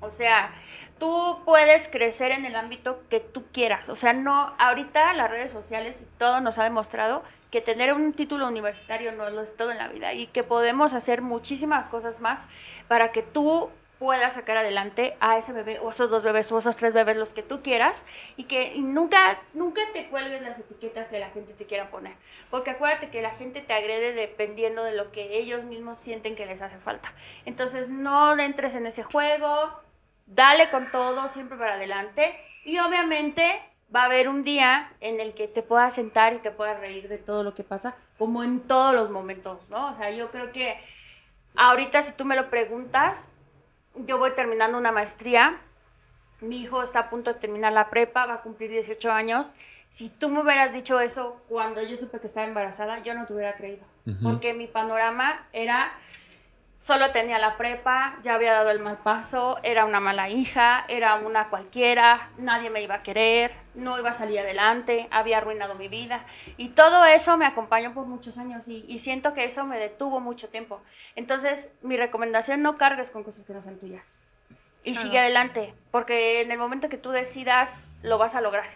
[0.00, 0.52] O sea,
[1.00, 3.88] tú puedes crecer en el ámbito que tú quieras.
[3.88, 8.12] O sea, no, ahorita las redes sociales y todo nos ha demostrado que tener un
[8.12, 12.20] título universitario no lo es todo en la vida y que podemos hacer muchísimas cosas
[12.20, 12.48] más
[12.86, 16.76] para que tú puedas sacar adelante a ese bebé o esos dos bebés o esos
[16.76, 18.06] tres bebés, los que tú quieras,
[18.36, 22.14] y que nunca, nunca te cuelgues las etiquetas que la gente te quiera poner.
[22.50, 26.46] Porque acuérdate que la gente te agrede dependiendo de lo que ellos mismos sienten que
[26.46, 27.12] les hace falta.
[27.44, 29.82] Entonces no entres en ese juego,
[30.30, 32.34] dale con todo, siempre para adelante,
[32.64, 33.60] y obviamente
[33.94, 37.08] va a haber un día en el que te puedas sentar y te puedas reír
[37.08, 39.90] de todo lo que pasa, como en todos los momentos, ¿no?
[39.90, 40.78] O sea, yo creo que
[41.56, 43.28] ahorita si tú me lo preguntas,
[43.94, 45.60] yo voy terminando una maestría,
[46.40, 49.54] mi hijo está a punto de terminar la prepa, va a cumplir 18 años.
[49.88, 53.34] Si tú me hubieras dicho eso cuando yo supe que estaba embarazada, yo no te
[53.34, 53.84] hubiera creído.
[54.22, 55.92] Porque mi panorama era,
[56.80, 61.16] solo tenía la prepa, ya había dado el mal paso, era una mala hija, era
[61.16, 65.88] una cualquiera, nadie me iba a querer, no iba a salir adelante, había arruinado mi
[65.88, 66.24] vida.
[66.56, 70.20] Y todo eso me acompañó por muchos años y, y siento que eso me detuvo
[70.20, 70.80] mucho tiempo.
[71.16, 74.18] Entonces, mi recomendación, no cargues con cosas que no sean tuyas.
[74.82, 75.06] Y Claro.
[75.06, 78.68] sigue adelante, porque en el momento que tú decidas, lo vas a lograr.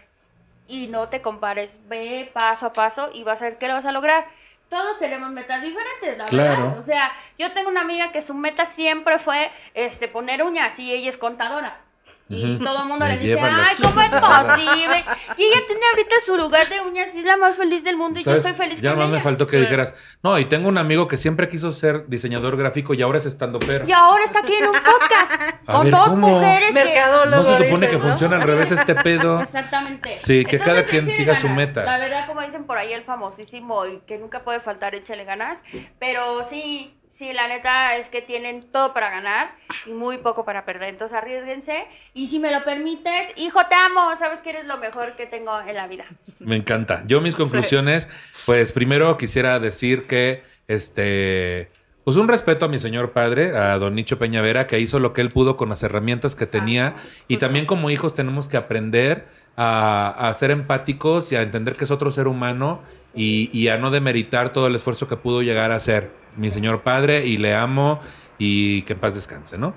[0.67, 3.85] Y no te compares, ve paso a paso y vas a ver qué lo vas
[3.85, 4.27] a lograr.
[4.69, 6.63] Todos tenemos metas diferentes, la Claro.
[6.63, 6.79] verdad.
[6.79, 10.91] O sea, yo tengo una amiga que su meta siempre fue este, poner uñas y
[10.91, 11.79] ella es contadora.
[12.27, 14.55] Y todo el mundo Me le dice, ay, ¿cómo es chingada".
[14.55, 15.05] posible?
[15.37, 18.19] Y ella tiene ahorita su lugar de uñas y es la más feliz del mundo
[18.19, 19.23] y yo estoy feliz Ya con más me ella.
[19.23, 19.93] faltó que dijeras,
[20.23, 23.59] no, y tengo un amigo que siempre quiso ser diseñador gráfico y ahora es estando
[23.59, 23.87] pero.
[23.87, 26.27] Y ahora está aquí en un podcast A con ver, dos ¿cómo?
[26.29, 27.01] mujeres que...
[27.29, 28.01] No se supone dices, que ¿no?
[28.01, 29.39] funciona al revés este pedo.
[29.41, 30.15] Exactamente.
[30.17, 31.57] Sí, que cada quien siga su ganas.
[31.57, 31.83] meta.
[31.83, 35.63] La verdad, como dicen por ahí, el famosísimo y que nunca puede faltar, échale ganas.
[35.99, 39.55] Pero sí, sí, la neta es que tienen todo para ganar
[39.85, 40.89] y muy poco para perder.
[40.89, 41.85] Entonces arriesguense.
[42.13, 44.15] Y si me lo permites, hijo, te amo.
[44.17, 46.05] Sabes que eres lo mejor que tengo en la vida.
[46.39, 47.03] Me encanta.
[47.07, 48.07] Yo mis conclusiones,
[48.45, 51.69] pues primero quisiera decir que, este,
[52.03, 55.21] pues un respeto a mi señor padre, a don Nicho Peñavera, que hizo lo que
[55.21, 56.95] él pudo con las herramientas que tenía.
[57.27, 59.27] Y también como hijos tenemos que aprender
[59.57, 62.81] a, a ser empáticos y a entender que es otro ser humano
[63.15, 66.81] y, y a no demeritar todo el esfuerzo que pudo llegar a hacer mi señor
[66.81, 68.01] padre y le amo
[68.37, 69.73] y que en paz descanse, ¿no?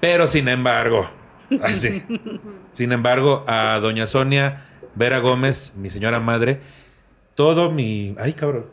[0.00, 1.08] Pero sin embargo,
[1.62, 2.04] así.
[2.70, 6.60] Sin embargo, a doña Sonia Vera Gómez, mi señora madre,
[7.34, 8.14] todo mi...
[8.18, 8.66] Ay, cabrón.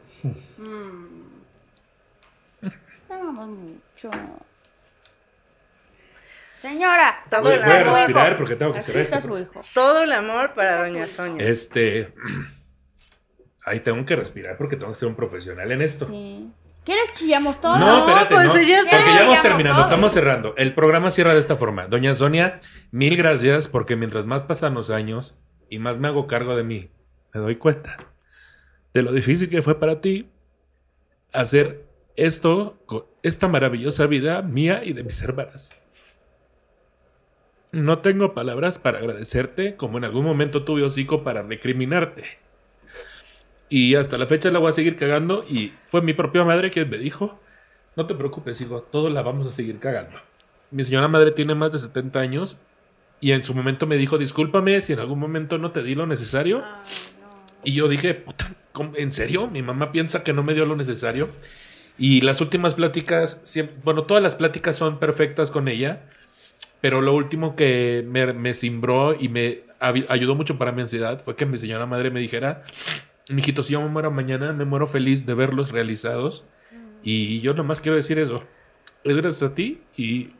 [3.08, 4.10] Te amamos mucho.
[6.58, 9.30] Señora, Todo Voy, el voy a respirar porque tengo que aquí cerrar está este.
[9.30, 9.62] su hijo.
[9.76, 11.08] Todo el amor para Doña.
[11.08, 11.48] Sonia.
[11.48, 12.14] Este...
[13.68, 16.06] Ay, tengo que respirar porque tengo que ser un profesional en esto.
[16.06, 16.50] Sí.
[16.86, 17.80] ¿Quieres chillamos todos?
[17.80, 18.54] No, espérate, pues no.
[18.54, 20.54] Porque ya vamos terminando, estamos cerrando.
[20.56, 21.88] El programa cierra de esta forma.
[21.88, 22.62] Doña Sonia,
[22.92, 25.36] mil gracias porque mientras más pasan los años
[25.70, 26.90] y más me hago cargo de mí,
[27.34, 27.98] me doy cuenta
[28.94, 30.30] de lo difícil que fue para ti
[31.34, 31.86] hacer
[32.16, 35.74] esto, con esta maravillosa vida mía y de mis hermanas.
[37.74, 42.47] No tengo palabras para agradecerte como en algún momento tuve hocico para recriminarte.
[43.70, 46.90] Y hasta la fecha la voy a seguir cagando y fue mi propia madre quien
[46.90, 47.40] me dijo,
[47.96, 50.18] no te preocupes, hijo, todos la vamos a seguir cagando.
[50.72, 52.58] Mi señora madre tiene más de 70 años
[53.20, 56.06] y en su momento me dijo, discúlpame si en algún momento no te di lo
[56.08, 56.64] necesario.
[57.64, 58.54] Y yo dije, puta.
[58.96, 59.48] ¿en serio?
[59.48, 61.30] Mi mamá piensa que no me dio lo necesario.
[61.98, 66.04] Y las últimas pláticas, siempre- bueno, todas las pláticas son perfectas con ella,
[66.80, 71.36] pero lo último que me, me cimbró y me ayudó mucho para mi ansiedad fue
[71.36, 72.64] que mi señora madre me dijera,
[73.30, 76.46] mijito, si yo me muero mañana, me muero feliz de verlos realizados.
[77.04, 78.44] Y yo nomás quiero decir eso.
[79.04, 80.32] Es gracias a ti y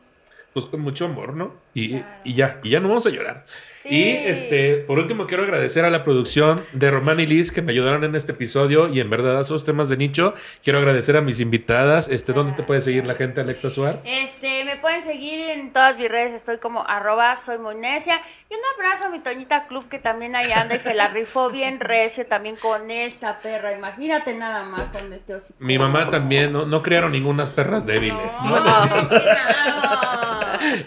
[0.58, 1.54] pues con mucho amor, ¿no?
[1.74, 3.46] Y, y ya, y ya no vamos a llorar.
[3.82, 3.88] Sí.
[3.90, 7.72] Y este, por último, quiero agradecer a la producción de Román y Liz que me
[7.72, 10.34] ayudaron en este episodio y en verdad a esos temas de nicho.
[10.62, 12.08] Quiero agradecer a mis invitadas.
[12.08, 14.00] Este, ¿dónde te puede seguir la gente, Alexa Suar?
[14.04, 18.20] Este, me pueden seguir en todas mis redes, estoy como arroba soy muy necia.
[18.50, 21.50] Y un abrazo a mi Toñita Club que también ahí anda y se la rifó
[21.50, 23.72] bien recio también con esta perra.
[23.72, 25.58] Imagínate nada más con este hocico.
[25.60, 28.34] Mi mamá también, no, no criaron ningunas perras débiles.
[28.42, 28.58] ¿no?
[28.58, 30.07] No, nada.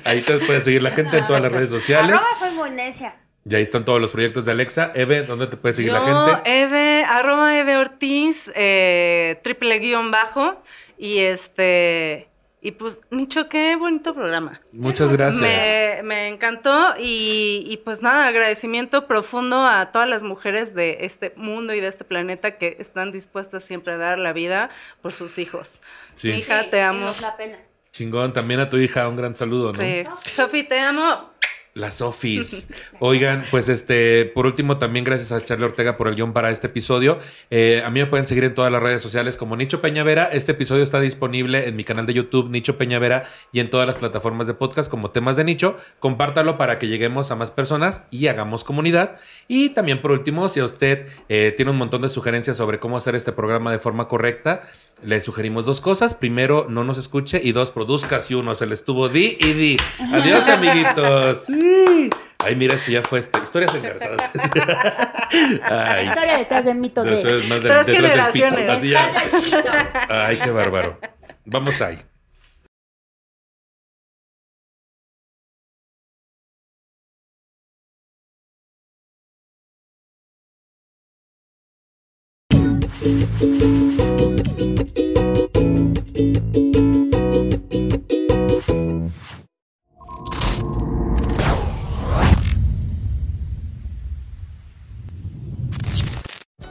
[0.03, 2.15] Ahí te puede seguir la gente en todas las redes sociales.
[2.15, 3.15] Arroba soy muy necia.
[3.43, 4.91] Y ahí están todos los proyectos de Alexa.
[4.93, 6.05] Eve, ¿dónde te puede seguir la Yo,
[6.35, 6.41] gente?
[6.61, 10.61] Eve, arroba Eve Ortiz, eh, triple guion bajo.
[10.97, 12.27] Y este.
[12.63, 14.61] Y pues, Nicho, qué bonito programa.
[14.71, 15.41] Muchas gracias.
[15.41, 21.33] Me, me encantó y, y pues nada, agradecimiento profundo a todas las mujeres de este
[21.35, 24.69] mundo y de este planeta que están dispuestas siempre a dar la vida
[25.01, 25.81] por sus hijos.
[26.13, 26.29] Sí.
[26.29, 27.11] Hija, Sí, te amo.
[27.19, 27.57] la pena.
[27.91, 29.79] Chingón, también a tu hija un gran saludo, ¿no?
[29.79, 30.03] Sí.
[30.31, 31.31] Sofi, te amo.
[31.73, 32.67] Las Sofis.
[32.99, 36.67] Oigan, pues este, por último, también gracias a Charlie Ortega por el guion para este
[36.67, 37.19] episodio.
[37.49, 40.25] Eh, a mí me pueden seguir en todas las redes sociales como Nicho Peñavera.
[40.25, 43.23] Este episodio está disponible en mi canal de YouTube, Nicho Peñavera,
[43.53, 45.77] y en todas las plataformas de podcast como temas de nicho.
[45.99, 49.17] Compártalo para que lleguemos a más personas y hagamos comunidad.
[49.47, 53.15] Y también, por último, si usted eh, tiene un montón de sugerencias sobre cómo hacer
[53.15, 54.63] este programa de forma correcta,
[55.03, 56.15] le sugerimos dos cosas.
[56.15, 59.77] Primero, no nos escuche y dos, produzca si uno se le estuvo di y di.
[60.11, 61.47] Adiós, amiguitos.
[61.61, 62.09] Sí.
[62.39, 63.37] Ay, mira, esto ya fue este.
[63.39, 64.31] Historias engarzadas.
[64.35, 67.11] La Ay, historia detrás del mito de...
[67.17, 68.45] detrás, más de- Tres detrás del pito.
[68.55, 68.69] generaciones.
[68.69, 69.11] Así ya.
[69.57, 69.71] Mito.
[70.09, 70.99] Ay, qué bárbaro.
[71.45, 71.99] Vamos ahí.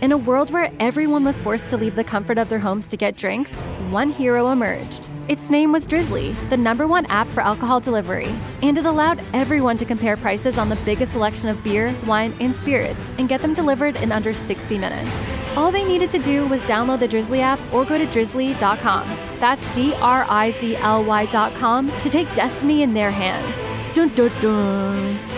[0.00, 2.96] In a world where everyone was forced to leave the comfort of their homes to
[2.96, 3.52] get drinks,
[3.90, 5.10] one hero emerged.
[5.26, 9.76] Its name was Drizzly, the number one app for alcohol delivery, and it allowed everyone
[9.76, 13.54] to compare prices on the biggest selection of beer, wine, and spirits and get them
[13.54, 15.10] delivered in under 60 minutes.
[15.56, 19.18] All they needed to do was download the Drizzly app or go to drizzly.com.
[19.40, 23.52] That's D R I Z L Y.com to take destiny in their hands.
[23.96, 25.37] Dun dun dun.